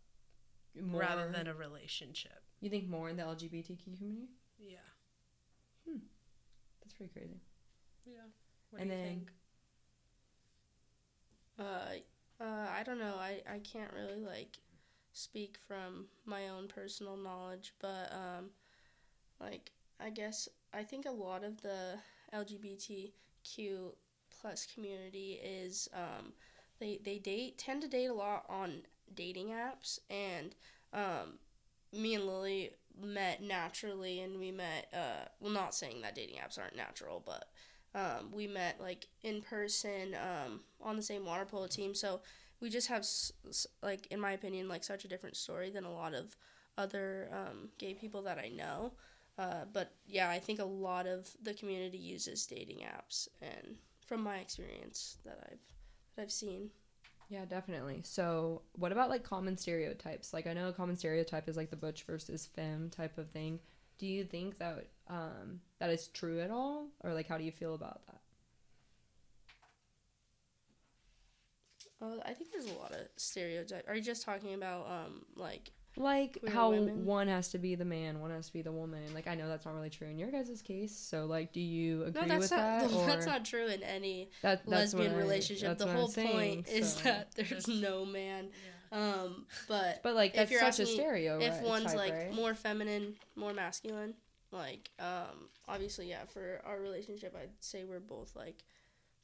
More, 0.79 1.01
rather 1.01 1.31
than 1.31 1.47
a 1.47 1.53
relationship. 1.53 2.43
you 2.59 2.69
think 2.69 2.87
more 2.87 3.09
in 3.09 3.17
the 3.17 3.23
LGBTQ 3.23 3.95
community? 3.97 4.27
Yeah. 4.59 4.77
Hmm. 5.89 5.97
That's 6.81 6.93
pretty 6.93 7.11
crazy. 7.13 7.39
Yeah. 8.05 8.19
What 8.69 8.81
And 8.81 8.91
do 8.91 8.95
you 8.97 9.01
then- 9.01 9.09
think? 9.15 9.31
Uh, 11.59 12.43
uh, 12.43 12.67
I 12.75 12.83
don't 12.83 12.99
know. 12.99 13.15
I, 13.19 13.41
I 13.51 13.59
can't 13.59 13.91
really 13.93 14.19
like 14.25 14.57
speak 15.13 15.57
from 15.67 16.05
my 16.25 16.49
own 16.49 16.67
personal 16.67 17.17
knowledge, 17.17 17.73
but 17.79 18.11
um, 18.11 18.49
like 19.41 19.71
I 19.99 20.09
guess 20.09 20.47
I 20.73 20.83
think 20.83 21.05
a 21.05 21.11
lot 21.11 21.43
of 21.43 21.61
the 21.61 21.97
LGBTQ 22.33 23.93
plus 24.41 24.67
community 24.73 25.39
is 25.43 25.89
um, 25.93 26.33
they 26.79 26.99
they 27.03 27.17
date 27.17 27.57
tend 27.57 27.81
to 27.81 27.87
date 27.87 28.07
a 28.07 28.13
lot 28.13 28.45
on 28.49 28.83
dating 29.13 29.49
apps, 29.49 29.99
and 30.09 30.55
um, 30.93 31.39
me 31.93 32.15
and 32.15 32.25
Lily 32.25 32.71
met 32.99 33.41
naturally, 33.41 34.19
and 34.21 34.39
we 34.39 34.51
met. 34.51 34.87
Uh, 34.93 35.25
well, 35.39 35.53
not 35.53 35.75
saying 35.75 36.01
that 36.01 36.15
dating 36.15 36.37
apps 36.37 36.59
aren't 36.59 36.75
natural, 36.75 37.21
but 37.25 37.45
um, 37.93 38.31
we 38.31 38.47
met 38.47 38.79
like 38.79 39.07
in 39.23 39.41
person 39.41 40.15
um, 40.15 40.61
on 40.81 40.95
the 40.95 41.01
same 41.01 41.25
water 41.25 41.45
polo 41.45 41.67
team. 41.67 41.93
So 41.93 42.21
we 42.59 42.69
just 42.69 42.87
have 42.87 43.05
like, 43.81 44.07
in 44.07 44.19
my 44.19 44.31
opinion, 44.31 44.67
like 44.67 44.83
such 44.83 45.03
a 45.03 45.07
different 45.07 45.35
story 45.35 45.69
than 45.69 45.83
a 45.83 45.91
lot 45.91 46.13
of 46.13 46.35
other 46.77 47.29
um, 47.31 47.69
gay 47.77 47.93
people 47.93 48.21
that 48.23 48.37
I 48.37 48.49
know. 48.49 48.93
Uh, 49.37 49.65
but 49.71 49.93
yeah, 50.05 50.29
I 50.29 50.39
think 50.39 50.59
a 50.59 50.65
lot 50.65 51.07
of 51.07 51.29
the 51.41 51.53
community 51.53 51.97
uses 51.97 52.45
dating 52.45 52.79
apps, 52.79 53.27
and 53.41 53.77
from 54.05 54.21
my 54.21 54.37
experience 54.37 55.17
that 55.25 55.39
I've 55.51 55.59
that 56.15 56.23
I've 56.23 56.31
seen. 56.31 56.69
Yeah, 57.29 57.45
definitely. 57.45 58.01
So, 58.03 58.63
what 58.73 58.91
about 58.91 59.09
like 59.09 59.23
common 59.23 59.57
stereotypes? 59.57 60.33
Like, 60.33 60.47
I 60.47 60.53
know 60.53 60.67
a 60.67 60.73
common 60.73 60.97
stereotype 60.97 61.47
is 61.47 61.55
like 61.55 61.69
the 61.69 61.77
butch 61.77 62.03
versus 62.03 62.45
femme 62.45 62.89
type 62.89 63.17
of 63.17 63.29
thing. 63.29 63.59
Do 63.97 64.05
you 64.05 64.25
think 64.25 64.57
that 64.59 64.87
um, 65.07 65.61
that 65.79 65.89
is 65.89 66.07
true 66.07 66.41
at 66.41 66.51
all, 66.51 66.87
or 67.03 67.13
like 67.13 67.27
how 67.27 67.37
do 67.37 67.45
you 67.45 67.51
feel 67.51 67.73
about 67.73 68.05
that? 68.07 68.19
Uh, 72.01 72.17
I 72.25 72.33
think 72.33 72.51
there's 72.51 72.65
a 72.65 72.79
lot 72.79 72.91
of 72.91 73.07
stereotypes. 73.15 73.87
Are 73.87 73.95
you 73.95 74.01
just 74.01 74.25
talking 74.25 74.53
about 74.53 74.87
um 74.87 75.25
like 75.35 75.71
like 75.97 76.39
how 76.49 76.71
women? 76.71 77.05
one 77.05 77.27
has 77.27 77.49
to 77.49 77.57
be 77.57 77.75
the 77.75 77.85
man, 77.85 78.19
one 78.21 78.31
has 78.31 78.47
to 78.47 78.53
be 78.53 78.61
the 78.61 78.71
woman. 78.71 79.13
Like 79.13 79.27
I 79.27 79.35
know 79.35 79.47
that's 79.47 79.65
not 79.65 79.75
really 79.75 79.89
true 79.89 80.07
in 80.07 80.17
your 80.17 80.31
guys' 80.31 80.61
case. 80.61 80.95
So 80.95 81.25
like, 81.25 81.51
do 81.53 81.59
you 81.59 82.03
agree 82.03 82.21
no 82.21 82.27
that's 82.27 82.41
with 82.43 82.51
not 82.51 82.81
that? 82.81 82.91
Or 82.95 83.05
that's 83.07 83.25
not 83.25 83.45
true 83.45 83.67
in 83.67 83.83
any 83.83 84.29
that, 84.41 84.65
that's 84.65 84.93
lesbian 84.93 85.13
I- 85.13 85.17
relationship. 85.17 85.77
The 85.77 85.87
whole 85.87 86.07
saying, 86.07 86.63
point 86.63 86.67
is 86.69 86.95
that 87.01 87.31
there's 87.35 87.67
no 87.67 88.05
man. 88.05 88.49
Um, 88.93 89.45
but 89.67 90.01
But 90.03 90.15
like 90.15 90.31
if 90.31 90.37
that's 90.37 90.51
you're 90.51 90.59
such 90.71 90.79
a 90.81 90.85
stereo. 90.85 91.39
if 91.39 91.53
right, 91.53 91.63
one's 91.63 91.85
type, 91.85 91.95
like 91.95 92.13
right? 92.13 92.33
more 92.33 92.53
feminine, 92.53 93.15
more 93.35 93.53
masculine, 93.53 94.15
like 94.51 94.89
um 94.99 95.47
obviously 95.67 96.09
yeah, 96.09 96.25
for 96.25 96.61
our 96.65 96.79
relationship 96.79 97.33
I'd 97.41 97.51
say 97.61 97.83
we're 97.85 97.99
both 98.01 98.35
like 98.35 98.63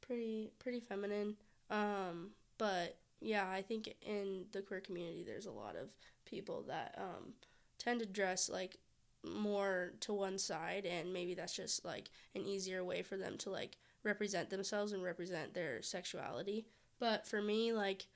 pretty 0.01 0.51
pretty 0.59 0.79
feminine. 0.79 1.35
Um 1.69 2.29
but 2.57 2.97
yeah, 3.19 3.49
I 3.49 3.61
think 3.61 3.93
in 4.01 4.45
the 4.53 4.61
queer 4.61 4.79
community 4.79 5.23
there's 5.25 5.47
a 5.47 5.51
lot 5.51 5.75
of 5.75 5.89
people 6.27 6.63
that 6.67 6.95
um 6.97 7.33
tend 7.77 7.99
to 7.99 8.05
dress 8.05 8.49
like 8.49 8.77
more 9.25 9.93
to 9.99 10.13
one 10.13 10.37
side 10.37 10.85
and 10.85 11.11
maybe 11.11 11.33
that's 11.33 11.55
just 11.55 11.83
like 11.83 12.09
an 12.35 12.45
easier 12.45 12.83
way 12.83 13.01
for 13.01 13.17
them 13.17 13.37
to 13.37 13.49
like 13.49 13.77
represent 14.03 14.49
themselves 14.49 14.91
and 14.91 15.03
represent 15.03 15.53
their 15.53 15.81
sexuality. 15.81 16.67
But 16.99 17.27
for 17.27 17.41
me 17.41 17.73
like 17.73 18.07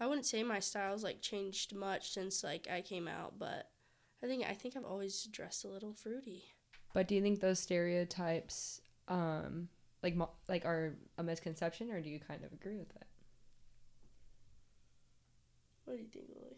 I 0.00 0.06
wouldn't 0.06 0.26
say 0.26 0.42
my 0.42 0.60
style's 0.60 1.04
like 1.04 1.20
changed 1.20 1.74
much 1.74 2.12
since 2.12 2.42
like 2.42 2.68
I 2.70 2.80
came 2.80 3.08
out, 3.08 3.38
but 3.38 3.70
I 4.22 4.26
think 4.26 4.44
I 4.48 4.54
think 4.54 4.76
I've 4.76 4.84
always 4.84 5.24
dressed 5.24 5.64
a 5.64 5.68
little 5.68 5.92
fruity. 5.92 6.44
But 6.94 7.08
do 7.08 7.14
you 7.14 7.22
think 7.22 7.40
those 7.40 7.58
stereotypes, 7.58 8.80
um, 9.08 9.68
like 10.02 10.16
like 10.48 10.64
are 10.64 10.94
a 11.18 11.22
misconception, 11.22 11.90
or 11.90 12.00
do 12.00 12.08
you 12.08 12.20
kind 12.20 12.44
of 12.44 12.52
agree 12.52 12.76
with 12.76 12.88
that? 12.94 13.06
What 15.84 15.96
do 15.96 16.02
you 16.02 16.08
think, 16.08 16.26
Lily? 16.34 16.53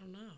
I 0.00 0.04
don't 0.04 0.12
know. 0.12 0.30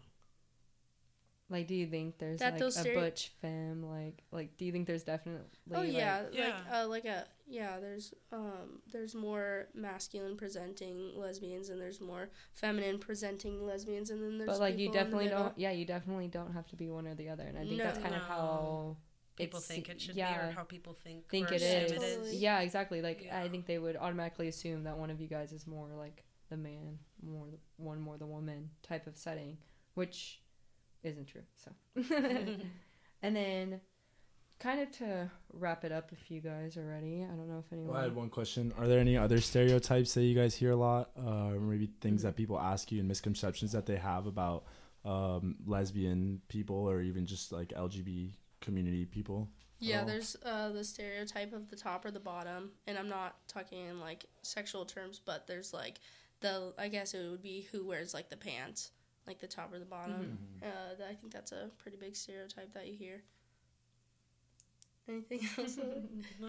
Like, 1.51 1.67
do 1.67 1.75
you 1.75 1.87
think 1.87 2.17
there's 2.19 2.39
That 2.41 2.53
like 2.55 2.61
those 2.61 2.79
a 2.79 2.95
butch 2.95 3.31
femme? 3.43 3.83
Like, 3.85 4.23
like, 4.31 4.57
do 4.57 4.65
you 4.65 4.73
think 4.73 4.87
there's 4.87 5.03
definitely? 5.03 5.45
oh 5.75 5.81
like- 5.81 5.93
yeah, 5.93 6.23
Yeah. 6.33 6.47
like 6.47 6.73
uh, 6.73 6.89
like 6.89 7.05
a 7.05 7.27
yeah. 7.47 7.79
There's 7.79 8.15
um 8.33 8.81
there's 8.91 9.15
more 9.15 9.67
masculine 9.75 10.37
presenting 10.39 11.13
lesbians 11.15 11.69
and 11.69 11.79
there's 11.79 12.01
more 12.01 12.31
feminine 12.55 12.99
presenting 12.99 13.67
lesbians 13.67 14.09
and 14.09 14.23
then 14.23 14.39
there's 14.39 14.49
but 14.49 14.61
like, 14.61 14.79
you 14.79 14.87
people 14.89 14.93
in 14.93 14.93
the 14.93 14.99
definitely 15.05 15.25
middle. 15.27 15.43
don't. 15.43 15.59
Yeah, 15.59 15.73
you 15.73 15.85
definitely 15.85 16.29
don't 16.29 16.53
have 16.55 16.67
to 16.69 16.77
be 16.77 16.89
one 16.89 17.07
or 17.07 17.15
the 17.15 17.29
other, 17.29 17.45
and 17.45 17.59
I 17.59 17.65
think 17.65 17.77
No. 17.77 17.85
that's 17.85 17.99
kind 17.99 18.15
of 18.15 18.23
how 18.23 18.97
People 19.37 19.59
it's- 19.59 19.67
think 19.67 19.89
it 19.91 20.01
should 20.01 20.15
yeah, 20.15 20.47
be, 20.47 20.49
or 20.49 20.53
how 20.53 20.63
people 20.65 20.93
think, 20.95 21.29
think 21.29 21.51
or 21.51 21.55
it 21.55 21.63
assume 21.63 21.85
is. 21.85 21.93
Totally. 21.93 22.29
is. 22.31 22.35
Yeah, 22.43 22.61
exactly. 22.61 23.01
Like, 23.03 23.23
I 23.31 23.45
Yeah. 23.45 23.49
think 23.51 23.65
they 23.67 23.79
would 23.79 23.97
automatically 23.97 24.49
assume 24.49 24.85
that 24.85 24.97
one 24.99 25.09
of 25.11 25.21
you 25.23 25.27
guys 25.27 25.53
is 25.53 25.67
more 25.67 25.89
like 25.97 26.23
the 26.51 26.57
man, 26.59 26.99
more 27.23 27.47
one 27.77 28.01
more 28.01 28.17
the 28.17 28.27
woman 28.27 28.71
type 28.83 29.07
of 29.07 29.17
setting, 29.17 29.59
which 29.95 30.41
isn't 31.03 31.27
true. 31.27 31.43
So, 31.57 31.71
and 33.23 33.37
then 33.37 33.81
kind 34.63 34.81
of 34.81 34.91
to 34.93 35.31
wrap 35.53 35.85
it 35.85 35.93
up, 35.93 36.13
if 36.13 36.31
you 36.31 36.41
guys 36.41 36.77
are 36.77 36.87
ready, 36.87 37.25
I 37.25 37.35
don't 37.35 37.49
know 37.49 37.59
if 37.59 37.73
anyone. 37.73 37.93
Well, 37.93 38.01
I 38.01 38.05
had 38.05 38.15
one 38.15 38.31
question. 38.31 38.73
Are 38.79 38.87
there 38.87 39.01
any 39.01 39.17
other 39.17 39.41
stereotypes 39.41 40.15
that 40.15 40.23
you 40.23 40.35
guys 40.35 40.55
hear 40.55 40.71
a 40.71 40.77
lot, 40.77 41.11
uh, 41.19 41.49
or 41.49 41.61
maybe 41.61 41.91
things 42.01 42.23
that 42.23 42.37
people 42.37 42.59
ask 42.59 42.93
you 42.93 43.01
and 43.01 43.09
misconceptions 43.09 43.73
that 43.73 43.87
they 43.87 43.97
have 43.97 44.27
about 44.27 44.65
um, 45.05 45.57
lesbian 45.67 46.41
people 46.49 46.77
or 46.77 47.01
even 47.01 47.27
just 47.27 47.53
like 47.53 47.71
LGBT 47.71 48.31
community 48.61 49.05
people? 49.05 49.49
Yeah, 49.81 50.05
there's 50.05 50.37
uh, 50.45 50.71
the 50.71 50.85
stereotype 50.85 51.53
of 51.53 51.69
the 51.69 51.75
top 51.75 52.05
or 52.05 52.13
the 52.13 52.21
bottom, 52.21 52.71
and 52.87 52.97
I'm 52.97 53.09
not 53.09 53.37
talking 53.49 53.87
in 53.87 53.99
like 53.99 54.27
sexual 54.43 54.85
terms, 54.85 55.21
but 55.25 55.49
there's 55.49 55.75
like 55.75 55.99
the 56.43 56.75
I 56.79 56.89
guess 56.89 57.15
it 57.15 57.29
would 57.31 57.43
be 57.43 57.69
who 57.73 57.87
wears 57.87 58.15
like 58.15 58.29
the 58.31 58.37
pants, 58.37 58.91
like 59.27 59.41
the 59.41 59.47
top 59.47 59.73
or 59.73 59.79
the 59.79 59.85
bottom. 59.85 60.39
Uh, 60.63 60.95
th- 60.97 61.09
I 61.11 61.15
think 61.15 61.33
that's 61.33 61.53
a 61.53 61.71
pretty 61.79 61.97
big 61.97 62.15
stereotype 62.17 62.73
that 62.75 62.87
you 62.87 62.97
hear. 62.97 63.23
Anything 65.09 65.41
else? 65.59 65.79
No, 66.41 66.49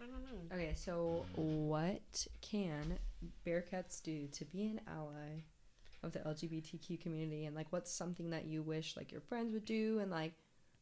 I 0.00 0.06
don't 0.06 0.24
know. 0.24 0.54
Okay, 0.54 0.72
so 0.74 1.24
what 1.36 2.26
can 2.40 2.98
Bearcats 3.46 4.02
do 4.02 4.26
to 4.32 4.44
be 4.44 4.66
an 4.66 4.80
ally 4.88 5.44
of 6.02 6.12
the 6.12 6.18
LGBTQ 6.20 7.00
community, 7.00 7.44
and 7.44 7.54
like 7.54 7.68
what's 7.70 7.92
something 7.92 8.30
that 8.30 8.46
you 8.46 8.62
wish 8.62 8.96
like 8.96 9.12
your 9.12 9.20
friends 9.20 9.52
would 9.52 9.64
do, 9.64 10.00
and 10.00 10.10
like 10.10 10.32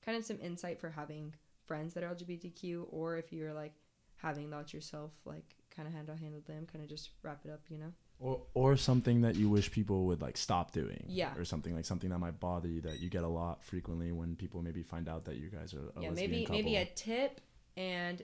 kind 0.05 0.17
of 0.17 0.25
some 0.25 0.39
insight 0.41 0.81
for 0.81 0.91
having 0.91 1.35
friends 1.67 1.95
that 1.95 2.03
are 2.03 2.15
LGBTQ, 2.15 2.87
or 2.91 3.17
if 3.17 3.33
you're 3.33 3.53
like 3.53 3.75
having 4.17 4.51
thoughts 4.51 4.73
yourself, 4.73 5.13
like 5.25 5.55
kind 5.75 5.87
of 5.87 5.95
hand 5.95 6.09
on 6.11 6.19
hand 6.19 6.35
with 6.35 6.47
them, 6.47 6.67
kind 6.71 6.83
of 6.83 6.89
just 6.91 7.11
wrap 7.23 7.41
it 7.45 7.51
up, 7.51 7.61
you 7.69 7.79
know? 7.79 7.93
Or, 8.23 8.43
or 8.53 8.77
something 8.77 9.23
that 9.23 9.35
you 9.37 9.49
wish 9.49 9.71
people 9.73 10.05
would 10.07 10.21
like 10.21 10.37
stop 10.37 10.73
doing. 10.73 11.05
Yeah. 11.09 11.35
Or 11.39 11.45
something 11.47 11.75
like 11.75 11.87
something 11.87 12.11
that 12.11 12.19
might 12.19 12.39
bother 12.39 12.69
you 12.69 12.83
that 12.83 13.01
you 13.01 13.09
get 13.09 13.25
a 13.25 13.29
lot 13.29 13.65
frequently 13.65 14.13
when 14.13 14.37
people 14.37 14.61
maybe 14.63 14.83
find 14.83 15.09
out 15.09 15.25
that 15.25 15.37
you 15.37 15.49
guys 15.49 15.73
are 15.73 15.89
a 15.97 16.03
yeah, 16.03 16.09
lesbian 16.11 16.31
maybe 16.31 16.45
couple. 16.45 16.57
maybe 16.63 16.77
a 16.77 16.85
tip 16.85 17.41
and 17.79 18.23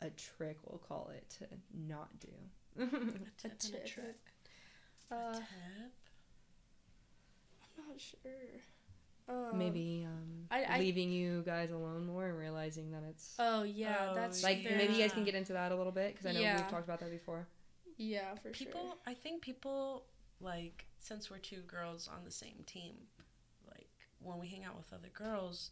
a 0.00 0.10
trick, 0.10 0.58
we'll 0.66 0.80
call 0.80 1.10
it, 1.14 1.30
to 1.38 1.46
not 1.88 2.08
do. 2.18 2.28
A 2.82 2.86
Tip 2.86 2.98
and 3.00 3.44
a 3.44 3.48
tip. 3.58 3.86
trick. 3.86 4.16
Uh, 5.10 5.32
Tip. 5.34 5.42
I'm 7.78 7.88
not 7.88 8.00
sure. 8.00 8.32
Um, 9.28 9.56
maybe 9.58 10.04
um, 10.06 10.46
I- 10.50 10.64
I- 10.64 10.78
leaving 10.80 11.10
you 11.12 11.42
guys 11.46 11.70
alone 11.70 12.06
more 12.06 12.26
and 12.28 12.36
realizing 12.36 12.90
that 12.90 13.02
it's 13.08 13.34
Oh 13.38 13.62
yeah, 13.62 14.08
Oh, 14.10 14.14
that's 14.16 14.42
like 14.42 14.62
very- 14.64 14.76
maybe 14.76 14.94
you 14.94 14.98
guys 15.00 15.12
can 15.12 15.24
get 15.24 15.34
into 15.36 15.52
that 15.52 15.70
a 15.70 15.76
little 15.76 15.92
bit 15.92 16.12
because 16.12 16.26
I 16.26 16.32
know 16.32 16.40
Yeah. 16.40 16.56
we've 16.56 16.68
talked 16.68 16.84
about 16.86 16.98
that 17.00 17.10
before. 17.10 17.46
Yeah, 18.02 18.34
for 18.36 18.50
people 18.50 18.54
sure. 18.54 18.66
People, 18.82 18.98
I 19.06 19.14
think 19.14 19.42
people 19.42 20.04
like 20.40 20.86
since 20.98 21.30
we're 21.30 21.38
two 21.38 21.62
girls 21.66 22.08
on 22.08 22.24
the 22.24 22.30
same 22.30 22.64
team 22.66 22.94
like 23.68 23.88
when 24.20 24.38
we 24.38 24.48
hang 24.48 24.64
out 24.64 24.76
with 24.76 24.92
other 24.92 25.10
girls 25.14 25.70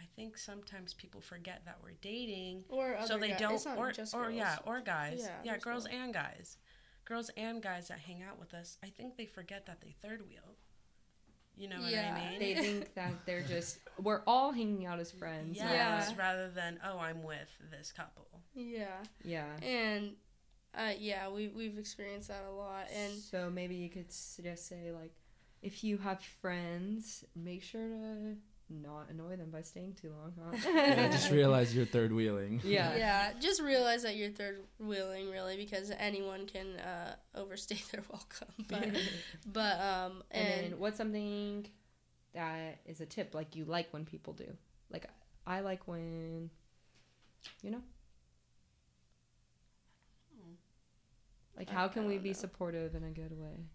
i 0.00 0.04
think 0.16 0.36
sometimes 0.36 0.92
people 0.94 1.20
forget 1.20 1.62
that 1.64 1.78
we're 1.82 1.94
dating 2.02 2.62
Or 2.68 2.96
other 2.96 3.06
so 3.06 3.18
they 3.18 3.28
guy- 3.30 3.38
don't 3.38 3.54
it's 3.54 3.64
not 3.64 3.78
or, 3.78 3.90
just 3.92 4.14
or 4.14 4.24
girls. 4.24 4.34
yeah 4.34 4.56
or 4.66 4.80
guys 4.80 5.20
Yeah, 5.22 5.36
yeah, 5.44 5.58
girls 5.58 5.84
both. 5.84 5.92
and 5.94 6.12
guys 6.12 6.58
girls 7.06 7.30
and 7.38 7.62
guys 7.62 7.88
that 7.88 8.00
hang 8.00 8.22
out 8.22 8.38
with 8.38 8.52
us 8.54 8.76
i 8.82 8.88
think 8.88 9.16
they 9.16 9.24
forget 9.26 9.64
that 9.66 9.80
they 9.80 9.94
third 10.02 10.20
wheel 10.28 10.56
you 11.56 11.68
know 11.68 11.80
Yeah. 11.86 12.12
what 12.12 12.20
i 12.22 12.30
mean 12.30 12.38
They 12.40 12.54
think 12.54 12.94
that 13.00 13.12
they're 13.26 13.42
just 13.42 13.78
we're 13.98 14.22
all 14.26 14.52
hanging 14.52 14.84
out 14.86 14.98
as 15.00 15.10
friends. 15.12 15.56
yes, 15.56 16.10
Yeah. 16.10 16.14
rather 16.18 16.48
than 16.50 16.78
oh 16.84 16.98
i'm 16.98 17.22
with 17.22 17.50
this 17.70 17.92
couple 17.92 18.26
Yeah, 18.54 19.02
Yeah. 19.24 19.46
and 19.62 20.12
uh, 20.74 20.92
yeah, 20.98 21.28
we 21.28 21.48
we've 21.48 21.78
experienced 21.78 22.28
that 22.28 22.44
a 22.48 22.52
lot, 22.52 22.86
and 22.94 23.12
so 23.12 23.50
maybe 23.50 23.74
you 23.74 23.88
could 23.88 24.08
s- 24.08 24.40
just 24.42 24.66
say 24.68 24.92
like, 24.92 25.12
if 25.62 25.84
you 25.84 25.98
have 25.98 26.20
friends, 26.20 27.24
make 27.34 27.62
sure 27.62 27.88
to 27.88 28.36
not 28.70 29.08
annoy 29.10 29.36
them 29.36 29.50
by 29.50 29.60
staying 29.62 29.94
too 30.00 30.10
long. 30.10 30.32
Huh? 30.38 30.70
yeah, 30.74 31.08
just 31.10 31.30
realize 31.40 31.74
you're 31.74 31.84
third 31.84 32.12
wheeling. 32.12 32.60
Yeah. 32.64 32.96
yeah, 32.96 33.32
just 33.40 33.60
realize 33.60 34.02
that 34.02 34.16
you're 34.16 34.30
third 34.30 34.60
wheeling 34.78 35.30
really 35.30 35.56
because 35.56 35.92
anyone 35.98 36.46
can 36.46 36.76
uh, 36.78 37.16
overstay 37.34 37.78
their 37.92 38.02
welcome. 38.08 38.48
But 38.68 38.88
but 39.52 39.80
um 39.80 40.22
And, 40.30 40.66
and, 40.66 40.78
what's 40.78 40.96
something 40.96 41.66
that 42.34 42.80
is 42.86 43.00
a 43.00 43.06
tip 43.06 43.34
like 43.34 43.56
you 43.56 43.64
like 43.64 43.92
when 43.92 44.04
people 44.04 44.32
do? 44.32 44.56
Like 44.90 45.06
I 45.46 45.60
like 45.60 45.86
when 45.86 46.50
you 47.62 47.70
know? 47.70 47.82
Like 51.62 51.70
I- 51.76 51.80
how 51.80 51.88
can 51.88 52.06
we 52.06 52.14
don't 52.14 52.22
be 52.24 52.28
know. 52.30 52.34
supportive 52.34 52.94
in 52.94 53.04
a 53.04 53.10
good 53.10 53.32
way? 53.38 53.66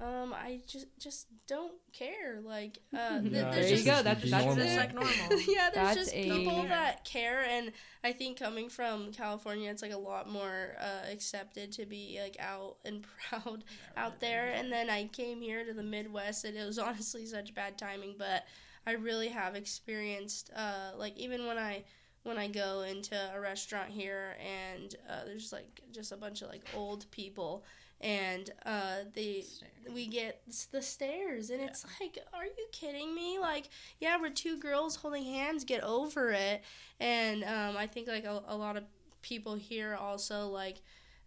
um 0.00 0.32
I 0.32 0.60
just 0.68 0.86
just 1.00 1.26
don't 1.48 1.72
care 1.92 2.40
like 2.40 2.78
uh 2.96 3.20
th- 3.20 3.32
Yeah, 3.32 3.50
there's 3.50 3.54
there 3.56 3.64
you 3.64 3.70
just 3.70 3.84
go. 3.84 4.00
That's 4.04 4.30
that's 4.30 4.44
normal. 4.44 4.76
like 4.76 4.94
normal 4.94 5.40
yeah, 5.48 5.70
there's 5.74 5.74
That's 5.74 5.96
just 5.96 6.14
a- 6.14 6.22
people 6.38 6.62
Yeah. 6.62 6.68
that 6.68 7.04
care, 7.04 7.42
and 7.42 7.72
I 8.04 8.12
think 8.12 8.38
coming 8.38 8.68
from 8.68 9.10
California, 9.10 9.68
it's 9.72 9.82
like 9.82 9.90
a 9.92 9.96
lot 9.98 10.30
more 10.30 10.76
uh, 10.80 11.10
accepted 11.10 11.72
to 11.72 11.84
be 11.84 12.20
like 12.22 12.36
out 12.38 12.76
and 12.84 13.04
proud 13.28 13.64
out 13.96 14.20
there. 14.20 14.52
And 14.54 14.70
then 14.72 14.88
I 14.88 15.08
came 15.08 15.40
here 15.40 15.64
to 15.64 15.72
the 15.74 15.82
Midwest, 15.82 16.44
and 16.44 16.56
it 16.56 16.64
was 16.64 16.78
honestly 16.78 17.26
such 17.26 17.52
bad 17.52 17.76
timing, 17.76 18.14
but 18.16 18.44
I 18.86 18.92
really 18.92 19.28
have 19.30 19.56
experienced 19.56 20.50
uh, 20.54 20.92
like 20.96 21.16
even 21.18 21.44
when 21.48 21.58
I 21.58 21.82
when 22.28 22.38
I 22.38 22.46
go 22.46 22.82
into 22.82 23.16
a 23.34 23.40
restaurant 23.40 23.88
here, 23.88 24.36
and 24.38 24.94
uh, 25.08 25.24
there's 25.24 25.52
like 25.52 25.80
just 25.90 26.12
a 26.12 26.16
bunch 26.16 26.42
of 26.42 26.50
like 26.50 26.62
old 26.76 27.10
people. 27.10 27.64
And 28.00 28.48
uh, 28.64 28.98
they 29.12 29.44
we 29.92 30.06
get 30.06 30.42
the 30.70 30.82
stares, 30.82 31.50
and 31.50 31.60
it's 31.60 31.84
like, 32.00 32.18
are 32.32 32.44
you 32.44 32.66
kidding 32.70 33.12
me? 33.12 33.38
Like, 33.40 33.70
yeah, 33.98 34.20
we're 34.20 34.30
two 34.30 34.58
girls 34.58 34.94
holding 34.94 35.24
hands. 35.24 35.64
Get 35.64 35.82
over 35.82 36.30
it. 36.30 36.62
And 37.00 37.42
um, 37.42 37.76
I 37.76 37.88
think 37.88 38.06
like 38.06 38.24
a, 38.24 38.42
a 38.46 38.56
lot 38.56 38.76
of 38.76 38.84
people 39.22 39.56
here 39.56 39.96
also 40.00 40.46
like, 40.46 40.82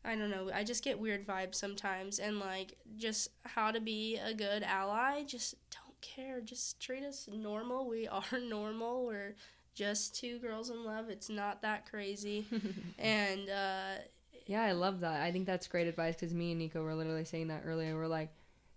I 0.06 0.16
don't 0.16 0.30
know. 0.30 0.50
I 0.54 0.64
just 0.64 0.84
get 0.84 0.98
weird 0.98 1.28
vibes 1.28 1.56
sometimes, 1.56 2.20
and 2.20 2.40
like 2.40 2.78
just 2.96 3.30
how 3.44 3.72
to 3.72 3.82
be 3.82 4.18
a 4.24 4.34
good 4.34 4.64
ally. 4.64 5.24
Just 5.24 5.56
don't 5.72 6.00
care. 6.00 6.40
Just 6.40 6.80
treat 6.80 7.04
us 7.04 7.28
normal. 7.32 7.90
We 7.90 8.08
are 8.32 8.40
normal. 8.40 9.06
We're 9.06 9.36
just 9.74 10.16
two 10.16 10.40
girls 10.40 10.70
in 10.70 10.84
love. 10.84 11.10
It's 11.10 11.30
not 11.30 11.62
that 11.62 11.90
crazy, 11.90 12.46
and 13.00 13.50
uh, 13.50 14.02
Yeah, 14.46 14.64
I 14.64 14.72
love 14.74 15.00
that. 15.02 15.22
I 15.22 15.32
think 15.32 15.46
that's 15.46 15.68
great 15.68 15.88
advice 15.88 16.16
because 16.16 16.34
me 16.34 16.52
and 16.52 16.60
Nico 16.60 16.84
were 16.84 16.96
literally 16.96 17.26
saying 17.26 17.48
that 17.50 17.64
earlier. 17.66 17.96
We're 17.96 18.08
like 18.08 18.34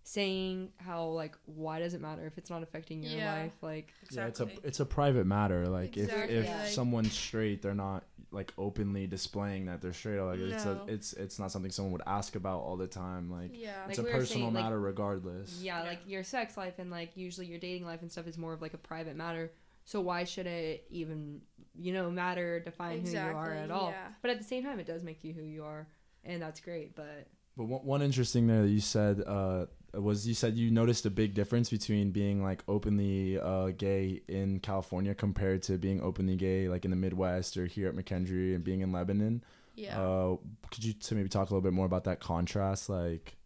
saying 0.07 0.68
how 0.76 1.07
like 1.07 1.34
why 1.47 1.78
does 1.78 1.95
it 1.95 2.01
matter 2.01 2.26
if 2.26 2.36
it's 2.36 2.51
not 2.51 2.62
affecting 2.62 3.03
your 3.03 3.12
Yeah. 3.12 3.34
life? 3.42 3.53
Like 3.62 3.92
Yeah, 4.11 4.26
it's 4.26 4.40
a 4.40 4.49
it's 4.62 4.80
a 4.80 4.86
private 4.86 5.26
matter. 5.26 5.66
Like 5.66 5.97
Exactly, 5.97 6.36
if 6.36 6.45
if 6.45 6.51
like- 6.51 6.68
someone's 6.68 7.12
straight, 7.12 7.62
they're 7.62 7.74
not 7.74 8.05
like 8.30 8.53
openly 8.59 9.07
displaying 9.07 9.66
that 9.66 9.80
they're 9.80 9.92
straight. 9.92 10.20
Like 10.20 10.40
it's 10.40 10.66
a, 10.66 10.82
it's 10.88 11.12
it's 11.14 11.38
not 11.38 11.51
something 11.53 11.70
someone 11.70 11.92
would 11.92 12.03
ask 12.07 12.36
about 12.36 12.61
all 12.61 12.76
the 12.76 12.86
time. 12.86 13.30
Like 13.30 13.53
Yeah. 13.55 13.86
it's 13.88 13.97
Like 13.99 14.07
a 14.07 14.11
we 14.11 14.18
personal 14.18 14.42
saying, 14.49 14.55
like- 14.55 14.64
matter 14.64 14.78
regardless. 14.80 15.61
yeah, 15.62 15.82
Yeah. 15.82 15.88
like 15.88 16.01
your 16.07 16.22
sex 16.22 16.57
life 16.59 16.78
and 16.78 16.90
like 16.90 17.16
usually 17.16 17.47
your 17.47 17.59
dating 17.59 17.86
life 17.86 18.03
and 18.03 18.12
stuff 18.12 18.26
is 18.26 18.36
more 18.36 18.53
of 18.53 18.61
like 18.61 18.74
a 18.74 18.78
private 18.78 19.16
matter. 19.16 19.53
So 19.85 20.01
why 20.01 20.24
should 20.24 20.47
it 20.47 20.87
even 20.91 21.41
you 21.76 21.93
know 21.93 22.11
matter 22.11 22.61
define 22.61 23.01
who 23.01 23.11
you 23.11 23.18
are 23.18 23.53
at 23.53 23.70
all? 23.70 23.91
yeah. 23.91 24.09
But 24.22 24.30
at 24.30 24.39
the 24.39 24.45
same 24.45 24.64
time, 24.64 24.80
it 24.80 24.87
does 24.87 25.03
make 25.03 25.22
you 25.24 25.32
who 25.32 25.43
you 25.43 25.64
are, 25.64 25.87
and 26.24 26.41
that's 26.41 26.61
great. 26.61 26.97
But 26.97 27.28
But 27.57 27.64
one, 27.64 27.85
one 27.85 28.03
interesting 28.03 28.47
there 28.47 28.62
that 28.62 28.68
you 28.68 28.80
said 28.80 29.22
uh, 29.26 29.66
was 29.93 30.26
you 30.26 30.35
said 30.35 30.57
you 30.57 30.70
noticed 30.70 31.07
a 31.07 31.11
big 31.11 31.35
difference 31.35 31.70
between 31.70 32.11
being 32.11 32.43
like 32.43 32.62
openly 32.68 33.39
uh, 33.39 33.68
gay 33.76 34.22
in 34.28 34.61
California 34.61 35.14
compared 35.14 35.62
to 35.64 35.78
being 35.78 36.01
openly 36.01 36.37
gay 36.37 36.68
like 36.68 36.85
in 36.85 36.91
the 36.91 36.97
Midwest 36.97 37.57
or 37.57 37.66
here 37.66 37.89
at 37.89 37.95
McKendree 37.95 38.55
and 38.55 38.64
being 38.64 38.80
in 38.80 38.93
Lebanon. 38.93 39.45
Yeah. 39.76 40.01
Uh, 40.01 40.37
could 40.70 40.85
you 40.85 40.93
to 40.93 41.14
maybe 41.14 41.28
talk 41.28 41.51
a 41.51 41.53
little 41.53 41.61
bit 41.61 41.72
more 41.72 41.87
about 41.87 42.05
that 42.05 42.20
contrast? 42.20 42.89
Like, 42.89 43.37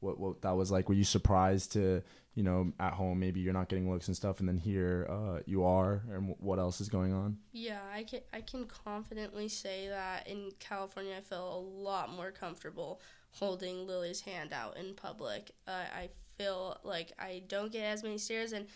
what 0.00 0.18
what 0.18 0.42
that 0.42 0.56
was 0.56 0.70
like? 0.70 0.88
Were 0.88 0.94
you 0.94 1.04
surprised 1.04 1.72
to 1.72 2.02
you 2.34 2.42
know 2.42 2.72
at 2.78 2.92
home 2.92 3.18
maybe 3.18 3.40
you're 3.40 3.52
not 3.52 3.68
getting 3.68 3.90
looks 3.90 4.08
and 4.08 4.16
stuff, 4.16 4.40
and 4.40 4.48
then 4.48 4.58
here 4.58 5.06
uh, 5.08 5.40
you 5.46 5.64
are, 5.64 6.02
and 6.12 6.30
wh- 6.30 6.42
what 6.42 6.58
else 6.58 6.80
is 6.80 6.88
going 6.88 7.12
on? 7.12 7.38
Yeah, 7.52 7.80
I 7.92 8.04
can 8.04 8.20
I 8.32 8.40
can 8.40 8.66
confidently 8.66 9.48
say 9.48 9.88
that 9.88 10.26
in 10.28 10.52
California 10.58 11.14
I 11.16 11.20
feel 11.20 11.54
a 11.54 11.82
lot 11.82 12.12
more 12.12 12.30
comfortable 12.30 13.00
holding 13.32 13.86
Lily's 13.86 14.20
hand 14.20 14.52
out 14.52 14.76
in 14.76 14.94
public. 14.94 15.50
Uh, 15.66 15.84
I 15.94 16.10
feel 16.36 16.78
like 16.84 17.12
I 17.18 17.42
don't 17.48 17.72
get 17.72 17.84
as 17.84 18.02
many 18.02 18.18
stares, 18.18 18.52
and 18.52 18.66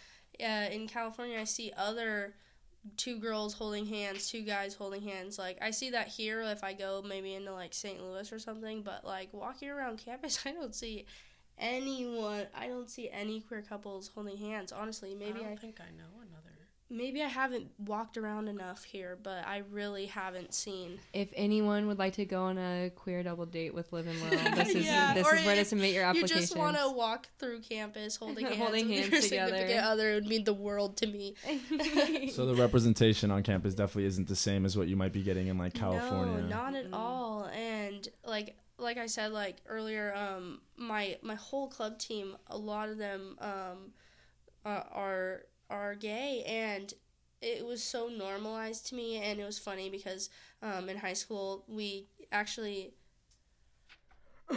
uh, 0.41 0.73
in 0.73 0.89
California 0.89 1.39
I 1.39 1.45
see 1.45 1.73
other 1.77 2.35
two 2.97 3.18
girls 3.18 3.55
holding 3.55 3.87
hands, 3.87 4.30
two 4.30 4.43
guys 4.43 4.74
holding 4.74 5.03
hands. 5.03 5.39
Like 5.39 5.59
I 5.61 5.70
see 5.70 5.91
that 5.91 6.09
here 6.09 6.41
if 6.43 6.64
I 6.64 6.72
go 6.72 7.03
maybe 7.07 7.35
into 7.35 7.53
like 7.53 7.74
St. 7.74 8.03
Louis 8.03 8.33
or 8.33 8.39
something, 8.39 8.83
but 8.83 9.05
like 9.05 9.33
walking 9.33 9.68
around 9.68 9.99
campus, 9.99 10.41
I 10.47 10.53
don't 10.53 10.74
see 10.74 11.07
anyone. 11.59 12.47
I 12.55 12.66
don't 12.68 12.91
see 12.91 13.11
any 13.11 13.41
queer 13.41 13.62
couples 13.62 14.11
holding 14.14 14.37
hands. 14.37 14.72
Honestly, 14.72 15.14
maybe 15.14 15.41
I 15.41 15.45
I 15.45 15.49
don't 15.49 15.61
think 15.61 15.80
I 15.80 15.91
know. 15.97 16.22
Maybe 16.93 17.22
I 17.22 17.26
haven't 17.28 17.68
walked 17.78 18.16
around 18.18 18.47
enough 18.49 18.84
here, 18.84 19.18
but 19.22 19.47
I 19.47 19.62
really 19.70 20.07
haven't 20.07 20.53
seen. 20.55 20.99
if 21.14 21.28
anyone 21.34 21.86
would 21.88 21.99
like 21.99 22.12
to 22.14 22.24
go 22.26 22.43
on 22.45 22.59
a 22.59 22.90
queer 22.95 23.22
double 23.22 23.47
date 23.47 23.74
with 23.74 23.93
Liv 23.93 24.07
and 24.07 24.20
Lil, 24.20 24.55
this 24.55 24.74
is 24.74 24.84
Yeah, 24.86 25.14
this 25.14 25.26
is 25.26 25.45
where 25.47 25.57
to 25.57 25.64
submit 25.64 25.95
your 25.95 26.05
application. 26.05 26.36
You 26.36 26.43
just 26.43 26.57
want 26.57 26.76
to 26.76 26.90
walk 26.90 27.28
through 27.38 27.61
campus 27.62 28.16
holding 28.16 28.45
hands, 28.47 28.59
Holding 28.59 28.88
with 28.88 28.97
hands 28.99 29.11
your 29.12 29.20
together. 29.22 29.51
significant 29.57 29.84
other. 29.86 30.11
It 30.11 30.14
would 30.14 30.26
mean 30.28 30.45
the 30.45 30.55
world 30.55 30.97
to 30.99 31.07
me. 31.07 31.34
So 32.32 32.47
the 32.47 32.55
representation 32.55 33.30
on 33.30 33.43
campus 33.43 33.74
definitely 33.74 34.05
isn't 34.07 34.28
the 34.28 34.36
same 34.36 34.64
as 34.64 34.76
what 34.76 34.88
you 34.88 34.97
might 34.97 35.12
be 35.12 35.22
getting 35.22 35.49
in 35.49 35.59
like 35.59 35.74
California. 35.74 36.40
No, 36.43 36.47
not 36.49 36.74
at 36.74 36.90
Mm. 36.90 36.95
all. 36.95 37.45
And 37.47 38.07
like 38.24 38.57
like 38.78 38.99
I 38.99 39.07
said 39.07 39.32
like 39.32 39.57
earlier, 39.66 40.14
um, 40.14 40.61
my 40.76 41.16
my 41.22 41.34
whole 41.36 41.68
club 41.68 41.99
team, 41.99 42.36
a 42.49 42.57
lot 42.59 42.88
of 42.88 42.99
them 42.99 43.36
um, 43.40 43.93
uh, 44.64 44.82
are 44.93 45.43
are 45.73 45.95
gay, 45.95 46.45
and 46.47 46.93
it 47.41 47.66
was 47.66 47.83
so 47.83 48.09
normalized 48.09 48.87
to 48.89 48.95
me, 48.95 49.16
and 49.16 49.41
it 49.41 49.45
was 49.45 49.59
funny 49.59 49.91
because 49.91 50.31
um, 50.62 50.89
in 50.89 50.99
high 50.99 51.14
school 51.14 51.64
we 51.66 52.07
actually. 52.31 52.95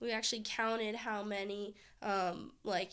we 0.00 0.12
actually 0.12 0.42
counted 0.44 0.94
how 0.94 1.22
many 1.22 1.74
um, 2.02 2.52
like 2.62 2.92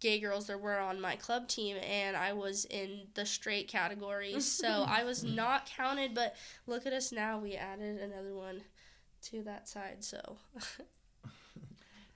gay 0.00 0.18
girls 0.18 0.46
there 0.46 0.58
were 0.58 0.78
on 0.78 1.00
my 1.00 1.16
club 1.16 1.48
team 1.48 1.76
and 1.82 2.16
I 2.16 2.32
was 2.32 2.64
in 2.66 3.08
the 3.14 3.26
straight 3.26 3.68
category. 3.68 4.34
So 4.40 4.84
I 4.88 5.04
was 5.04 5.22
not 5.22 5.66
counted, 5.66 6.14
but 6.14 6.34
look 6.66 6.86
at 6.86 6.92
us 6.92 7.12
now. 7.12 7.38
We 7.38 7.54
added 7.54 8.00
another 8.00 8.34
one 8.34 8.62
to 9.24 9.42
that 9.42 9.68
side. 9.68 10.02
So 10.02 10.38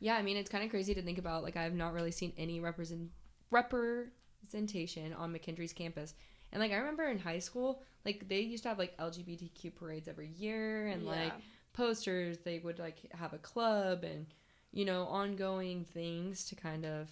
Yeah, 0.00 0.16
I 0.16 0.22
mean 0.22 0.38
it's 0.38 0.50
kind 0.50 0.64
of 0.64 0.70
crazy 0.70 0.94
to 0.94 1.02
think 1.02 1.18
about. 1.18 1.42
Like 1.42 1.56
I've 1.56 1.74
not 1.74 1.92
really 1.92 2.10
seen 2.10 2.32
any 2.38 2.60
represent 2.60 3.10
representation 3.50 5.12
on 5.12 5.32
McKendree's 5.32 5.72
campus. 5.72 6.14
And 6.52 6.60
like 6.60 6.72
I 6.72 6.76
remember 6.76 7.04
in 7.04 7.18
high 7.18 7.38
school, 7.38 7.82
like 8.04 8.28
they 8.28 8.40
used 8.40 8.62
to 8.64 8.68
have 8.70 8.78
like 8.78 8.96
LGBTQ 8.98 9.74
parades 9.76 10.08
every 10.08 10.28
year 10.28 10.88
and 10.88 11.06
like 11.06 11.32
posters. 11.72 12.38
They 12.38 12.58
would 12.58 12.78
like 12.78 12.98
have 13.12 13.32
a 13.32 13.38
club 13.38 14.04
and 14.04 14.26
you 14.72 14.84
know 14.84 15.04
ongoing 15.04 15.84
things 15.84 16.44
to 16.46 16.54
kind 16.56 16.84
of 16.84 17.08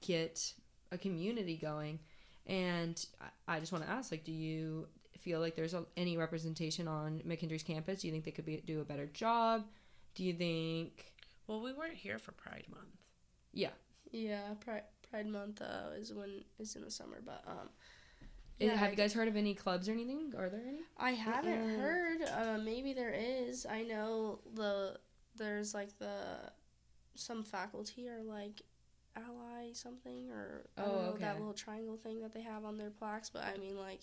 get 0.00 0.52
a 0.92 0.98
community 0.98 1.56
going. 1.56 1.98
And 2.46 3.04
I, 3.20 3.56
I 3.56 3.60
just 3.60 3.72
want 3.72 3.84
to 3.84 3.90
ask, 3.90 4.10
like, 4.10 4.24
do 4.24 4.32
you 4.32 4.86
feel 5.20 5.38
like 5.40 5.54
there's 5.54 5.74
a, 5.74 5.84
any 5.98 6.16
representation 6.16 6.88
on 6.88 7.20
McKendree's 7.26 7.62
campus? 7.62 8.00
Do 8.00 8.06
you 8.06 8.12
think 8.12 8.24
they 8.24 8.30
could 8.30 8.46
be, 8.46 8.62
do 8.64 8.80
a 8.80 8.84
better 8.84 9.04
job? 9.06 9.66
Do 10.14 10.24
you 10.24 10.32
think, 10.32 11.12
Well, 11.46 11.60
we 11.60 11.74
weren't 11.74 11.92
here 11.94 12.18
for 12.18 12.32
Pride 12.32 12.64
Month. 12.70 12.96
yeah, 13.52 13.68
yeah, 14.12 14.40
Pride, 14.60 14.84
Pride 15.10 15.26
Month 15.26 15.62
uh, 15.62 15.90
is 15.96 16.12
when 16.12 16.44
is 16.58 16.76
in 16.76 16.82
the 16.82 16.90
summer, 16.90 17.18
but 17.24 17.42
um. 17.46 17.68
Yeah, 18.60 18.74
have 18.74 18.88
I 18.88 18.90
you 18.90 18.96
guys 18.96 19.12
heard 19.12 19.28
of 19.28 19.36
any 19.36 19.54
clubs 19.54 19.88
or 19.88 19.92
anything? 19.92 20.32
Are 20.36 20.48
there 20.48 20.62
any? 20.66 20.80
I 20.98 21.12
haven't 21.12 21.52
Mm-mm. 21.68 21.78
heard. 21.78 22.22
Uh, 22.22 22.58
maybe 22.58 22.92
there 22.92 23.14
is. 23.16 23.64
I 23.70 23.82
know 23.82 24.40
the 24.54 24.98
there's 25.36 25.74
like 25.74 25.96
the 26.00 26.50
some 27.14 27.44
faculty 27.44 28.08
are 28.08 28.20
like 28.22 28.62
ally 29.16 29.72
something 29.72 30.30
or 30.30 30.64
I 30.76 30.82
don't 30.82 30.90
Oh, 30.90 31.00
know 31.12 31.16
that 31.18 31.38
little 31.38 31.52
triangle 31.54 31.96
thing 31.96 32.20
that 32.22 32.32
they 32.34 32.42
have 32.42 32.64
on 32.64 32.78
their 32.78 32.90
plaques. 32.90 33.30
But 33.30 33.44
I 33.44 33.56
mean, 33.58 33.76
like 33.76 34.00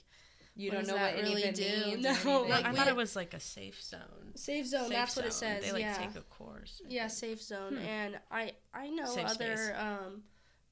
You 0.56 0.70
What 0.72 0.78
don't 0.78 0.88
know 0.88 0.94
that 0.96 1.16
what 1.16 1.24
any 1.26 1.30
really 1.36 1.44
of 1.50 1.50
it 1.50 1.56
do? 1.56 1.98
means. 2.02 2.24
No, 2.26 2.42
like, 2.44 2.64
I 2.66 2.72
we- 2.72 2.78
thought 2.78 2.88
it 2.88 2.96
was 2.96 3.14
like 3.16 3.34
a 3.34 3.40
safe 3.42 3.82
zone. 3.84 4.32
safe 4.36 4.68
zone. 4.68 4.84
Safe 4.88 4.90
that's 4.92 5.16
what 5.18 5.26
it 5.26 5.34
says. 5.34 5.66
They 5.66 5.72
like 5.74 5.82
yeah, 5.82 5.98
take 5.98 6.16
a 6.16 6.22
course. 6.22 6.82
I 6.86 6.88
yeah, 6.90 7.02
think. 7.10 7.12
safe 7.12 7.42
zone. 7.42 7.74
Hmm. 7.76 7.86
And 7.86 8.20
I 8.32 8.54
I 8.74 8.90
know 8.90 9.06
Safe 9.06 9.26
other 9.26 9.58
space. 9.58 9.72
um 9.78 10.24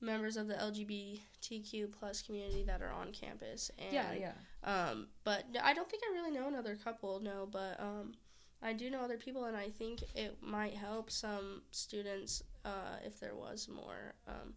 members 0.04 0.38
of 0.38 0.47
the 0.47 0.56
LGBTQ 0.56 1.91
plus 1.97 2.22
community 2.22 2.64
that 2.64 2.82
are 2.82 2.91
on 2.91 3.12
campus. 3.12 3.72
And, 3.80 3.93
yeah, 3.93 4.14
yeah. 4.14 4.32
Um, 4.64 5.08
but 5.24 5.45
I 5.62 5.74
don't 5.74 5.89
think 5.89 6.04
I 6.10 6.14
really 6.14 6.32
know 6.32 6.47
another 6.47 6.78
couple, 6.84 7.20
no, 7.20 7.47
but 7.51 7.80
um, 7.80 8.14
I 8.62 8.74
do 8.74 8.89
know 8.89 9.01
other 9.01 9.18
people, 9.18 9.45
and 9.45 9.58
I 9.58 9.70
think 9.70 10.04
it 10.16 10.38
might 10.41 10.74
help 10.74 11.12
some 11.12 11.62
students 11.72 12.43
uh, 12.64 12.97
if 13.06 13.20
there 13.20 13.36
was 13.36 13.68
more 13.68 14.14
um, 14.28 14.54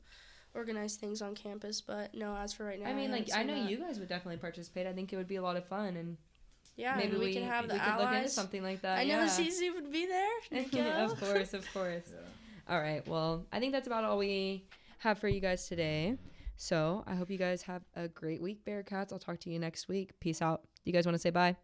organized 0.55 1.01
things 1.01 1.23
on 1.23 1.35
campus. 1.35 1.81
But 1.81 2.15
no, 2.15 2.37
as 2.37 2.53
for 2.53 2.65
right 2.65 2.81
now, 2.81 2.89
I 2.89 2.95
mean, 2.95 3.11
like, 3.11 3.29
I 3.35 3.43
know 3.43 3.61
that. 3.61 3.71
you 3.71 3.79
guys 3.79 3.99
would 3.99 4.09
definitely 4.09 4.39
participate. 4.39 4.87
I 4.87 4.93
think 4.93 5.13
it 5.13 5.17
would 5.17 5.29
be 5.29 5.37
a 5.37 5.43
lot 5.43 5.57
of 5.57 5.65
fun, 5.67 5.97
and 5.97 6.17
Yeah, 6.77 6.97
maybe 6.97 7.17
we, 7.17 7.27
we, 7.27 7.33
can 7.33 7.45
have 7.45 7.65
we 7.65 7.73
the 7.73 7.79
could 7.79 7.99
look 7.99 8.13
into 8.13 8.29
something 8.29 8.63
like 8.63 8.83
that. 8.83 8.99
I 8.99 9.05
know 9.05 9.21
yeah. 9.21 9.29
Zizi 9.29 9.71
would 9.71 9.91
be 9.91 10.07
there. 10.07 10.31
Nico. 10.53 10.83
of 10.83 11.19
course, 11.19 11.55
of 11.55 11.73
course. 11.73 12.13
All 12.69 12.81
right. 12.81 13.07
Well, 13.07 13.45
I 13.53 13.61
think 13.61 13.73
that's 13.73 13.87
about 13.87 14.03
all 14.03 14.19
we 14.19 14.65
have 14.99 15.19
for 15.19 15.29
you 15.29 15.41
guys 15.41 15.67
today. 15.69 16.17
So 16.57 17.05
I 17.07 17.15
hope 17.15 17.31
you 17.31 17.39
guys 17.39 17.63
have 17.63 17.83
a 17.95 18.09
great 18.09 18.41
week, 18.41 18.65
Bearcats. 18.65 19.13
I'll 19.13 19.19
talk 19.19 19.39
to 19.41 19.51
you 19.51 19.59
next 19.59 19.89
week. 19.89 20.19
Peace 20.21 20.41
out. 20.41 20.63
You 20.85 20.93
guys 20.93 21.05
want 21.05 21.15
to 21.15 21.19
say 21.19 21.31
bye? 21.31 21.57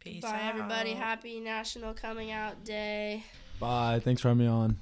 Peace 0.00 0.22
Bye, 0.22 0.40
everybody. 0.42 0.92
Happy 0.92 1.40
National 1.40 1.92
Coming 1.92 2.30
Out 2.30 2.64
Day. 2.64 3.24
Bye. 3.58 4.00
Thanks 4.04 4.22
for 4.22 4.28
having 4.28 4.44
me 4.44 4.50
on. 4.50 4.76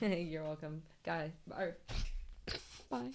You're 0.00 0.44
welcome. 0.44 0.82
Guy. 1.04 1.32
Bye. 1.46 1.72
Bye. 2.90 3.10